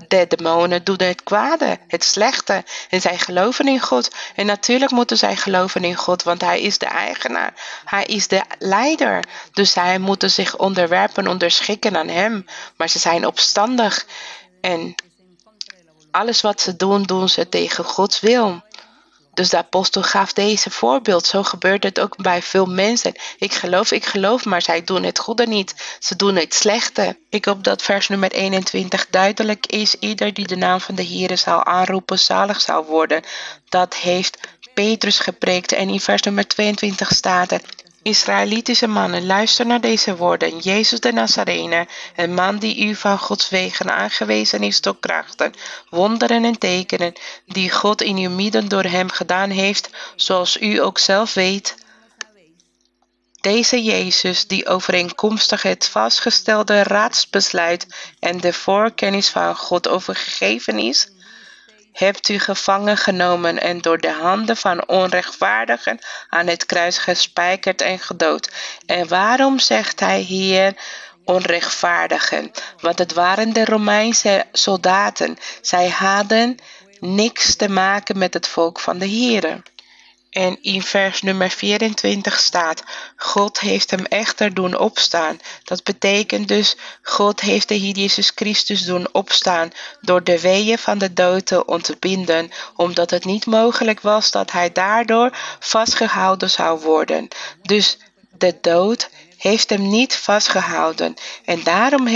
De 0.10 0.26
demonen 0.28 0.84
doen 0.84 1.02
het 1.02 1.24
kwade, 1.24 1.80
het 1.88 2.04
slechte. 2.04 2.64
En 2.90 3.02
zij 3.02 3.18
geloven 3.18 3.68
in 3.68 3.80
God. 3.80 4.16
En 4.36 4.46
natuurlijk 4.46 4.92
moeten 4.92 5.18
zij 5.18 5.36
geloven 5.36 5.84
in 5.84 5.96
God, 5.96 6.24
want 6.24 6.42
Hij 6.42 6.62
is 6.62 6.78
de 6.78 6.86
eigenaar. 6.86 7.54
Hij 7.86 8.04
is 8.04 8.28
de 8.28 8.42
leider. 8.60 9.24
Dus 9.54 9.72
zij 9.72 10.00
moeten 10.00 10.32
zich 10.32 10.58
onderwerpen, 10.58 11.28
onderschikken 11.28 11.98
aan 11.98 12.08
Hem. 12.08 12.46
Maar 12.76 12.90
ze 12.90 13.00
zijn 13.00 13.26
opstandig. 13.26 14.06
En 14.62 14.96
alles 16.12 16.42
wat 16.42 16.62
ze 16.62 16.76
doen, 16.76 17.04
doen 17.04 17.30
ze 17.30 17.50
tegen 17.50 17.84
Gods 17.84 18.20
wil. 18.20 18.62
Dus 19.40 19.50
de 19.50 19.58
apostel 19.58 20.04
gaf 20.04 20.34
deze 20.34 20.70
voorbeeld. 20.70 21.26
Zo 21.26 21.44
gebeurt 21.44 21.84
het 21.84 22.00
ook 22.00 22.16
bij 22.18 22.42
veel 22.42 22.66
mensen. 22.66 23.14
Ik 23.38 23.54
geloof, 23.54 23.92
ik 23.92 24.06
geloof, 24.06 24.46
maar 24.46 24.62
zij 24.62 24.84
doen 24.84 25.04
het 25.04 25.20
goede 25.20 25.48
niet. 25.48 25.98
Ze 26.00 26.16
doen 26.16 26.36
het 26.36 26.54
slechte. 26.54 27.18
Ik 27.30 27.46
hoop 27.46 27.64
dat 27.64 27.82
vers 27.82 28.08
nummer 28.08 28.32
21 28.32 29.08
duidelijk 29.10 29.66
is. 29.66 29.96
Ieder 30.00 30.34
die 30.34 30.48
de 30.48 30.56
naam 30.56 30.82
van 30.82 30.96
de 30.96 31.02
Heer 31.02 31.38
zal 31.38 31.66
aanroepen, 31.66 32.20
zalig 32.20 32.62
zal 32.62 32.86
worden. 32.86 33.24
Dat 33.70 33.96
heeft 33.96 34.38
Petrus 34.74 35.20
gepreekt. 35.20 35.72
En 35.72 35.90
in 35.90 36.00
vers 36.00 36.22
nummer 36.22 36.48
22 36.48 37.12
staat 37.14 37.52
er. 37.52 37.62
Israëlitische 38.10 38.88
mannen, 38.88 39.26
luister 39.26 39.66
naar 39.66 39.82
deze 39.82 40.16
woorden. 40.16 40.58
Jezus 40.58 41.00
de 41.00 41.12
Nazarene, 41.12 41.88
een 42.16 42.34
man 42.34 42.58
die 42.58 42.88
u 42.88 42.96
van 42.96 43.20
Gods 43.20 43.50
wegen 43.50 43.96
aangewezen 43.96 44.64
is 44.64 44.80
tot 44.80 45.00
krachten, 45.00 45.54
wonderen 45.90 46.44
en 46.44 46.58
tekenen, 46.58 47.14
die 47.46 47.72
God 47.72 48.02
in 48.02 48.18
uw 48.18 48.30
midden 48.30 48.68
door 48.68 48.84
hem 48.84 49.10
gedaan 49.10 49.50
heeft, 49.50 49.90
zoals 50.16 50.62
u 50.62 50.82
ook 50.82 51.00
zelf 51.00 51.34
weet. 51.34 51.76
Deze 53.42 53.84
Jezus, 53.84 54.48
die 54.48 54.68
overeenkomstig 54.68 55.62
het 55.62 55.88
vastgestelde 55.88 56.84
raadsbesluit 56.84 57.88
en 58.20 58.38
de 58.38 58.54
voorkennis 58.54 59.30
van 59.30 59.56
God 59.56 59.88
overgegeven 59.88 60.80
is, 60.80 61.10
hebt 62.00 62.30
u 62.30 62.40
gevangen 62.40 62.98
genomen 62.98 63.62
en 63.62 63.82
door 63.82 63.98
de 63.98 64.12
handen 64.12 64.58
van 64.58 64.88
onrechtvaardigen 64.88 66.00
aan 66.30 66.48
het 66.48 66.66
kruis 66.66 66.98
gespijkerd 66.98 67.82
en 67.82 68.00
gedood. 68.00 68.50
En 68.86 69.08
waarom 69.08 69.60
zegt 69.60 70.00
hij 70.00 70.20
hier 70.20 70.74
onrechtvaardigen? 71.24 72.52
Want 72.82 73.00
het 73.00 73.14
waren 73.14 73.54
de 73.54 73.66
Romeinse 73.66 74.46
soldaten. 74.52 75.38
Zij 75.62 75.90
hadden 75.90 76.58
niks 77.00 77.56
te 77.56 77.70
maken 77.70 78.18
met 78.18 78.34
het 78.34 78.48
volk 78.48 78.80
van 78.80 78.98
de 78.98 79.06
Heeren. 79.06 79.64
En 80.30 80.58
in 80.62 80.82
vers 80.82 81.22
nummer 81.22 81.50
24 81.50 82.40
staat, 82.40 82.84
God 83.16 83.60
heeft 83.60 83.92
hem 83.92 84.06
echter 84.06 84.54
doen 84.54 84.78
opstaan. 84.78 85.40
Dat 85.64 85.84
betekent 85.84 86.48
dus, 86.48 86.76
God 87.02 87.42
heeft 87.42 87.68
de 87.68 87.76
Heer 87.76 87.96
Jezus 87.96 88.32
Christus 88.36 88.82
doen 88.86 89.08
opstaan 89.12 89.72
door 90.02 90.24
de 90.24 90.42
weeën 90.42 90.78
van 90.78 90.98
de 90.98 91.14
dood 91.14 91.46
te 91.46 91.66
ontbinden, 91.66 92.52
omdat 92.76 93.10
het 93.10 93.26
niet 93.26 93.46
mogelijk 93.46 94.02
was 94.02 94.32
dat 94.32 94.52
hij 94.52 94.72
daardoor 94.72 95.38
vastgehouden 95.60 96.50
zou 96.50 96.80
worden. 96.80 97.28
Dus 97.62 97.98
de 98.38 98.58
dood 98.62 99.10
heeft 99.38 99.70
hem 99.70 99.90
niet 99.90 100.16
vastgehouden 100.16 101.14
en 101.46 101.64
daarom 101.64 102.08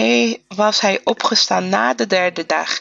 was 0.47 0.81
hij 0.81 1.01
opgestaan 1.03 1.69
na 1.69 1.93
de 1.93 2.07
derde 2.07 2.45
dag. 2.45 2.79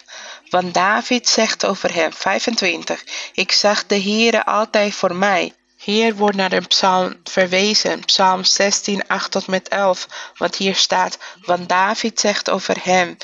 Want 0.53 0.75
David 0.75 1.29
zegt 1.29 1.67
over 1.67 1.95
hem, 1.95 2.13
25, 2.13 3.05
ik 3.33 3.53
zag 3.53 3.87
de 3.87 4.01
Heere 4.01 4.45
altijd 4.45 4.95
voor 4.95 5.15
mij. 5.15 5.53
Hier 5.77 6.15
wordt 6.15 6.37
naar 6.37 6.53
een 6.53 6.67
psalm 6.67 7.21
verwezen, 7.25 8.05
psalm 8.05 8.45
16, 8.45 9.07
8 9.07 9.31
tot 9.31 9.47
met 9.47 9.69
11, 9.69 10.07
want 10.37 10.57
hier 10.57 10.75
staat, 10.75 11.19
want 11.43 11.69
David 11.69 12.21
zegt 12.21 12.51
over 12.51 12.77
hem, 12.83 13.17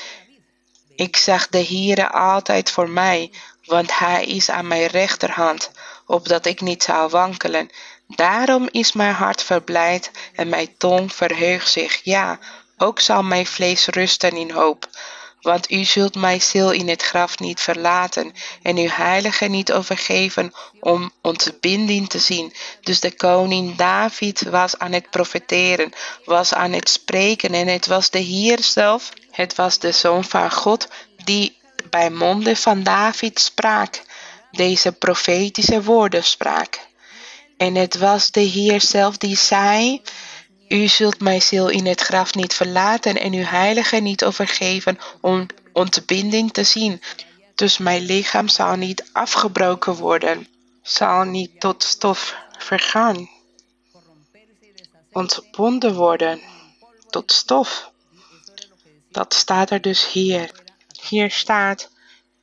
ik 0.95 1.17
zag 1.17 1.47
de 1.47 1.65
Heere 1.65 2.11
altijd 2.11 2.71
voor 2.71 2.89
mij, 2.89 3.31
want 3.65 3.99
hij 3.99 4.25
is 4.25 4.49
aan 4.49 4.67
mijn 4.67 4.87
rechterhand, 4.87 5.71
opdat 6.05 6.45
ik 6.45 6.61
niet 6.61 6.83
zou 6.83 7.09
wankelen. 7.09 7.69
Daarom 8.07 8.67
is 8.71 8.93
mijn 8.93 9.13
hart 9.13 9.43
verblijd 9.43 10.11
en 10.35 10.49
mijn 10.49 10.77
tong 10.77 11.13
verheugt 11.13 11.71
zich. 11.71 11.99
Ja, 12.03 12.39
ook 12.77 12.99
zal 12.99 13.23
mijn 13.23 13.45
vlees 13.45 13.87
rusten 13.87 14.31
in 14.31 14.51
hoop. 14.51 14.87
Want 15.41 15.71
u 15.71 15.83
zult 15.83 16.15
mij 16.15 16.39
ziel 16.39 16.71
in 16.71 16.87
het 16.87 17.01
graf 17.01 17.39
niet 17.39 17.59
verlaten 17.59 18.33
en 18.61 18.77
uw 18.77 18.89
heilige 18.89 19.45
niet 19.45 19.71
overgeven 19.71 20.53
om 20.79 21.11
ontbinding 21.21 22.09
te 22.09 22.19
zien. 22.19 22.53
Dus 22.81 22.99
de 22.99 23.15
koning 23.15 23.75
David 23.75 24.41
was 24.41 24.77
aan 24.77 24.91
het 24.91 25.09
profeteren, 25.09 25.91
was 26.25 26.53
aan 26.53 26.71
het 26.71 26.89
spreken 26.89 27.53
en 27.53 27.67
het 27.67 27.87
was 27.87 28.09
de 28.09 28.19
Heer 28.19 28.63
zelf, 28.63 29.09
het 29.31 29.55
was 29.55 29.79
de 29.79 29.91
Zoon 29.91 30.23
van 30.23 30.51
God 30.51 30.87
die 31.23 31.57
bij 31.89 32.09
monden 32.09 32.57
van 32.57 32.83
David 32.83 33.39
sprak, 33.39 34.01
deze 34.51 34.91
profetische 34.91 35.83
woorden 35.83 36.23
sprak. 36.23 36.79
En 37.57 37.75
het 37.75 37.97
was 37.97 38.31
de 38.31 38.39
Heer 38.39 38.81
zelf 38.81 39.17
die 39.17 39.37
zei, 39.37 40.01
u 40.69 40.87
zult 40.87 41.19
mijn 41.19 41.41
ziel 41.41 41.67
in 41.67 41.85
het 41.85 42.01
graf 42.01 42.35
niet 42.35 42.53
verlaten 42.53 43.19
en 43.19 43.33
uw 43.33 43.43
heilige 43.43 43.95
niet 43.95 44.23
overgeven 44.25 44.99
om 45.21 45.45
ontbinding 45.73 46.53
te 46.53 46.63
zien. 46.63 47.01
Dus 47.55 47.77
mijn 47.77 48.01
lichaam 48.01 48.47
zal 48.47 48.75
niet 48.75 49.09
afgebroken 49.11 49.93
worden, 49.95 50.47
zal 50.81 51.23
niet 51.23 51.59
tot 51.59 51.83
stof 51.83 52.35
vergaan, 52.57 53.29
ontbonden 55.11 55.95
worden 55.95 56.41
tot 57.09 57.31
stof. 57.31 57.91
Dat 59.11 59.33
staat 59.33 59.69
er 59.69 59.81
dus 59.81 60.11
hier. 60.11 60.51
Hier 61.01 61.31
staat, 61.31 61.89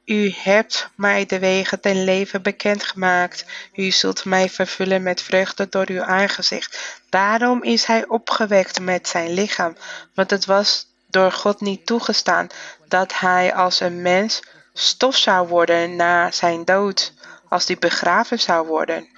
u 0.06 0.32
hebt 0.36 0.88
mij 0.94 1.26
de 1.26 1.38
wegen 1.38 1.80
ten 1.80 2.04
leven 2.04 2.42
bekendgemaakt. 2.42 3.44
U 3.74 3.90
zult 3.90 4.24
mij 4.24 4.48
vervullen 4.48 5.02
met 5.02 5.22
vreugde 5.22 5.68
door 5.68 5.88
uw 5.88 6.02
aangezicht. 6.02 7.00
Daarom 7.08 7.62
is 7.62 7.84
hij 7.84 8.08
opgewekt 8.08 8.80
met 8.80 9.08
zijn 9.08 9.32
lichaam, 9.32 9.76
want 10.14 10.30
het 10.30 10.44
was 10.44 10.86
door 11.10 11.32
God 11.32 11.60
niet 11.60 11.86
toegestaan 11.86 12.46
dat 12.88 13.18
hij 13.18 13.54
als 13.54 13.80
een 13.80 14.02
mens 14.02 14.42
stof 14.72 15.16
zou 15.16 15.48
worden 15.48 15.96
na 15.96 16.30
zijn 16.30 16.64
dood, 16.64 17.12
als 17.48 17.66
die 17.66 17.78
begraven 17.78 18.40
zou 18.40 18.66
worden. 18.66 19.08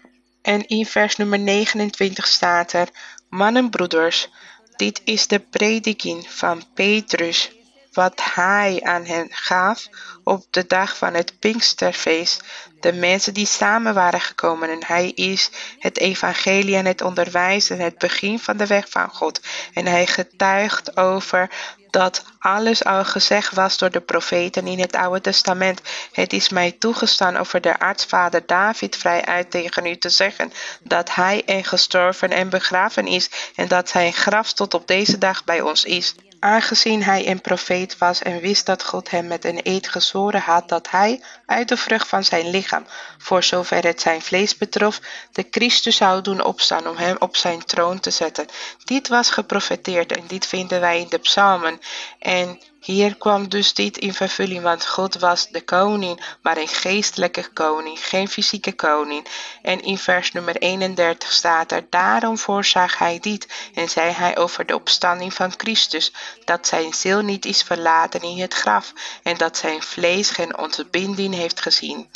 En 0.42 0.66
in 0.66 0.86
vers 0.86 1.16
nummer 1.16 1.38
29 1.38 2.26
staat 2.26 2.72
er, 2.72 2.88
mannen 3.28 3.70
broeders, 3.70 4.28
dit 4.76 5.00
is 5.04 5.26
de 5.26 5.38
prediking 5.38 6.30
van 6.30 6.62
Petrus, 6.74 7.57
wat 7.92 8.20
hij 8.34 8.80
aan 8.82 9.04
hen 9.04 9.26
gaf 9.30 9.88
op 10.24 10.44
de 10.50 10.66
dag 10.66 10.96
van 10.96 11.14
het 11.14 11.38
Pinksterfeest. 11.38 12.42
De 12.80 12.92
mensen 12.92 13.34
die 13.34 13.46
samen 13.46 13.94
waren 13.94 14.20
gekomen 14.20 14.70
en 14.70 14.84
hij 14.86 15.10
is 15.10 15.50
het 15.78 15.98
evangelie 15.98 16.76
en 16.76 16.86
het 16.86 17.02
onderwijs 17.02 17.70
en 17.70 17.78
het 17.78 17.98
begin 17.98 18.38
van 18.38 18.56
de 18.56 18.66
weg 18.66 18.88
van 18.88 19.10
God. 19.10 19.40
En 19.72 19.86
hij 19.86 20.06
getuigt 20.06 20.96
over 20.96 21.50
dat 21.90 22.24
alles 22.38 22.84
al 22.84 23.04
gezegd 23.04 23.54
was 23.54 23.78
door 23.78 23.90
de 23.90 24.00
profeten 24.00 24.66
in 24.66 24.80
het 24.80 24.96
Oude 24.96 25.20
Testament. 25.20 25.80
Het 26.12 26.32
is 26.32 26.48
mij 26.48 26.72
toegestaan 26.72 27.36
over 27.36 27.60
de 27.60 27.78
aartsvader 27.78 28.46
David 28.46 28.96
vrij 28.96 29.24
uit 29.24 29.50
tegen 29.50 29.86
u 29.86 29.96
te 29.96 30.08
zeggen 30.08 30.52
dat 30.82 31.14
hij 31.14 31.42
en 31.46 31.64
gestorven 31.64 32.30
en 32.30 32.48
begraven 32.48 33.06
is 33.06 33.30
en 33.54 33.68
dat 33.68 33.88
zijn 33.88 34.12
graf 34.12 34.52
tot 34.52 34.74
op 34.74 34.86
deze 34.86 35.18
dag 35.18 35.44
bij 35.44 35.60
ons 35.60 35.84
is 35.84 36.14
aangezien 36.40 37.02
hij 37.02 37.28
een 37.28 37.40
profeet 37.40 37.98
was 37.98 38.22
en 38.22 38.40
wist 38.40 38.66
dat 38.66 38.84
God 38.84 39.10
hem 39.10 39.26
met 39.26 39.44
een 39.44 39.60
eed 39.62 39.88
gezworen 39.88 40.40
had 40.40 40.68
dat 40.68 40.90
hij 40.90 41.22
uit 41.46 41.68
de 41.68 41.76
vrucht 41.76 42.08
van 42.08 42.24
zijn 42.24 42.50
lichaam, 42.50 42.86
voor 43.18 43.42
zover 43.42 43.84
het 43.84 44.00
zijn 44.00 44.22
vlees 44.22 44.56
betrof, 44.56 45.00
de 45.32 45.46
Christus 45.50 45.96
zou 45.96 46.22
doen 46.22 46.44
opstaan 46.44 46.88
om 46.88 46.96
hem 46.96 47.16
op 47.18 47.36
zijn 47.36 47.64
troon 47.64 48.00
te 48.00 48.10
zetten. 48.10 48.46
Dit 48.84 49.08
was 49.08 49.30
geprofeteerd 49.30 50.16
en 50.16 50.24
dit 50.26 50.46
vinden 50.46 50.80
wij 50.80 51.00
in 51.00 51.08
de 51.08 51.18
psalmen. 51.18 51.80
En 52.18 52.60
hier 52.92 53.16
kwam 53.16 53.48
dus 53.48 53.74
dit 53.74 53.98
in 53.98 54.14
vervulling, 54.14 54.62
want 54.62 54.86
God 54.86 55.14
was 55.14 55.48
de 55.48 55.60
koning, 55.60 56.36
maar 56.42 56.56
een 56.56 56.68
geestelijke 56.68 57.48
koning, 57.52 58.06
geen 58.06 58.28
fysieke 58.28 58.72
koning. 58.72 59.26
En 59.62 59.82
in 59.82 59.98
vers 59.98 60.32
nummer 60.32 60.56
31 60.56 61.32
staat 61.32 61.72
er, 61.72 61.86
daarom 61.90 62.38
voorzag 62.38 62.98
hij 62.98 63.18
dit 63.20 63.70
en 63.74 63.88
zei 63.88 64.10
hij 64.12 64.36
over 64.36 64.66
de 64.66 64.74
opstanding 64.74 65.34
van 65.34 65.52
Christus, 65.56 66.12
dat 66.44 66.66
zijn 66.66 66.94
ziel 66.94 67.20
niet 67.20 67.44
is 67.44 67.62
verlaten 67.62 68.22
in 68.22 68.40
het 68.40 68.54
graf 68.54 68.92
en 69.22 69.36
dat 69.36 69.56
zijn 69.56 69.82
vlees 69.82 70.30
geen 70.30 70.58
ontbinding 70.58 71.34
heeft 71.34 71.60
gezien. 71.60 72.10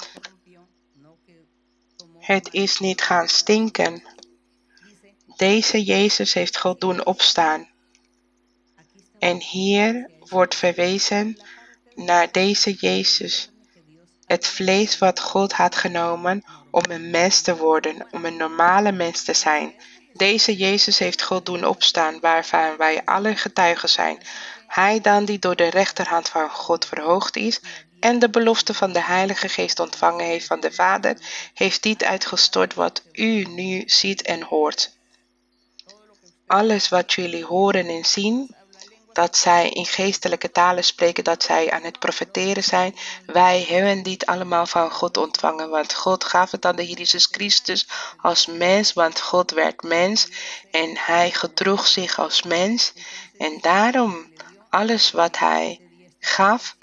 Het 2.19 2.49
is 2.53 2.79
niet 2.79 3.03
gaan 3.03 3.29
stinken. 3.29 4.03
Deze 5.37 5.83
Jezus 5.83 6.35
heeft 6.35 6.59
God 6.59 6.81
doen 6.81 7.05
opstaan. 7.05 7.69
En 9.19 9.41
hier 9.41 10.12
wordt 10.33 10.55
verwezen 10.55 11.39
naar 11.95 12.33
deze 12.33 12.73
Jezus, 12.73 13.51
het 14.27 14.47
vlees 14.47 14.99
wat 14.99 15.21
God 15.21 15.53
had 15.53 15.77
genomen 15.77 16.45
om 16.71 16.83
een 16.89 17.11
mens 17.11 17.41
te 17.41 17.57
worden, 17.57 18.07
om 18.11 18.25
een 18.25 18.37
normale 18.37 18.93
mens 18.93 19.25
te 19.25 19.35
zijn. 19.35 19.75
Deze 20.13 20.57
Jezus 20.57 20.99
heeft 20.99 21.23
God 21.23 21.47
doen 21.47 21.65
opstaan, 21.65 22.21
waarvan 22.21 22.77
wij 22.77 23.05
alle 23.05 23.37
getuigen 23.37 23.89
zijn. 23.89 24.19
Hij 24.67 25.01
dan 25.01 25.25
die 25.25 25.39
door 25.39 25.57
de 25.57 25.71
rechterhand 25.71 26.29
van 26.29 26.51
God 26.51 26.85
verhoogd 26.85 27.37
is 27.37 27.61
en 28.01 28.19
de 28.19 28.31
belofte 28.31 28.75
van 28.75 28.93
de 28.93 29.03
Heilige 29.03 29.49
Geest 29.49 29.81
ontvangen 29.81 30.25
heeft 30.25 30.47
van 30.47 30.61
de 30.61 30.73
Vader, 30.73 31.17
heeft 31.55 31.83
dit 31.83 32.05
uitgestort 32.05 32.75
wat 32.75 33.03
u 33.13 33.45
nu 33.45 33.83
ziet 33.87 34.23
en 34.23 34.43
hoort. 34.43 34.97
Alles 36.47 36.89
wat 36.89 37.13
jullie 37.13 37.45
horen 37.45 37.87
en 37.87 38.05
zien, 38.05 38.55
dat 39.13 39.37
zij 39.37 39.69
in 39.69 39.87
geestelijke 39.87 40.51
talen 40.51 40.85
spreken, 40.85 41.25
dat 41.25 41.43
zij 41.43 41.71
aan 41.71 41.83
het 41.83 41.99
profeteren 41.99 42.65
zijn. 42.65 42.97
Wij 43.27 43.65
hebben 43.69 44.03
dit 44.03 44.27
allemaal 44.27 44.67
van 44.67 44.91
God 44.91 45.17
ontvangen, 45.17 45.71
want 45.71 45.95
God 45.95 46.25
gaf 46.25 46.51
het 46.51 46.65
aan 46.65 46.77
de 46.77 46.83
Heer 46.83 46.99
Jezus 46.99 47.29
Christus 47.31 47.89
als 48.17 48.47
mens, 48.47 48.93
want 48.93 49.21
God 49.21 49.51
werd 49.51 49.83
mens 49.83 50.29
en 50.71 50.97
hij 50.97 51.31
gedroeg 51.31 51.87
zich 51.87 52.19
als 52.19 52.43
mens. 52.43 52.93
En 53.39 53.59
daarom, 53.61 54.33
alles 54.71 55.11
wat 55.11 55.39
hij 55.39 55.81
gaf, 56.19 56.77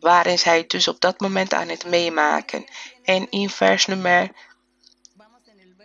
waren 0.00 0.38
zij 0.38 0.66
dus 0.66 0.88
op 0.88 1.00
dat 1.00 1.20
moment 1.20 1.54
aan 1.54 1.68
het 1.68 1.86
meemaken. 1.86 2.66
En 3.04 3.30
in 3.30 3.50
vers 3.50 3.86
nummer, 3.86 4.30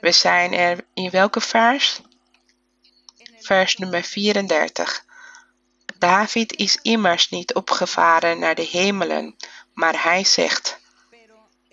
we 0.02 0.12
zijn 0.12 0.54
er 0.54 0.86
in 0.94 1.10
welke 1.10 1.42
vers? 1.42 2.02
Vers 3.40 3.76
nummer 3.76 4.04
34. 4.04 5.06
David 6.00 6.56
is 6.56 6.80
immers 6.82 7.30
niet 7.30 7.54
opgevaren 7.54 8.40
naar 8.40 8.56
de 8.56 8.68
hemelen, 8.72 9.36
maar 9.74 10.04
hij 10.04 10.24
zegt, 10.24 10.80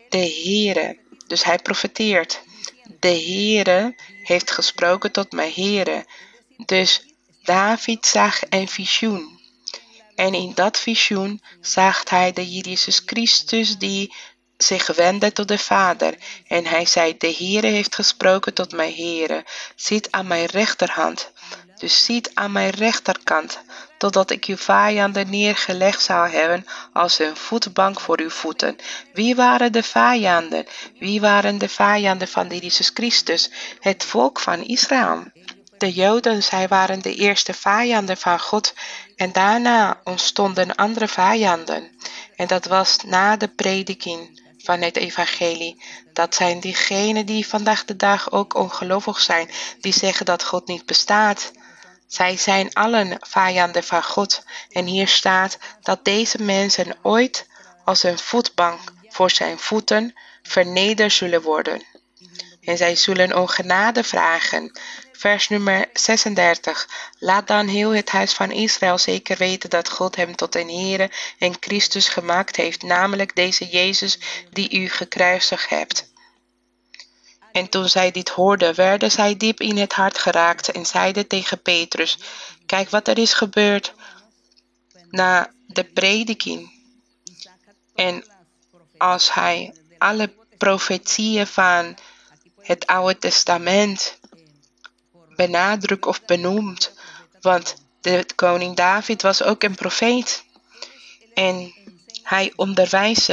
de 0.08 0.42
Heere, 0.44 0.98
dus 1.26 1.44
hij 1.44 1.58
profeteert, 1.58 2.42
de 3.00 3.08
Heere 3.08 3.94
heeft 4.22 4.50
gesproken 4.50 5.12
tot 5.12 5.32
mijn 5.32 5.52
Heere. 5.54 6.06
Dus 6.56 7.06
David 7.42 8.06
zag 8.06 8.40
een 8.48 8.68
visioen. 8.68 9.40
En 10.14 10.34
in 10.34 10.52
dat 10.54 10.78
visioen 10.78 11.42
zag 11.60 12.10
hij 12.10 12.32
de 12.32 12.48
Jezus 12.48 13.02
Christus 13.06 13.78
die 13.78 14.14
zich 14.56 14.86
wendde 14.86 15.32
tot 15.32 15.48
de 15.48 15.58
Vader. 15.58 16.14
En 16.46 16.66
hij 16.66 16.86
zei, 16.86 17.16
de 17.18 17.34
Heere 17.38 17.66
heeft 17.66 17.94
gesproken 17.94 18.54
tot 18.54 18.72
mijn 18.72 18.94
Heere, 18.94 19.44
zit 19.76 20.12
aan 20.12 20.26
mijn 20.26 20.46
rechterhand. 20.46 21.32
Dus 21.78 22.04
zit 22.04 22.30
aan 22.34 22.52
mijn 22.52 22.70
rechterkant, 22.70 23.60
totdat 24.02 24.30
ik 24.30 24.44
uw 24.44 24.56
vijanden 24.56 25.30
neergelegd 25.30 26.02
zou 26.02 26.28
hebben 26.28 26.66
als 26.92 27.18
een 27.18 27.36
voetbank 27.36 28.00
voor 28.00 28.20
uw 28.20 28.30
voeten. 28.30 28.76
Wie 29.12 29.34
waren 29.34 29.72
de 29.72 29.82
vijanden? 29.82 30.66
Wie 30.98 31.20
waren 31.20 31.58
de 31.58 31.68
vijanden 31.68 32.28
van 32.28 32.48
Jezus 32.48 32.90
Christus? 32.94 33.50
Het 33.80 34.04
volk 34.04 34.40
van 34.40 34.64
Israël. 34.64 35.24
De 35.78 35.92
Joden, 35.92 36.42
zij 36.42 36.68
waren 36.68 37.02
de 37.02 37.14
eerste 37.14 37.54
vijanden 37.54 38.16
van 38.16 38.40
God 38.40 38.74
en 39.16 39.32
daarna 39.32 40.00
ontstonden 40.04 40.74
andere 40.74 41.08
vijanden. 41.08 41.90
En 42.36 42.46
dat 42.46 42.64
was 42.64 42.96
na 43.04 43.36
de 43.36 43.48
prediking 43.48 44.42
van 44.58 44.80
het 44.80 44.96
evangelie. 44.96 45.82
Dat 46.12 46.34
zijn 46.34 46.60
diegenen 46.60 47.26
die 47.26 47.46
vandaag 47.46 47.84
de 47.84 47.96
dag 47.96 48.30
ook 48.30 48.54
ongelovig 48.54 49.20
zijn, 49.20 49.50
die 49.80 49.92
zeggen 49.92 50.26
dat 50.26 50.44
God 50.44 50.66
niet 50.66 50.86
bestaat. 50.86 51.52
Zij 52.12 52.36
zijn 52.36 52.72
allen 52.72 53.16
vijanden 53.20 53.84
van 53.84 54.02
God. 54.02 54.44
En 54.68 54.84
hier 54.84 55.08
staat 55.08 55.58
dat 55.82 56.04
deze 56.04 56.42
mensen 56.42 56.96
ooit 57.02 57.46
als 57.84 58.02
een 58.02 58.18
voetbank 58.18 58.80
voor 59.08 59.30
zijn 59.30 59.58
voeten 59.58 60.14
vernederd 60.42 61.12
zullen 61.12 61.42
worden. 61.42 61.82
En 62.60 62.76
zij 62.76 62.96
zullen 62.96 63.36
om 63.36 63.46
genade 63.46 64.04
vragen. 64.04 64.78
Vers 65.12 65.48
nummer 65.48 65.86
36. 65.92 66.88
Laat 67.18 67.46
dan 67.46 67.66
heel 67.66 67.90
het 67.90 68.10
huis 68.10 68.32
van 68.32 68.50
Israël 68.50 68.98
zeker 68.98 69.36
weten 69.36 69.70
dat 69.70 69.90
God 69.90 70.16
hem 70.16 70.36
tot 70.36 70.54
een 70.54 70.70
Heere 70.70 71.10
en 71.38 71.54
Christus 71.60 72.08
gemaakt 72.08 72.56
heeft, 72.56 72.82
namelijk 72.82 73.36
deze 73.36 73.66
Jezus 73.66 74.18
die 74.50 74.80
u 74.80 74.88
gekruisigd 74.88 75.70
hebt. 75.70 76.11
En 77.52 77.68
toen 77.68 77.88
zij 77.88 78.10
dit 78.10 78.28
hoorden, 78.28 78.74
werden 78.74 79.10
zij 79.10 79.36
diep 79.36 79.60
in 79.60 79.76
het 79.76 79.92
hart 79.92 80.18
geraakt 80.18 80.68
en 80.72 80.86
zeiden 80.86 81.26
tegen 81.26 81.62
Petrus, 81.62 82.18
kijk 82.66 82.90
wat 82.90 83.08
er 83.08 83.18
is 83.18 83.32
gebeurd 83.32 83.94
na 85.10 85.52
de 85.66 85.84
prediking. 85.84 86.70
En 87.94 88.24
als 88.96 89.32
hij 89.32 89.74
alle 89.98 90.32
profetieën 90.58 91.46
van 91.46 91.96
het 92.60 92.86
Oude 92.86 93.18
Testament 93.18 94.18
benadrukt 95.36 96.06
of 96.06 96.24
benoemt, 96.24 96.92
want 97.40 97.74
de 98.00 98.26
koning 98.34 98.76
David 98.76 99.22
was 99.22 99.42
ook 99.42 99.62
een 99.62 99.74
profeet. 99.74 100.44
En 101.34 101.74
hij 102.22 102.52
onderwijst 102.56 103.28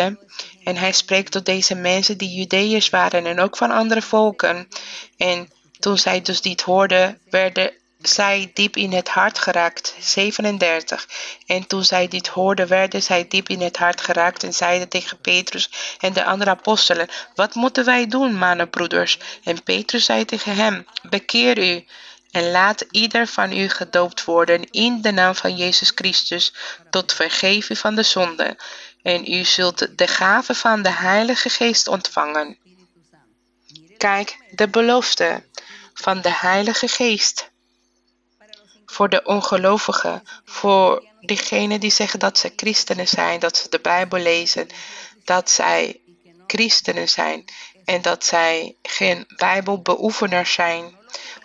en 0.70 0.78
hij 0.78 0.92
spreekt 0.92 1.32
tot 1.32 1.46
deze 1.46 1.76
mensen 1.76 2.18
die 2.18 2.34
Judeërs 2.34 2.90
waren 2.90 3.26
en 3.26 3.40
ook 3.40 3.58
van 3.58 3.72
andere 3.72 4.02
volken. 4.02 4.68
En 5.18 5.50
toen 5.80 5.98
zij 5.98 6.22
dus 6.22 6.42
dit 6.42 6.62
hoorden, 6.62 7.20
werden 7.30 7.72
zij 8.02 8.52
diep 8.54 8.76
in 8.76 8.94
het 8.94 9.10
hart 9.10 9.40
geraakt. 9.40 9.96
37. 10.00 11.08
En 11.46 11.68
toen 11.68 11.84
zij 11.84 12.08
dit 12.08 12.28
hoorden, 12.28 12.68
werden 12.68 13.04
zij 13.04 13.28
diep 13.28 13.50
in 13.50 13.62
het 13.62 13.78
hart 13.78 14.02
geraakt 14.02 14.44
en 14.44 14.54
zeiden 14.54 14.90
tegen 14.90 15.18
Petrus 15.18 15.70
en 16.00 16.14
de 16.14 16.24
andere 16.24 16.50
apostelen, 16.50 17.08
wat 17.36 17.56
moeten 17.56 17.86
wij 17.86 18.08
doen, 18.08 18.36
mannenbroeders? 18.36 19.20
En 19.44 19.64
Petrus 19.64 20.06
zei 20.06 20.26
tegen 20.26 20.56
hem, 20.56 20.86
bekeer 21.10 21.58
u 21.58 21.86
en 22.32 22.52
laat 22.52 22.86
ieder 22.92 23.28
van 23.28 23.58
u 23.58 23.70
gedoopt 23.70 24.24
worden 24.24 24.72
in 24.72 25.02
de 25.02 25.12
naam 25.12 25.36
van 25.36 25.56
Jezus 25.56 25.92
Christus 25.96 26.54
tot 26.90 27.14
vergeving 27.14 27.80
van 27.80 27.96
de 27.96 28.04
zonde 28.04 28.58
en 29.02 29.34
u 29.34 29.44
zult 29.44 29.98
de 29.98 30.08
gave 30.08 30.56
van 30.56 30.82
de 30.82 30.92
Heilige 30.92 31.50
Geest 31.50 31.88
ontvangen. 31.88 32.58
Kijk, 33.98 34.38
de 34.52 34.68
belofte 34.68 35.44
van 35.94 36.22
de 36.22 36.34
Heilige 36.34 36.88
Geest. 36.88 37.52
Voor 38.86 39.10
de 39.10 39.24
ongelovigen, 39.24 40.24
voor 40.46 41.08
diegenen 41.22 41.80
die 41.80 41.92
zeggen 41.92 42.20
dat 42.20 42.38
ze 42.38 42.54
christenen 42.56 43.08
zijn, 43.08 43.40
dat 43.40 43.58
ze 43.58 43.70
de 43.70 43.80
Bijbel 43.80 44.20
lezen, 44.20 44.68
dat 45.24 45.50
zij 45.50 46.02
christenen 46.48 47.10
zijn 47.10 47.46
en 47.86 48.02
dat 48.02 48.26
zij 48.26 48.76
geen 48.82 49.26
Bijbelbeoefeners 49.36 50.54
zijn 50.54 50.99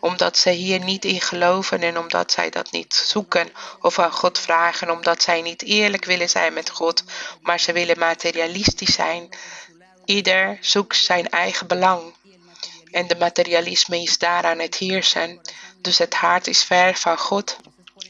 omdat 0.05 0.37
ze 0.39 0.51
hier 0.51 0.81
niet 0.81 1.05
in 1.05 1.21
geloven 1.21 1.81
en 1.83 1.99
omdat 1.99 2.33
zij 2.33 2.51
dat 2.51 2.71
niet 2.71 2.95
zoeken 2.95 3.53
of 3.81 3.99
aan 3.99 4.13
God 4.13 4.39
vragen, 4.39 4.91
omdat 4.91 5.23
zij 5.23 5.43
niet 5.43 5.63
eerlijk 5.63 6.05
willen 6.05 6.29
zijn 6.29 6.53
met 6.53 6.71
God, 6.71 7.05
maar 7.43 7.61
ze 7.61 7.73
willen 7.73 7.99
materialistisch 7.99 8.95
zijn. 8.95 9.29
Ieder 10.05 10.59
zoekt 10.61 10.97
zijn 10.97 11.29
eigen 11.31 11.67
belang. 11.67 12.15
En 12.91 13.07
de 13.07 13.17
materialisme 13.17 14.03
is 14.03 14.19
daaraan 14.19 14.59
het 14.59 14.77
heersen. 14.77 15.41
Dus 15.81 15.99
het 15.99 16.15
hart 16.15 16.47
is 16.47 16.65
ver 16.65 16.95
van 16.95 17.19
God. 17.19 17.57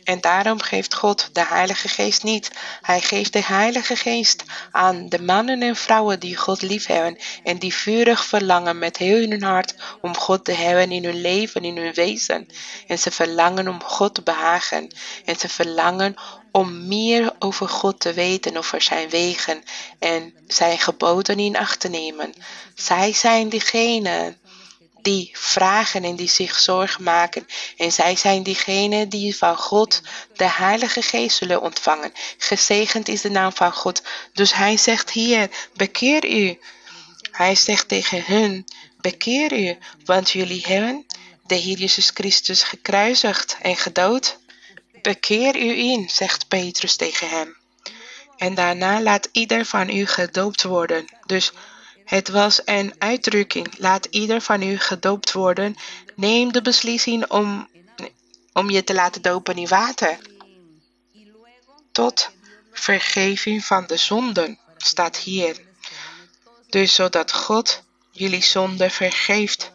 En 0.05 0.20
daarom 0.20 0.61
geeft 0.61 0.94
God 0.94 1.28
de 1.32 1.46
Heilige 1.46 1.88
Geest 1.88 2.22
niet. 2.22 2.50
Hij 2.80 3.00
geeft 3.00 3.32
de 3.32 3.44
Heilige 3.44 3.96
Geest 3.96 4.42
aan 4.70 5.09
de 5.09 5.22
mannen 5.22 5.62
en 5.62 5.76
vrouwen 5.76 6.20
die 6.20 6.36
God 6.36 6.62
liefhebben 6.62 7.18
en 7.44 7.59
die 7.59 7.74
vurig 7.74 8.24
verlangen 8.24 8.78
met 8.78 8.96
heel 8.96 9.28
hun 9.28 9.42
hart 9.42 9.74
om 10.00 10.16
God 10.16 10.44
te 10.44 10.52
hebben 10.52 10.92
in 10.92 11.05
hun 11.05 11.20
leven, 11.20 11.64
in 11.64 11.76
hun 11.76 11.92
wezen. 11.92 12.48
En 12.86 12.98
ze 12.98 13.11
verlangen 13.11 13.68
om 13.68 13.82
God 13.82 14.14
te 14.14 14.22
behagen. 14.22 14.88
En 15.24 15.36
ze 15.36 15.48
verlangen 15.48 16.14
om 16.52 16.86
meer 16.86 17.32
over 17.38 17.68
God 17.68 18.00
te 18.00 18.12
weten, 18.12 18.57
over 18.57 18.82
zijn 18.82 19.09
wegen 19.09 19.62
en 19.98 20.34
zijn 20.46 20.78
geboden 20.78 21.38
in 21.38 21.57
acht 21.57 21.80
te 21.80 21.88
nemen. 21.88 22.34
Zij 22.74 23.12
zijn 23.12 23.48
diegenen 23.48 24.36
die 25.05 25.30
vragen 25.32 26.05
en 26.05 26.16
die 26.16 26.28
zich 26.28 26.59
zorgen 26.59 27.02
maken. 27.02 27.46
En 27.76 27.92
zij 27.92 28.16
zijn 28.16 28.42
diegenen 28.42 29.09
die 29.09 29.36
van 29.36 29.57
God 29.57 30.00
de 30.36 30.50
Heilige 30.50 31.02
Geest 31.02 31.36
zullen 31.36 31.62
ontvangen. 31.62 32.12
Gezegend 32.38 33.09
is 33.09 33.20
de 33.20 33.30
naam 33.30 33.52
van 33.52 33.72
God. 33.72 34.02
Dus 34.32 34.55
hij 34.55 34.76
zegt 34.76 35.11
hier, 35.11 35.50
bekeer 35.74 36.30
u. 36.30 36.59
Hij 37.30 37.55
zegt 37.55 37.88
tegen 37.88 38.24
hun, 38.26 38.64
bekeer 39.00 39.52
u, 39.52 39.78
want 40.05 40.30
jullie 40.30 40.64
hebben 40.66 41.07
de 41.46 41.55
Heer 41.55 41.78
Jezus 41.78 42.11
Christus 42.14 42.62
gekruisigd 42.62 43.57
en 43.61 43.76
gedood. 43.76 44.38
Bekeer 45.02 45.57
u 45.57 45.78
in, 45.78 46.09
zegt 46.11 46.48
Petrus 46.48 46.96
tegen 46.96 47.28
hem. 47.28 47.57
En 48.36 48.55
daarna 48.55 49.00
laat 49.00 49.28
ieder 49.32 49.64
van 49.64 49.90
u 49.90 50.07
gedoopt 50.07 50.62
worden. 50.62 51.05
Dus 51.26 51.52
het 52.05 52.28
was 52.28 52.61
een 52.64 52.94
uitdrukking. 52.98 53.78
Laat 53.78 54.07
ieder 54.11 54.40
van 54.40 54.62
u 54.62 54.78
gedoopt 54.78 55.32
worden. 55.32 55.76
Neem 56.14 56.52
de 56.52 56.62
beslissing 56.62 57.30
om, 57.30 57.68
om 58.52 58.70
je 58.70 58.84
te 58.84 58.94
laten 58.94 59.22
dopen 59.22 59.57
in 59.57 59.68
water. 59.68 60.18
Tot 61.92 62.30
vergeving 62.72 63.64
van 63.64 63.86
de 63.86 63.96
zonden 63.96 64.59
staat 64.76 65.16
hier. 65.16 65.57
Dus 66.68 66.94
zodat 66.94 67.32
God 67.32 67.82
jullie 68.11 68.42
zonde 68.42 68.90
vergeeft. 68.90 69.72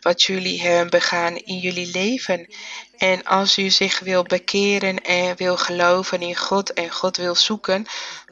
Wat 0.00 0.22
jullie 0.22 0.62
hebben 0.62 0.90
begaan 0.90 1.36
in 1.36 1.58
jullie 1.58 1.90
leven. 1.90 2.48
En 2.96 3.24
als 3.24 3.58
u 3.58 3.70
zich 3.70 3.98
wil 3.98 4.22
bekeren 4.22 5.02
en 5.02 5.36
wil 5.36 5.56
geloven 5.56 6.22
in 6.22 6.36
God 6.36 6.72
en 6.72 6.90
God 6.90 7.16
wil 7.16 7.34
zoeken, 7.34 7.86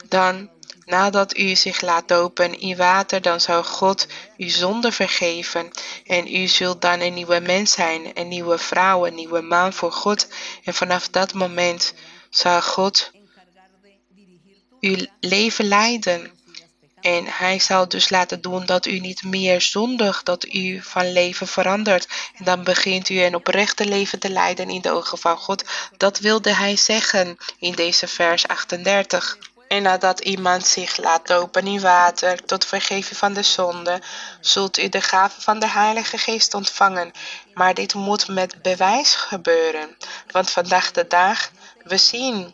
dan 0.07 0.49
Nadat 0.85 1.37
u 1.37 1.55
zich 1.55 1.81
laat 1.81 2.07
dopen 2.07 2.59
in 2.59 2.77
water, 2.77 3.21
dan 3.21 3.41
zal 3.41 3.63
God 3.63 4.07
uw 4.37 4.49
zonde 4.49 4.91
vergeven. 4.91 5.71
En 6.05 6.35
u 6.35 6.47
zult 6.47 6.81
dan 6.81 6.99
een 6.99 7.13
nieuwe 7.13 7.39
mens 7.39 7.71
zijn, 7.71 8.11
een 8.13 8.27
nieuwe 8.27 8.57
vrouw, 8.57 9.05
een 9.05 9.15
nieuwe 9.15 9.41
man 9.41 9.73
voor 9.73 9.91
God. 9.91 10.27
En 10.63 10.73
vanaf 10.73 11.09
dat 11.09 11.33
moment 11.33 11.93
zal 12.29 12.61
God 12.61 13.11
uw 14.79 15.05
leven 15.19 15.65
leiden. 15.65 16.31
En 17.01 17.25
hij 17.25 17.59
zal 17.59 17.87
dus 17.87 18.09
laten 18.09 18.41
doen 18.41 18.65
dat 18.65 18.85
u 18.85 18.99
niet 18.99 19.23
meer 19.23 19.61
zondigt, 19.61 20.25
dat 20.25 20.53
u 20.53 20.81
van 20.81 21.11
leven 21.11 21.47
verandert. 21.47 22.07
En 22.37 22.45
dan 22.45 22.63
begint 22.63 23.09
u 23.09 23.21
een 23.21 23.35
oprechte 23.35 23.85
leven 23.85 24.19
te 24.19 24.29
leiden 24.29 24.69
in 24.69 24.81
de 24.81 24.91
ogen 24.91 25.17
van 25.17 25.37
God. 25.37 25.63
Dat 25.97 26.19
wilde 26.19 26.53
hij 26.53 26.75
zeggen 26.75 27.37
in 27.59 27.71
deze 27.71 28.07
vers 28.07 28.47
38. 28.47 29.37
En 29.73 29.81
nadat 29.81 30.19
iemand 30.19 30.67
zich 30.67 30.97
laat 30.97 31.27
dopen 31.27 31.67
in 31.67 31.81
water 31.81 32.45
tot 32.45 32.65
vergeven 32.65 33.15
van 33.15 33.33
de 33.33 33.43
zonde, 33.43 34.01
zult 34.39 34.77
u 34.77 34.89
de 34.89 35.01
gave 35.01 35.41
van 35.41 35.59
de 35.59 35.67
Heilige 35.67 36.17
Geest 36.17 36.53
ontvangen. 36.53 37.11
Maar 37.53 37.73
dit 37.73 37.93
moet 37.93 38.27
met 38.27 38.61
bewijs 38.61 39.15
gebeuren, 39.15 39.97
want 40.31 40.49
vandaag 40.49 40.91
de 40.91 41.07
dag, 41.07 41.51
we 41.83 41.97
zien 41.97 42.53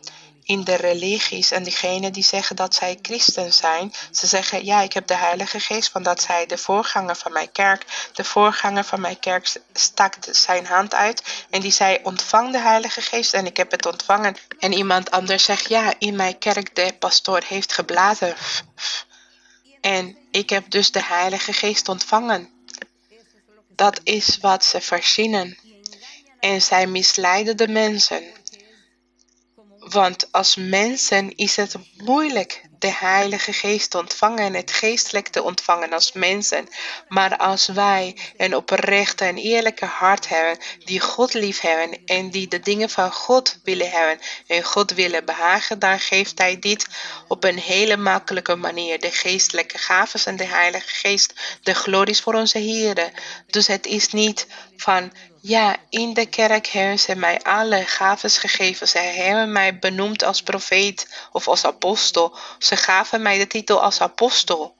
in 0.50 0.64
de 0.64 0.74
religies 0.74 1.50
en 1.50 1.62
diegenen 1.62 2.12
die 2.12 2.22
zeggen 2.22 2.56
dat 2.56 2.74
zij 2.74 2.98
christen 3.02 3.52
zijn, 3.52 3.92
ze 4.10 4.26
zeggen 4.26 4.64
ja, 4.64 4.80
ik 4.80 4.92
heb 4.92 5.06
de 5.06 5.14
Heilige 5.14 5.60
Geest, 5.60 5.92
want 5.92 6.04
dat 6.04 6.22
zij 6.22 6.46
de 6.46 6.58
voorganger 6.58 7.16
van 7.16 7.32
mijn 7.32 7.52
kerk, 7.52 8.10
de 8.12 8.24
voorganger 8.24 8.84
van 8.84 9.00
mijn 9.00 9.18
kerk 9.18 9.60
stak 9.72 10.14
zijn 10.30 10.66
hand 10.66 10.94
uit 10.94 11.22
en 11.50 11.60
die 11.60 11.70
zei 11.70 11.98
ontvang 12.02 12.52
de 12.52 12.58
Heilige 12.58 13.00
Geest 13.00 13.34
en 13.34 13.46
ik 13.46 13.56
heb 13.56 13.70
het 13.70 13.86
ontvangen. 13.86 14.36
En 14.58 14.72
iemand 14.72 15.10
anders 15.10 15.44
zegt 15.44 15.68
ja, 15.68 15.94
in 15.98 16.16
mijn 16.16 16.38
kerk 16.38 16.74
de 16.74 16.94
pastoor 16.98 17.42
heeft 17.46 17.72
geblazen 17.72 18.34
en 19.80 20.16
ik 20.30 20.50
heb 20.50 20.70
dus 20.70 20.90
de 20.90 21.04
Heilige 21.04 21.52
Geest 21.52 21.88
ontvangen. 21.88 22.50
Dat 23.68 24.00
is 24.02 24.38
wat 24.40 24.64
ze 24.64 24.80
verzinnen. 24.80 25.58
En 26.40 26.62
zij 26.62 26.86
misleiden 26.86 27.56
de 27.56 27.68
mensen. 27.68 28.22
Want 29.90 30.32
als 30.32 30.56
mensen 30.56 31.36
is 31.36 31.56
het 31.56 31.74
moeilijk 31.96 32.62
de 32.78 32.92
Heilige 32.98 33.52
Geest 33.52 33.90
te 33.90 33.98
ontvangen 33.98 34.44
en 34.44 34.54
het 34.54 34.72
geestelijk 34.72 35.28
te 35.28 35.42
ontvangen 35.42 35.92
als 35.92 36.12
mensen. 36.12 36.68
Maar 37.08 37.36
als 37.36 37.66
wij 37.66 38.16
een 38.36 38.56
oprechte 38.56 39.24
en 39.24 39.36
eerlijke 39.36 39.84
hart 39.84 40.28
hebben, 40.28 40.58
die 40.84 41.00
God 41.00 41.34
lief 41.34 41.60
hebben 41.60 42.04
en 42.04 42.30
die 42.30 42.48
de 42.48 42.60
dingen 42.60 42.90
van 42.90 43.12
God 43.12 43.58
willen 43.64 43.90
hebben 43.90 44.18
en 44.46 44.62
God 44.62 44.90
willen 44.90 45.24
behagen, 45.24 45.78
dan 45.78 46.00
geeft 46.00 46.38
Hij 46.38 46.58
dit 46.58 46.86
op 47.28 47.44
een 47.44 47.58
hele 47.58 47.96
makkelijke 47.96 48.56
manier. 48.56 49.00
De 49.00 49.10
geestelijke 49.10 49.78
gaven 49.78 50.20
en 50.24 50.36
de 50.36 50.46
Heilige 50.46 50.94
Geest, 50.94 51.58
de 51.62 51.74
glorie 51.74 52.16
voor 52.16 52.34
onze 52.34 52.58
Heer. 52.58 53.12
Dus 53.46 53.66
het 53.66 53.86
is 53.86 54.12
niet 54.12 54.46
van 54.76 55.12
ja, 55.40 55.76
in 55.88 56.14
de 56.14 56.26
kerk 56.26 56.66
hebben 56.66 56.98
ze 56.98 57.14
mij 57.14 57.42
alle 57.42 57.84
gaven 57.84 58.30
gegeven. 58.30 58.88
Ze 58.88 58.98
hebben 58.98 59.52
mij 59.52 59.78
benoemd 59.78 60.22
als 60.22 60.42
profeet 60.42 61.08
of 61.32 61.48
als 61.48 61.64
apostel. 61.64 62.36
Ze 62.58 62.76
gaven 62.76 63.22
mij 63.22 63.38
de 63.38 63.46
titel 63.46 63.82
als 63.82 64.00
apostel. 64.00 64.76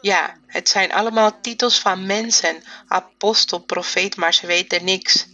Ja, 0.00 0.36
het 0.46 0.68
zijn 0.68 0.92
allemaal 0.92 1.40
titels 1.40 1.78
van 1.78 2.06
mensen, 2.06 2.62
apostel, 2.88 3.58
profeet, 3.58 4.16
maar 4.16 4.34
ze 4.34 4.46
weten 4.46 4.84
niks. 4.84 5.26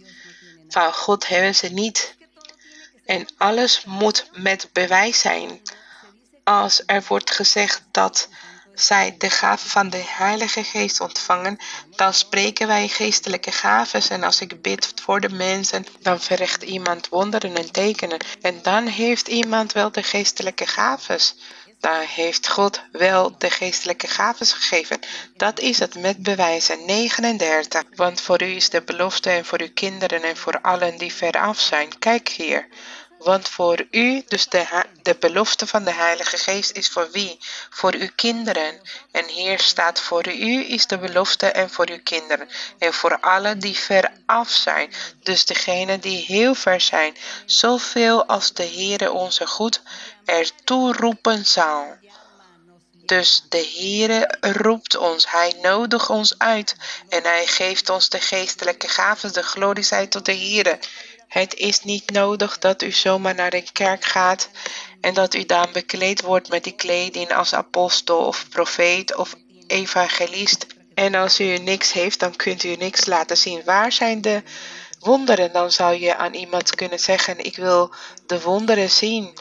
Van 0.69 0.93
God 0.93 1.27
hebben 1.27 1.55
ze 1.55 1.67
niet. 1.67 2.15
En 3.05 3.27
alles 3.37 3.83
moet 3.85 4.29
met 4.31 4.69
bewijs 4.73 5.19
zijn. 5.19 5.61
Als 6.43 6.83
er 6.85 7.03
wordt 7.07 7.31
gezegd 7.31 7.83
dat 7.91 8.29
zij 8.81 9.15
de 9.17 9.29
gave 9.29 9.69
van 9.69 9.89
de 9.89 10.03
Heilige 10.05 10.63
Geest 10.63 10.99
ontvangen, 10.99 11.57
dan 11.95 12.13
spreken 12.13 12.67
wij 12.67 12.87
geestelijke 12.87 13.51
gaven. 13.51 14.01
En 14.09 14.23
als 14.23 14.41
ik 14.41 14.61
bid 14.61 14.93
voor 15.01 15.19
de 15.19 15.29
mensen, 15.29 15.85
dan 15.99 16.19
verricht 16.19 16.63
iemand 16.63 17.09
wonderen 17.09 17.55
en 17.55 17.71
tekenen. 17.71 18.19
En 18.41 18.59
dan 18.61 18.87
heeft 18.87 19.27
iemand 19.27 19.71
wel 19.71 19.91
de 19.91 20.03
geestelijke 20.03 20.67
gaven. 20.67 21.19
Dan 21.79 21.99
heeft 21.99 22.49
God 22.49 22.81
wel 22.91 23.37
de 23.37 23.49
geestelijke 23.49 24.07
gaven 24.07 24.45
gegeven. 24.45 24.99
Dat 25.35 25.59
is 25.59 25.79
het 25.79 25.95
met 25.95 26.23
bewijzen 26.23 26.85
39. 26.85 27.83
Want 27.95 28.21
voor 28.21 28.41
u 28.41 28.55
is 28.55 28.69
de 28.69 28.81
belofte 28.81 29.29
en 29.29 29.45
voor 29.45 29.61
uw 29.61 29.73
kinderen 29.73 30.23
en 30.23 30.37
voor 30.37 30.61
allen 30.61 30.97
die 30.97 31.13
veraf 31.13 31.59
zijn. 31.59 31.99
Kijk 31.99 32.29
hier. 32.29 32.67
Want 33.17 33.49
voor 33.49 33.87
u, 33.91 34.23
dus 34.27 34.47
de, 34.47 35.15
belofte 35.19 35.67
van 35.67 35.83
de 35.83 35.91
Heilige 35.91 36.37
Geest 36.37 36.71
is 36.71 36.89
voor 36.89 37.09
wie? 37.11 37.37
Voor 37.69 37.93
uw 37.93 38.09
kinderen. 38.15 38.81
En 39.11 39.25
hier 39.25 39.59
staat 39.59 39.99
voor 39.99 40.27
u 40.27 40.71
is 40.71 40.87
de 40.87 40.97
belofte 40.97 41.45
en 41.45 41.69
voor 41.69 41.89
uw 41.89 42.01
kinderen. 42.03 42.49
En 42.79 42.93
voor 42.93 43.19
allen 43.19 43.59
die 43.59 43.77
ver 43.77 44.11
af 44.25 44.49
zijn. 44.49 44.93
Dus 45.23 45.45
degenen 45.45 45.99
die 45.99 46.25
heel 46.25 46.55
ver 46.55 46.81
zijn. 46.81 47.17
Zoveel 47.45 48.25
als 48.25 48.53
de 48.53 48.65
Heere 48.65 49.11
onze 49.11 49.47
goed 49.47 49.81
ertoe 50.25 50.93
roepen 50.93 51.45
zal. 51.45 51.97
Dus 53.07 53.43
de 53.49 53.71
Heere 53.75 54.37
roept 54.41 54.97
ons, 54.97 55.31
Hij 55.31 55.53
nodigt 55.61 56.09
ons 56.09 56.37
uit 56.37 56.75
en 57.09 57.23
Hij 57.23 57.47
geeft 57.47 57.89
ons 57.89 58.09
de 58.09 58.19
geestelijke 58.19 58.87
gaven, 58.87 59.33
de 59.33 59.43
glorie 59.43 59.83
zij 59.83 60.07
tot 60.07 60.25
de 60.25 60.35
Heere. 60.35 60.79
Het 61.27 61.53
is 61.53 61.83
niet 61.83 62.09
nodig 62.09 62.57
dat 62.57 62.81
u 62.81 62.91
zomaar 62.91 63.35
naar 63.35 63.49
de 63.49 63.63
kerk 63.73 64.05
gaat 64.05 64.49
en 65.01 65.13
dat 65.13 65.33
u 65.33 65.45
dan 65.45 65.67
bekleed 65.71 66.21
wordt 66.21 66.49
met 66.49 66.63
die 66.63 66.75
kleding 66.75 67.33
als 67.33 67.53
apostel 67.53 68.17
of 68.17 68.49
profeet 68.49 69.15
of 69.15 69.35
evangelist. 69.67 70.65
En 70.93 71.15
als 71.15 71.39
u 71.39 71.57
niks 71.57 71.91
heeft, 71.91 72.19
dan 72.19 72.35
kunt 72.35 72.63
u 72.63 72.75
niks 72.75 73.05
laten 73.05 73.37
zien. 73.37 73.61
Waar 73.65 73.91
zijn 73.91 74.21
de 74.21 74.43
wonderen? 74.99 75.51
Dan 75.51 75.71
zou 75.71 75.99
je 75.99 76.15
aan 76.15 76.33
iemand 76.33 76.75
kunnen 76.75 76.99
zeggen, 76.99 77.45
ik 77.45 77.55
wil 77.55 77.93
de 78.25 78.41
wonderen 78.41 78.89
zien. 78.89 79.33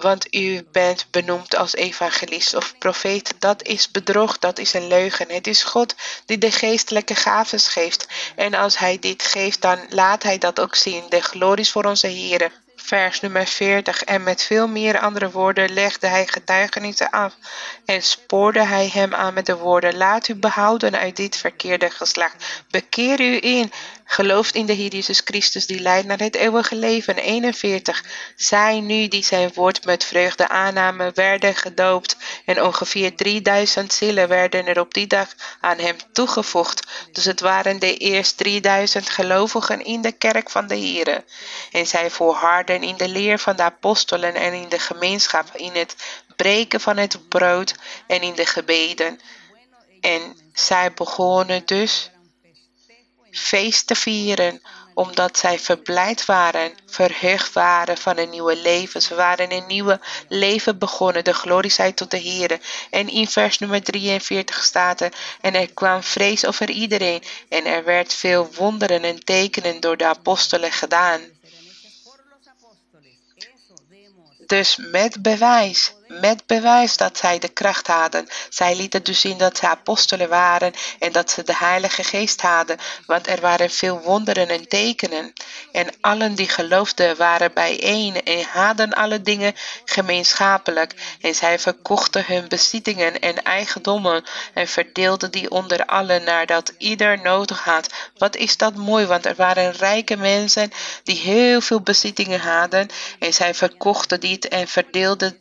Want 0.00 0.34
u 0.34 0.66
bent 0.72 1.06
benoemd 1.10 1.56
als 1.56 1.74
evangelist 1.74 2.54
of 2.54 2.78
profeet. 2.78 3.34
Dat 3.38 3.62
is 3.62 3.90
bedrog, 3.90 4.38
dat 4.38 4.58
is 4.58 4.74
een 4.74 4.86
leugen. 4.86 5.26
Het 5.32 5.46
is 5.46 5.62
God 5.62 5.94
die 6.26 6.38
de 6.38 6.50
geestelijke 6.50 7.14
gaven 7.14 7.60
geeft. 7.60 8.06
En 8.36 8.54
als 8.54 8.78
Hij 8.78 8.98
dit 8.98 9.22
geeft, 9.22 9.62
dan 9.62 9.78
laat 9.88 10.22
Hij 10.22 10.38
dat 10.38 10.60
ook 10.60 10.74
zien. 10.74 11.04
De 11.08 11.20
glorie 11.20 11.64
is 11.64 11.70
voor 11.70 11.84
onze 11.84 12.06
Heer 12.06 12.50
vers 12.88 13.20
nummer 13.20 13.46
40. 13.46 14.02
En 14.04 14.22
met 14.22 14.42
veel 14.42 14.68
meer 14.68 14.98
andere 14.98 15.30
woorden 15.30 15.72
legde 15.72 16.06
hij 16.06 16.26
getuigenissen 16.26 17.10
af 17.10 17.34
en 17.84 18.02
spoorde 18.02 18.62
hij 18.62 18.90
hem 18.92 19.14
aan 19.14 19.34
met 19.34 19.46
de 19.46 19.56
woorden: 19.56 19.96
Laat 19.96 20.28
u 20.28 20.34
behouden 20.34 20.98
uit 20.98 21.16
dit 21.16 21.36
verkeerde 21.36 21.90
geslacht. 21.90 22.64
Bekeer 22.70 23.20
u 23.20 23.38
in. 23.40 23.72
Gelooft 24.10 24.54
in 24.54 24.66
de 24.66 24.72
Heer 24.72 24.90
Jezus 24.90 25.20
Christus 25.24 25.66
die 25.66 25.80
leidt 25.80 26.06
naar 26.06 26.18
het 26.18 26.34
eeuwige 26.34 26.76
leven. 26.76 27.16
41. 27.16 28.04
Zij 28.36 28.80
nu 28.80 29.08
die 29.08 29.24
zijn 29.24 29.50
woord 29.54 29.84
met 29.84 30.04
vreugde 30.04 30.48
aannamen, 30.48 31.14
werden 31.14 31.54
gedoopt. 31.54 32.16
En 32.44 32.62
ongeveer 32.62 33.16
3000 33.16 33.92
zielen 33.92 34.28
werden 34.28 34.66
er 34.66 34.80
op 34.80 34.94
die 34.94 35.06
dag 35.06 35.34
aan 35.60 35.78
hem 35.78 35.96
toegevoegd. 36.12 36.86
Dus 37.12 37.24
het 37.24 37.40
waren 37.40 37.78
de 37.78 37.96
eerst 37.96 38.36
3000 38.36 39.08
gelovigen 39.08 39.84
in 39.84 40.02
de 40.02 40.12
kerk 40.12 40.50
van 40.50 40.66
de 40.66 40.76
Heer. 40.76 41.24
En 41.72 41.86
zij 41.86 42.10
volharden 42.10 42.82
in 42.82 42.96
de 42.96 43.08
leer 43.08 43.38
van 43.38 43.56
de 43.56 43.62
apostelen 43.62 44.34
en 44.34 44.52
in 44.52 44.68
de 44.68 44.78
gemeenschap, 44.78 45.50
in 45.54 45.72
het 45.72 45.96
breken 46.36 46.80
van 46.80 46.96
het 46.96 47.28
brood 47.28 47.74
en 48.06 48.22
in 48.22 48.34
de 48.34 48.46
gebeden. 48.46 49.20
En 50.00 50.36
zij 50.52 50.92
begonnen 50.92 51.62
dus 51.66 52.10
feest 53.30 53.86
te 53.86 53.94
vieren, 53.94 54.62
omdat 54.94 55.38
zij 55.38 55.58
verblijd 55.58 56.24
waren, 56.24 56.72
verheugd 56.86 57.52
waren 57.52 57.98
van 57.98 58.18
een 58.18 58.30
nieuwe 58.30 58.56
leven. 58.56 59.02
Ze 59.02 59.14
waren 59.14 59.52
een 59.52 59.66
nieuwe 59.66 60.00
leven 60.28 60.78
begonnen. 60.78 61.24
De 61.24 61.34
glorie 61.34 61.70
zij 61.70 61.92
tot 61.92 62.10
de 62.10 62.16
Heer. 62.16 62.60
En 62.90 63.08
in 63.08 63.28
vers 63.28 63.58
nummer 63.58 63.82
43 63.82 64.64
staat 64.64 65.00
er, 65.00 65.12
en 65.40 65.54
er 65.54 65.72
kwam 65.72 66.02
vrees 66.02 66.46
over 66.46 66.70
iedereen, 66.70 67.22
en 67.48 67.64
er 67.64 67.84
werd 67.84 68.14
veel 68.14 68.50
wonderen 68.54 69.02
en 69.04 69.24
tekenen 69.24 69.80
door 69.80 69.96
de 69.96 70.06
apostelen 70.06 70.72
gedaan. 70.72 71.20
Dus 74.46 74.76
met 74.76 75.22
bewijs 75.22 75.92
met 76.08 76.46
bewijs 76.46 76.96
dat 76.96 77.18
zij 77.18 77.38
de 77.38 77.48
kracht 77.48 77.86
hadden. 77.86 78.28
Zij 78.48 78.76
lieten 78.76 79.02
dus 79.02 79.20
zien 79.20 79.38
dat 79.38 79.58
ze 79.58 79.68
apostelen 79.68 80.28
waren 80.28 80.72
en 80.98 81.12
dat 81.12 81.30
ze 81.30 81.42
de 81.42 81.56
Heilige 81.56 82.04
Geest 82.04 82.40
hadden, 82.40 82.78
want 83.06 83.26
er 83.26 83.40
waren 83.40 83.70
veel 83.70 84.00
wonderen 84.00 84.48
en 84.48 84.68
tekenen. 84.68 85.32
En 85.72 85.88
allen 86.00 86.34
die 86.34 86.48
geloofden 86.48 87.16
waren 87.16 87.52
bijeen 87.54 88.22
en 88.22 88.42
hadden 88.42 88.92
alle 88.92 89.22
dingen 89.22 89.54
gemeenschappelijk. 89.84 90.94
En 91.20 91.34
zij 91.34 91.58
verkochten 91.58 92.24
hun 92.26 92.48
bezittingen 92.48 93.20
en 93.20 93.42
eigendommen 93.42 94.24
en 94.54 94.68
verdeelden 94.68 95.30
die 95.30 95.50
onder 95.50 95.86
allen 95.86 96.24
naar 96.24 96.46
dat 96.46 96.72
ieder 96.78 97.20
nodig 97.22 97.64
had. 97.64 97.92
Wat 98.16 98.36
is 98.36 98.56
dat 98.56 98.74
mooi, 98.74 99.06
want 99.06 99.26
er 99.26 99.34
waren 99.34 99.72
rijke 99.72 100.16
mensen 100.16 100.70
die 101.02 101.16
heel 101.16 101.60
veel 101.60 101.80
bezittingen 101.80 102.40
hadden 102.40 102.88
en 103.18 103.34
zij 103.34 103.54
verkochten 103.54 104.20
dit 104.20 104.48
en 104.48 104.68
verdeelden 104.68 105.38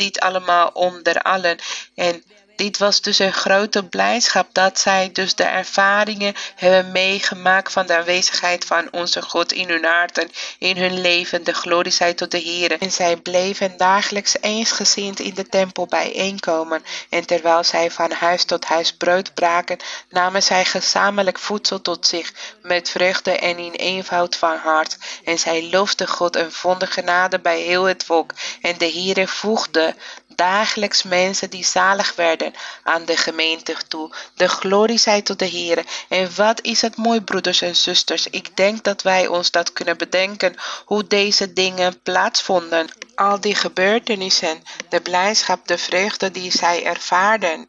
dit 0.00 0.20
allemaal 0.20 0.70
onder 0.72 1.22
allen. 1.22 1.58
En 1.94 2.24
dit 2.60 2.78
was 2.78 3.00
dus 3.00 3.18
een 3.18 3.32
grote 3.32 3.84
blijdschap 3.84 4.48
dat 4.52 4.78
zij 4.78 5.10
dus 5.12 5.34
de 5.34 5.44
ervaringen 5.44 6.34
hebben 6.56 6.92
meegemaakt 6.92 7.72
van 7.72 7.86
de 7.86 7.96
aanwezigheid 7.96 8.64
van 8.64 8.88
onze 8.90 9.22
God 9.22 9.52
in 9.52 9.68
hun 9.68 9.84
harten, 9.84 10.30
in 10.58 10.76
hun 10.76 11.00
leven. 11.00 11.44
De 11.44 11.52
glorie 11.52 11.92
zij 11.92 12.14
tot 12.14 12.30
de 12.30 12.38
Heer. 12.38 12.80
En 12.80 12.92
zij 12.92 13.16
bleven 13.16 13.76
dagelijks 13.76 14.36
eensgezind 14.40 15.20
in 15.20 15.34
de 15.34 15.48
tempel 15.48 15.86
bijeenkomen. 15.86 16.82
En 17.10 17.26
terwijl 17.26 17.64
zij 17.64 17.90
van 17.90 18.12
huis 18.12 18.44
tot 18.44 18.64
huis 18.64 18.92
brood 18.92 19.34
braken, 19.34 19.78
namen 20.08 20.42
zij 20.42 20.64
gezamenlijk 20.64 21.38
voedsel 21.38 21.80
tot 21.80 22.06
zich 22.06 22.32
met 22.62 22.90
vreugde 22.90 23.38
en 23.38 23.58
in 23.58 23.72
eenvoud 23.72 24.36
van 24.36 24.56
hart. 24.56 24.96
En 25.24 25.38
zij 25.38 25.68
loofden 25.70 26.08
God 26.08 26.36
en 26.36 26.52
vonden 26.52 26.88
genade 26.88 27.38
bij 27.38 27.60
heel 27.60 27.84
het 27.84 28.04
volk. 28.04 28.32
En 28.60 28.78
de 28.78 28.84
Heer 28.84 29.28
voegde 29.28 29.94
dagelijks 30.40 31.02
mensen 31.02 31.50
die 31.50 31.64
zalig 31.64 32.14
werden 32.14 32.52
aan 32.82 33.04
de 33.04 33.16
gemeente 33.16 33.76
toe. 33.88 34.14
De 34.34 34.48
glorie 34.48 34.98
zij 34.98 35.22
tot 35.22 35.38
de 35.38 35.44
Heer. 35.44 35.84
En 36.08 36.34
wat 36.36 36.62
is 36.62 36.80
het 36.80 36.96
mooi, 36.96 37.20
broeders 37.20 37.60
en 37.60 37.76
zusters. 37.76 38.26
Ik 38.26 38.56
denk 38.56 38.84
dat 38.84 39.02
wij 39.02 39.26
ons 39.26 39.50
dat 39.50 39.72
kunnen 39.72 39.98
bedenken, 39.98 40.54
hoe 40.84 41.06
deze 41.06 41.52
dingen 41.52 42.02
plaatsvonden. 42.02 42.88
Al 43.14 43.40
die 43.40 43.54
gebeurtenissen, 43.54 44.62
de 44.88 45.00
blijdschap, 45.00 45.66
de 45.66 45.78
vreugde 45.78 46.30
die 46.30 46.50
zij 46.50 46.84
ervaarden. 46.84 47.68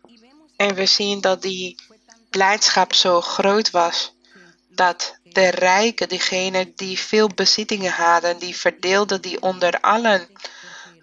En 0.55 0.75
we 0.75 0.85
zien 0.85 1.21
dat 1.21 1.41
die 1.41 1.75
blijdschap 2.29 2.93
zo 2.93 3.21
groot 3.21 3.71
was, 3.71 4.13
dat 4.69 5.17
de 5.23 5.49
rijken, 5.49 6.09
diegenen 6.09 6.71
die 6.75 6.99
veel 6.99 7.27
bezittingen 7.35 7.91
hadden, 7.91 8.39
die 8.39 8.55
verdeelden 8.55 9.21
die 9.21 9.41
onder 9.41 9.79
allen 9.79 10.27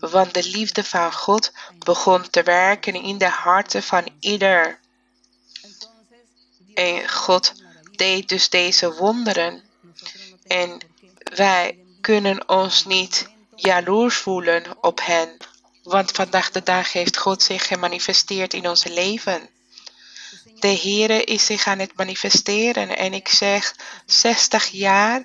want 0.00 0.34
de 0.34 0.44
liefde 0.44 0.84
van 0.84 1.12
God 1.12 1.52
begon 1.78 2.30
te 2.30 2.42
werken 2.42 2.94
in 2.94 3.18
de 3.18 3.28
harten 3.28 3.82
van 3.82 4.08
ieder. 4.20 4.78
En 6.74 7.08
God 7.08 7.52
deed 7.96 8.28
dus 8.28 8.48
deze 8.48 8.94
wonderen. 8.94 9.62
En 10.46 10.80
wij 11.34 11.78
kunnen 12.00 12.48
ons 12.48 12.84
niet 12.84 13.28
jaloers 13.54 14.16
voelen 14.16 14.64
op 14.80 15.00
hen. 15.02 15.36
Want 15.82 16.10
vandaag 16.10 16.50
de 16.50 16.62
dag 16.62 16.92
heeft 16.92 17.16
God 17.16 17.42
zich 17.42 17.66
gemanifesteerd 17.66 18.54
in 18.54 18.68
ons 18.68 18.84
leven. 18.84 19.48
De 20.54 20.78
Heere 20.82 21.24
is 21.24 21.46
zich 21.46 21.66
aan 21.66 21.78
het 21.78 21.96
manifesteren 21.96 22.96
en 22.96 23.12
ik 23.12 23.28
zeg 23.28 23.74
60 24.06 24.66
jaar 24.66 25.24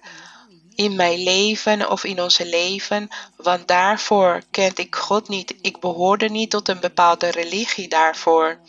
in 0.75 0.95
mijn 0.95 1.23
leven 1.23 1.89
of 1.89 2.03
in 2.03 2.21
onze 2.21 2.45
leven, 2.45 3.07
want 3.35 3.67
daarvoor 3.67 4.41
kent 4.51 4.79
ik 4.79 4.95
God 4.95 5.27
niet. 5.27 5.55
Ik 5.61 5.79
behoorde 5.79 6.29
niet 6.29 6.49
tot 6.49 6.67
een 6.67 6.79
bepaalde 6.79 7.31
religie 7.31 7.87
daarvoor. 7.87 8.59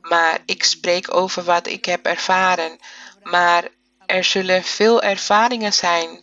Maar 0.00 0.38
ik 0.46 0.64
spreek 0.64 1.14
over 1.14 1.44
wat 1.44 1.66
ik 1.66 1.84
heb 1.84 2.06
ervaren. 2.06 2.78
Maar 3.22 3.68
er 4.06 4.24
zullen 4.24 4.64
veel 4.64 5.02
ervaringen 5.02 5.72
zijn. 5.72 6.22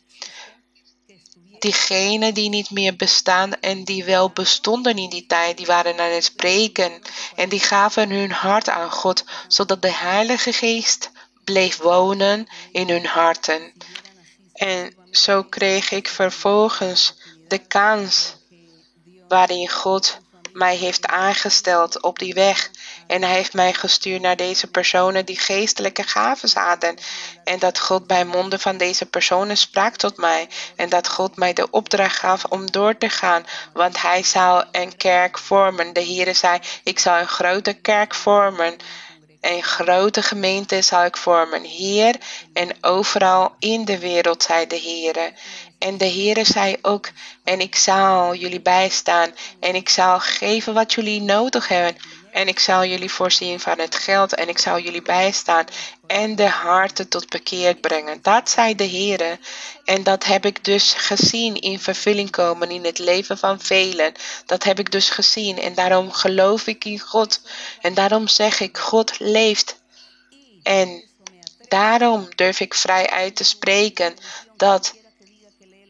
Diegenen 1.59 2.33
die 2.33 2.49
niet 2.49 2.69
meer 2.69 2.95
bestaan 2.95 3.53
en 3.59 3.83
die 3.83 4.03
wel 4.03 4.29
bestonden 4.29 4.97
in 4.97 5.09
die 5.09 5.25
tijd, 5.25 5.57
die 5.57 5.65
waren 5.65 5.99
aan 5.99 6.11
het 6.11 6.23
spreken 6.23 7.01
en 7.35 7.49
die 7.49 7.59
gaven 7.59 8.09
hun 8.09 8.31
hart 8.31 8.69
aan 8.69 8.91
God, 8.91 9.23
zodat 9.47 9.81
de 9.81 9.93
Heilige 9.93 10.53
Geest 10.53 11.11
bleef 11.43 11.77
wonen 11.77 12.47
in 12.71 12.89
hun 12.89 13.05
harten. 13.05 13.73
En 14.53 14.95
zo 15.11 15.43
kreeg 15.43 15.91
ik 15.91 16.07
vervolgens 16.07 17.15
de 17.47 17.57
kans 17.57 18.35
waarin 19.27 19.69
God 19.69 20.19
mij 20.53 20.75
heeft 20.75 21.07
aangesteld 21.07 22.01
op 22.01 22.19
die 22.19 22.33
weg. 22.33 22.69
En 23.07 23.21
hij 23.21 23.31
heeft 23.31 23.53
mij 23.53 23.73
gestuurd 23.73 24.21
naar 24.21 24.35
deze 24.35 24.67
personen 24.67 25.25
die 25.25 25.39
geestelijke 25.39 26.03
gaven 26.03 26.49
hadden. 26.53 26.97
En 27.43 27.59
dat 27.59 27.79
God 27.79 28.07
bij 28.07 28.25
monden 28.25 28.59
van 28.59 28.77
deze 28.77 29.05
personen 29.05 29.57
sprak 29.57 29.95
tot 29.95 30.17
mij. 30.17 30.49
En 30.75 30.89
dat 30.89 31.07
God 31.09 31.35
mij 31.35 31.53
de 31.53 31.69
opdracht 31.69 32.17
gaf 32.17 32.45
om 32.45 32.71
door 32.71 32.97
te 32.97 33.09
gaan. 33.09 33.45
Want 33.73 34.01
hij 34.01 34.23
zou 34.23 34.65
een 34.71 34.97
kerk 34.97 35.37
vormen. 35.37 35.93
De 35.93 35.99
Heer 35.99 36.35
zei, 36.35 36.59
ik 36.83 36.99
zal 36.99 37.17
een 37.17 37.27
grote 37.27 37.73
kerk 37.73 38.15
vormen. 38.15 38.77
Een 39.41 39.63
grote 39.63 40.21
gemeente 40.21 40.81
zal 40.81 41.05
ik 41.05 41.17
vormen 41.17 41.63
hier 41.63 42.15
en 42.53 42.69
overal 42.81 43.55
in 43.59 43.85
de 43.85 43.99
wereld, 43.99 44.43
zei 44.43 44.67
de 44.67 44.75
Heer. 44.75 45.33
En 45.79 45.97
de 45.97 46.05
Heere 46.05 46.43
zei 46.43 46.77
ook, 46.81 47.09
en 47.43 47.59
ik 47.59 47.75
zal 47.75 48.35
jullie 48.35 48.61
bijstaan 48.61 49.31
en 49.59 49.75
ik 49.75 49.89
zal 49.89 50.19
geven 50.19 50.73
wat 50.73 50.93
jullie 50.93 51.21
nodig 51.21 51.67
hebben. 51.67 52.01
En 52.31 52.47
ik 52.47 52.59
zal 52.59 52.85
jullie 52.85 53.11
voorzien 53.11 53.59
van 53.59 53.79
het 53.79 53.95
geld 53.95 54.33
en 54.33 54.49
ik 54.49 54.57
zal 54.57 54.79
jullie 54.79 55.01
bijstaan 55.01 55.65
en 56.07 56.35
de 56.35 56.47
harten 56.47 57.07
tot 57.07 57.29
bekeerd 57.29 57.81
brengen. 57.81 58.19
Dat 58.21 58.49
zei 58.49 58.75
de 58.75 58.87
Heere. 58.87 59.39
En 59.85 60.03
dat 60.03 60.23
heb 60.23 60.45
ik 60.45 60.63
dus 60.63 60.93
gezien 60.93 61.61
in 61.61 61.79
vervulling 61.79 62.29
komen 62.29 62.71
in 62.71 62.85
het 62.85 62.99
leven 62.99 63.37
van 63.37 63.59
velen. 63.59 64.13
Dat 64.45 64.63
heb 64.63 64.79
ik 64.79 64.91
dus 64.91 65.09
gezien 65.09 65.59
en 65.59 65.73
daarom 65.73 66.11
geloof 66.11 66.67
ik 66.67 66.85
in 66.85 66.99
God. 66.99 67.41
En 67.81 67.93
daarom 67.93 68.27
zeg 68.27 68.59
ik, 68.59 68.77
God 68.77 69.19
leeft. 69.19 69.81
En 70.63 71.03
daarom 71.67 72.27
durf 72.35 72.59
ik 72.59 72.73
vrij 72.73 73.09
uit 73.09 73.35
te 73.35 73.43
spreken 73.43 74.15
dat 74.57 74.93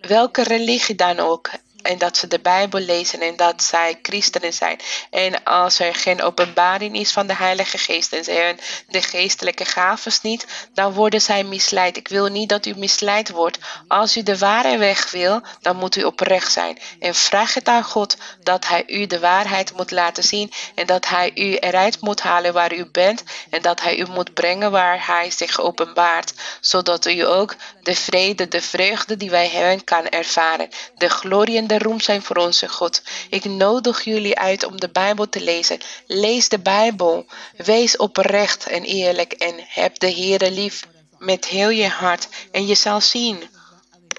welke 0.02 0.44
religie 0.44 0.96
dan 0.96 1.20
ook, 1.20 1.50
en 1.82 1.98
dat 1.98 2.18
ze 2.18 2.28
de 2.28 2.40
Bijbel 2.40 2.80
lezen 2.80 3.22
en 3.22 3.36
dat 3.36 3.64
zij 3.64 4.00
christenen 4.02 4.54
zijn. 4.54 4.80
En 5.10 5.44
als 5.44 5.80
er 5.80 5.96
geen 5.96 6.22
openbaring 6.22 6.96
is 6.96 7.12
van 7.12 7.28
de 7.28 7.36
Heilige 7.36 7.78
Geest 7.78 8.14
en 8.14 8.24
ze 8.24 8.32
hebben 8.32 8.64
de 8.88 9.02
geestelijke 9.02 9.66
gaven 9.66 10.00
niet, 10.22 10.46
dan 10.74 10.94
worden 10.94 11.22
zij 11.22 11.44
misleid. 11.44 11.98
Ik 11.98 12.08
wil 12.08 12.28
niet 12.28 12.50
dat 12.50 12.66
u 12.66 12.74
misleid 12.78 13.30
wordt. 13.30 13.58
Als 13.88 14.18
u 14.18 14.24
de 14.24 14.38
ware 14.38 14.78
weg 14.78 15.12
wil, 15.12 15.42
dan 15.62 15.76
moet 15.76 15.96
u 15.96 16.04
oprecht 16.04 16.52
zijn. 16.52 16.78
En 17.00 17.16
vraag 17.16 17.54
het 17.54 17.68
aan 17.68 17.84
God 17.84 18.18
dat 18.44 18.68
Hij 18.68 18.84
u 18.88 19.08
de 19.08 19.20
waarheid 19.20 19.74
moet 19.76 19.92
laten 19.92 20.24
zien 20.24 20.52
en 20.76 20.86
dat 20.86 21.08
Hij 21.08 21.32
u 21.36 21.56
eruit 21.56 22.02
moet 22.02 22.22
halen 22.22 22.54
waar 22.54 22.74
u 22.74 22.86
bent 22.86 23.24
en 23.50 23.62
dat 23.62 23.82
Hij 23.82 23.98
u 23.98 24.06
moet 24.06 24.34
brengen 24.34 24.72
waar 24.72 25.08
Hij 25.08 25.32
zich 25.32 25.60
openbaart, 25.60 26.34
zodat 26.60 27.06
u 27.06 27.26
ook 27.26 27.56
de 27.84 27.96
vrede, 27.96 28.48
de 28.48 28.62
vreugde 28.62 29.18
die 29.18 29.30
wij 29.30 29.50
hebben 29.50 29.84
kan 29.84 30.08
ervaren. 30.08 30.70
De 30.96 31.10
glorie 31.10 31.58
en 31.58 31.68
roem 31.78 32.00
zijn 32.00 32.22
voor 32.22 32.36
onze 32.36 32.68
God. 32.68 33.02
Ik 33.30 33.46
nodig 33.46 34.04
jullie 34.04 34.40
uit 34.40 34.64
om 34.64 34.80
de 34.80 34.90
Bijbel 34.90 35.30
te 35.30 35.42
lezen. 35.42 35.78
Lees 36.08 36.50
de 36.50 36.60
Bijbel. 36.60 37.26
Wees 37.58 37.98
oprecht 37.98 38.68
en 38.68 38.84
eerlijk 38.84 39.34
en 39.34 39.56
heb 39.68 40.00
de 40.00 40.12
Heere 40.12 40.52
lief 40.52 40.88
met 41.18 41.46
heel 41.46 41.70
je 41.70 41.88
hart. 41.88 42.28
En 42.52 42.68
je 42.68 42.76
zal 42.76 43.02
zien 43.02 43.50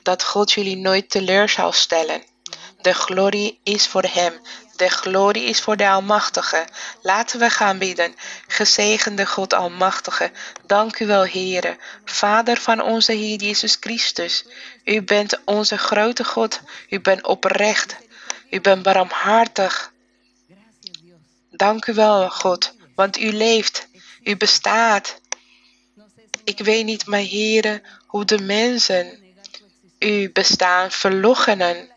dat 0.03 0.24
God 0.24 0.53
jullie 0.53 0.76
nooit 0.76 1.11
teleur 1.11 1.48
zal 1.48 1.72
stellen. 1.72 2.22
De 2.80 2.94
glorie 2.94 3.61
is 3.62 3.86
voor 3.86 4.05
Hem. 4.12 4.40
De 4.83 4.89
glorie 4.89 5.45
is 5.45 5.61
voor 5.61 5.76
de 5.76 5.89
Almachtige. 5.89 6.64
Laten 7.03 7.39
we 7.39 7.51
gaan 7.51 7.78
bidden. 7.78 8.14
Gezegende 8.47 9.26
God 9.26 9.53
Almachtige, 9.53 10.30
dank 10.66 10.99
u 10.99 11.07
wel, 11.07 11.26
Heere, 11.26 11.76
Vader 12.05 12.57
van 12.57 12.80
onze 12.80 13.12
Heer 13.12 13.39
Jezus 13.39 13.76
Christus. 13.80 14.45
U 14.85 15.03
bent 15.03 15.41
onze 15.45 15.78
grote 15.78 16.24
God. 16.24 16.61
U 16.89 17.01
bent 17.01 17.26
oprecht. 17.26 17.97
U 18.51 18.61
bent 18.61 18.83
barmhartig. 18.83 19.93
Dank 21.51 21.87
u 21.87 21.95
wel, 21.95 22.30
God, 22.30 22.72
want 22.95 23.18
u 23.18 23.33
leeft. 23.33 23.89
U 24.22 24.37
bestaat. 24.37 25.20
Ik 26.45 26.59
weet 26.59 26.85
niet, 26.85 27.07
mijn 27.07 27.28
Heere, 27.28 27.83
hoe 28.07 28.24
de 28.24 28.41
mensen 28.41 29.35
u 29.99 30.30
bestaan 30.33 30.91
verloochenen. 30.91 31.91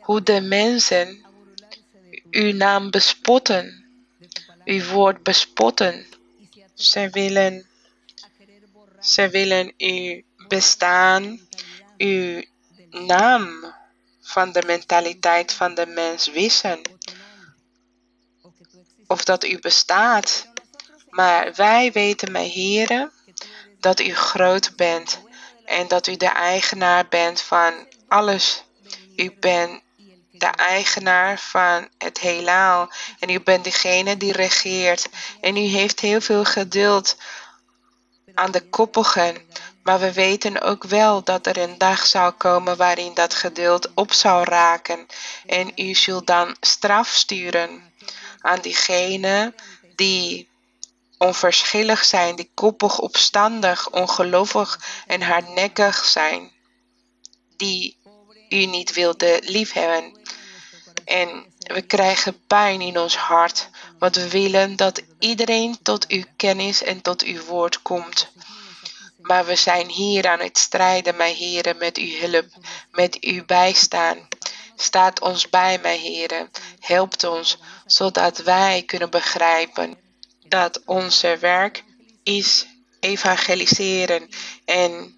Hoe 0.00 0.22
de 0.22 0.40
mensen 0.40 1.30
uw 2.32 2.52
naam 2.52 2.90
bespotten, 2.90 3.84
uw 4.64 4.84
woord 4.84 5.22
bespotten. 5.22 6.06
Ze 6.74 7.10
willen, 7.10 7.66
ze 9.00 9.28
willen 9.28 9.74
uw 9.78 10.22
bestaan, 10.48 11.40
uw 11.96 12.44
naam 12.90 13.74
van 14.20 14.52
de 14.52 14.62
mentaliteit 14.66 15.52
van 15.52 15.74
de 15.74 15.86
mens 15.86 16.30
wissen. 16.30 16.80
Of 19.06 19.24
dat 19.24 19.44
u 19.44 19.58
bestaat. 19.58 20.50
Maar 21.08 21.54
wij 21.54 21.92
weten, 21.92 22.32
mijn 22.32 22.50
heren, 22.50 23.12
dat 23.80 24.00
u 24.00 24.14
groot 24.14 24.76
bent 24.76 25.20
en 25.64 25.88
dat 25.88 26.06
u 26.06 26.16
de 26.16 26.26
eigenaar 26.26 27.08
bent 27.08 27.40
van 27.40 27.86
alles. 28.08 28.62
U 29.16 29.32
bent 29.40 29.82
de 30.42 30.48
eigenaar 30.56 31.38
van 31.38 31.88
het 31.98 32.20
heelal. 32.20 32.92
En 33.18 33.28
u 33.30 33.40
bent 33.40 33.64
degene 33.64 34.16
die 34.16 34.32
regeert. 34.32 35.08
En 35.40 35.56
u 35.56 35.60
heeft 35.60 36.00
heel 36.00 36.20
veel 36.20 36.44
geduld 36.44 37.16
aan 38.34 38.50
de 38.50 38.68
koppigen. 38.68 39.36
Maar 39.82 40.00
we 40.00 40.12
weten 40.12 40.60
ook 40.60 40.84
wel 40.84 41.24
dat 41.24 41.46
er 41.46 41.56
een 41.56 41.78
dag 41.78 42.06
zal 42.06 42.32
komen 42.32 42.76
waarin 42.76 43.14
dat 43.14 43.34
geduld 43.34 43.90
op 43.94 44.12
zal 44.12 44.44
raken. 44.44 45.06
En 45.46 45.72
u 45.76 45.94
zult 45.94 46.26
dan 46.26 46.56
straf 46.60 47.08
sturen 47.08 47.92
aan 48.40 48.60
diegenen 48.60 49.54
die 49.96 50.48
onverschillig 51.18 52.04
zijn, 52.04 52.36
die 52.36 52.50
koppig, 52.54 52.98
opstandig, 52.98 53.90
ongelovig 53.90 54.80
en 55.06 55.22
hardnekkig 55.22 56.04
zijn. 56.04 56.52
Die 57.56 58.00
u 58.52 58.66
niet 58.66 58.92
wilde 58.92 59.40
liefhebben. 59.44 60.20
En 61.04 61.44
we 61.58 61.82
krijgen 61.82 62.46
pijn 62.46 62.80
in 62.80 62.98
ons 62.98 63.16
hart, 63.16 63.68
want 63.98 64.16
we 64.16 64.28
willen 64.28 64.76
dat 64.76 65.02
iedereen 65.18 65.78
tot 65.82 66.06
uw 66.06 66.24
kennis 66.36 66.82
en 66.82 67.02
tot 67.02 67.22
uw 67.22 67.44
woord 67.44 67.82
komt. 67.82 68.28
Maar 69.20 69.46
we 69.46 69.56
zijn 69.56 69.88
hier 69.88 70.28
aan 70.28 70.40
het 70.40 70.58
strijden, 70.58 71.16
mijn 71.16 71.34
heren, 71.34 71.76
met 71.78 71.96
uw 71.96 72.18
hulp, 72.18 72.46
met 72.90 73.20
uw 73.20 73.44
bijstaan. 73.44 74.28
Staat 74.76 75.20
ons 75.20 75.48
bij, 75.48 75.78
mijn 75.82 76.00
heren. 76.00 76.50
Helpt 76.80 77.24
ons, 77.24 77.58
zodat 77.86 78.38
wij 78.38 78.82
kunnen 78.86 79.10
begrijpen 79.10 79.98
dat 80.48 80.82
onze 80.84 81.36
werk 81.40 81.84
is 82.22 82.66
evangeliseren 83.00 84.28
en 84.64 85.14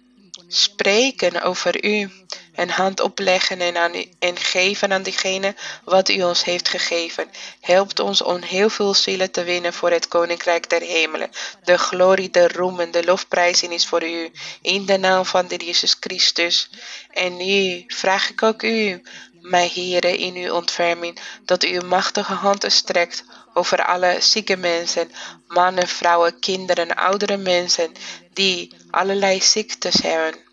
spreken 0.47 1.41
over 1.41 1.85
u 1.85 2.11
en 2.55 2.69
hand 2.69 2.99
opleggen 2.99 3.61
en, 3.61 3.77
aan 3.77 3.93
en 4.19 4.37
geven 4.37 4.93
aan 4.93 5.03
diegene 5.03 5.55
wat 5.83 6.09
u 6.09 6.23
ons 6.23 6.43
heeft 6.43 6.69
gegeven. 6.69 7.29
Helpt 7.61 7.99
ons 7.99 8.21
om 8.21 8.41
heel 8.41 8.69
veel 8.69 8.93
zielen 8.93 9.31
te 9.31 9.43
winnen 9.43 9.73
voor 9.73 9.91
het 9.91 10.07
Koninkrijk 10.07 10.69
der 10.69 10.81
Hemelen. 10.81 11.29
De 11.63 11.77
glorie, 11.77 12.29
de 12.29 12.47
roem 12.47 12.79
en 12.79 12.91
de 12.91 13.03
lofprijzing 13.03 13.73
is 13.73 13.85
voor 13.85 14.03
u. 14.03 14.31
In 14.61 14.85
de 14.85 14.97
naam 14.97 15.25
van 15.25 15.47
de 15.47 15.55
Jezus 15.55 15.95
Christus. 15.99 16.69
En 17.11 17.37
nu 17.37 17.83
vraag 17.87 18.29
ik 18.29 18.43
ook 18.43 18.63
u, 18.63 19.01
mijn 19.41 19.69
Heere, 19.73 20.17
in 20.17 20.35
uw 20.35 20.53
ontferming, 20.53 21.19
dat 21.45 21.63
u 21.63 21.67
uw 21.67 21.87
machtige 21.87 22.33
hand 22.33 22.65
strekt 22.67 23.23
over 23.53 23.85
alle 23.85 24.17
zieke 24.19 24.57
mensen, 24.57 25.11
mannen, 25.47 25.87
vrouwen, 25.87 26.39
kinderen, 26.39 26.95
oudere 26.95 27.37
mensen, 27.37 27.91
die 28.33 28.73
allerlei 28.91 29.41
ziektes 29.41 30.01
hebben 30.01 30.44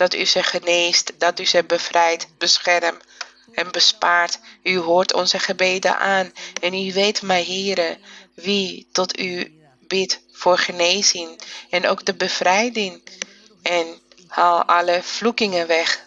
dat 0.00 0.14
u 0.14 0.24
ze 0.24 0.42
geneest, 0.42 1.12
dat 1.18 1.40
u 1.40 1.46
ze 1.46 1.64
bevrijdt, 1.64 2.26
beschermt 2.38 3.04
en 3.52 3.72
bespaart. 3.72 4.38
U 4.62 4.78
hoort 4.78 5.12
onze 5.12 5.38
gebeden 5.38 5.98
aan 5.98 6.32
en 6.60 6.74
u 6.74 6.92
weet, 6.92 7.22
mijn 7.22 7.44
Heere, 7.44 7.98
wie 8.34 8.88
tot 8.92 9.18
u 9.18 9.60
bidt 9.80 10.20
voor 10.32 10.58
genezing 10.58 11.40
en 11.70 11.88
ook 11.88 12.04
de 12.04 12.14
bevrijding. 12.14 13.02
En 13.62 14.00
haal 14.28 14.64
alle 14.64 15.02
vloekingen 15.02 15.66
weg. 15.66 16.06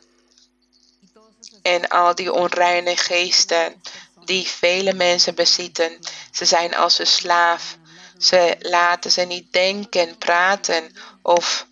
En 1.61 1.87
al 1.87 2.15
die 2.15 2.33
onreine 2.33 2.97
geesten 2.97 3.81
die 4.25 4.47
vele 4.47 4.93
mensen 4.93 5.35
bezitten. 5.35 5.99
Ze 6.31 6.45
zijn 6.45 6.75
als 6.75 6.99
een 6.99 7.07
slaaf. 7.07 7.77
Ze 8.17 8.55
laten 8.59 9.11
ze 9.11 9.21
niet 9.21 9.53
denken, 9.53 10.17
praten 10.17 10.95
of 11.21 11.65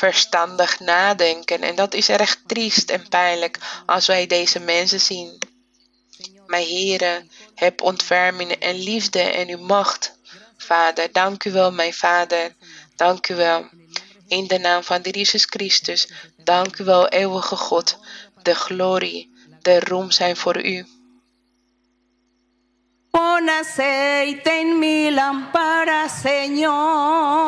verstandig 0.00 0.80
nadenken. 0.80 1.62
En 1.62 1.74
dat 1.74 1.94
is 1.94 2.08
erg 2.08 2.36
triest 2.46 2.90
en 2.90 3.08
pijnlijk 3.08 3.58
als 3.86 4.06
wij 4.06 4.26
deze 4.26 4.60
mensen 4.60 5.00
zien. 5.00 5.38
Mijn 6.46 6.66
Heere, 6.66 7.26
heb 7.54 7.82
ontferming 7.82 8.52
en 8.52 8.74
liefde 8.74 9.20
en 9.20 9.48
uw 9.48 9.58
macht. 9.58 10.18
Vader, 10.56 11.12
dank 11.12 11.44
u 11.44 11.52
wel, 11.52 11.72
mijn 11.72 11.94
Vader. 11.94 12.54
Dank 12.96 13.28
u 13.28 13.34
wel. 13.34 13.68
In 14.28 14.46
de 14.46 14.58
naam 14.58 14.82
van 14.82 15.02
de 15.02 15.10
Jezus 15.10 15.44
Christus, 15.44 16.08
dank 16.36 16.78
u 16.78 16.84
wel, 16.84 17.08
eeuwige 17.08 17.56
God. 17.56 17.98
De 18.42 18.54
glorie, 18.54 19.30
de 19.62 19.80
roem 19.80 20.10
zijn 20.10 20.36
voor 20.36 20.64
u. 20.64 20.86
Pon 23.10 23.48
aceite 23.48 24.50
en 24.50 24.78
mi 24.78 25.14
lámpara, 25.14 26.08
Señor. 26.08 27.42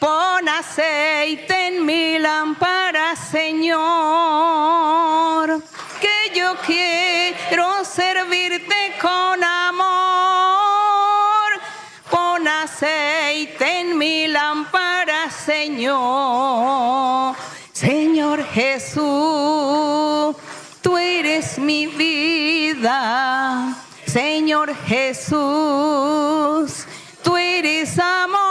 Pon 0.00 0.48
aceite 0.48 1.68
en 1.68 1.84
mi 1.84 2.18
lámpara, 2.18 3.14
Señor. 3.14 3.78
Que 6.00 6.32
yo 6.34 6.56
quiero 6.66 7.84
servirte 7.84 8.94
con 9.00 9.44
amor. 9.44 9.90
Pon 12.10 12.48
aceite 12.48 13.80
en 13.80 13.98
mi 13.98 14.26
lámpara, 14.26 15.30
Señor. 15.30 17.36
Señor 17.72 18.42
Jesús, 18.54 20.34
tú 20.80 20.96
eres 20.96 21.58
mi 21.58 21.86
vida. 21.86 23.76
Señor 24.06 24.74
Jesús, 24.86 26.86
tú 27.22 27.36
eres 27.36 27.98
amor, 27.98 28.49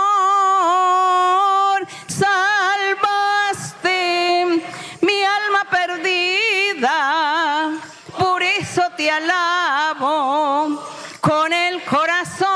alabo 9.20 10.82
con 11.20 11.52
el 11.52 11.84
corazón, 11.84 12.50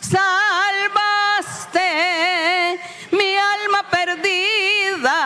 salvaste 0.00 1.80
mi 3.12 3.36
alma 3.36 3.82
perdida, 3.90 5.16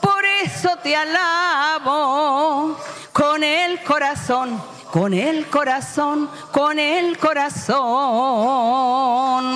por 0.00 0.24
eso 0.24 0.76
te 0.82 0.94
alabo 0.96 2.78
con 3.12 3.42
el 3.42 3.82
corazón, 3.82 4.62
con 4.92 5.12
el 5.12 5.46
corazón, 5.48 6.30
con 6.52 6.78
el 6.78 7.18
corazón. 7.18 8.54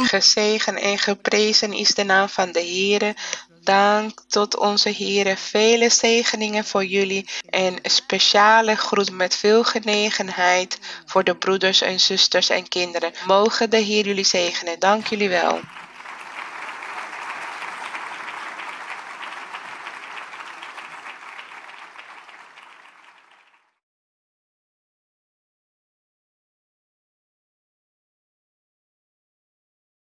Gezegen 0.09 0.79
en 0.79 0.99
geprezen 0.99 1.75
is 1.75 1.95
de 1.95 2.05
naam 2.05 2.29
van 2.37 2.53
de 2.53 2.63
Heere. 2.63 3.15
Dank 3.69 4.21
tot 4.29 4.57
onze 4.57 4.95
Heere. 4.97 5.37
Vele 5.37 5.89
zegeningen 5.89 6.65
voor 6.65 6.85
jullie. 6.85 7.29
En 7.51 7.79
speciale 7.83 8.77
groet 8.77 9.11
met 9.11 9.37
veel 9.37 9.65
genegenheid 9.65 10.79
voor 11.07 11.25
de 11.25 11.37
broeders 11.37 11.81
en 11.81 12.01
zusters 12.01 12.49
en 12.49 12.69
kinderen. 12.69 13.13
Mogen 13.27 13.71
de 13.71 13.77
Heer 13.77 14.05
jullie 14.05 14.25
zegenen. 14.25 14.79
Dank 14.79 15.07
jullie 15.07 15.29
wel. 15.29 15.61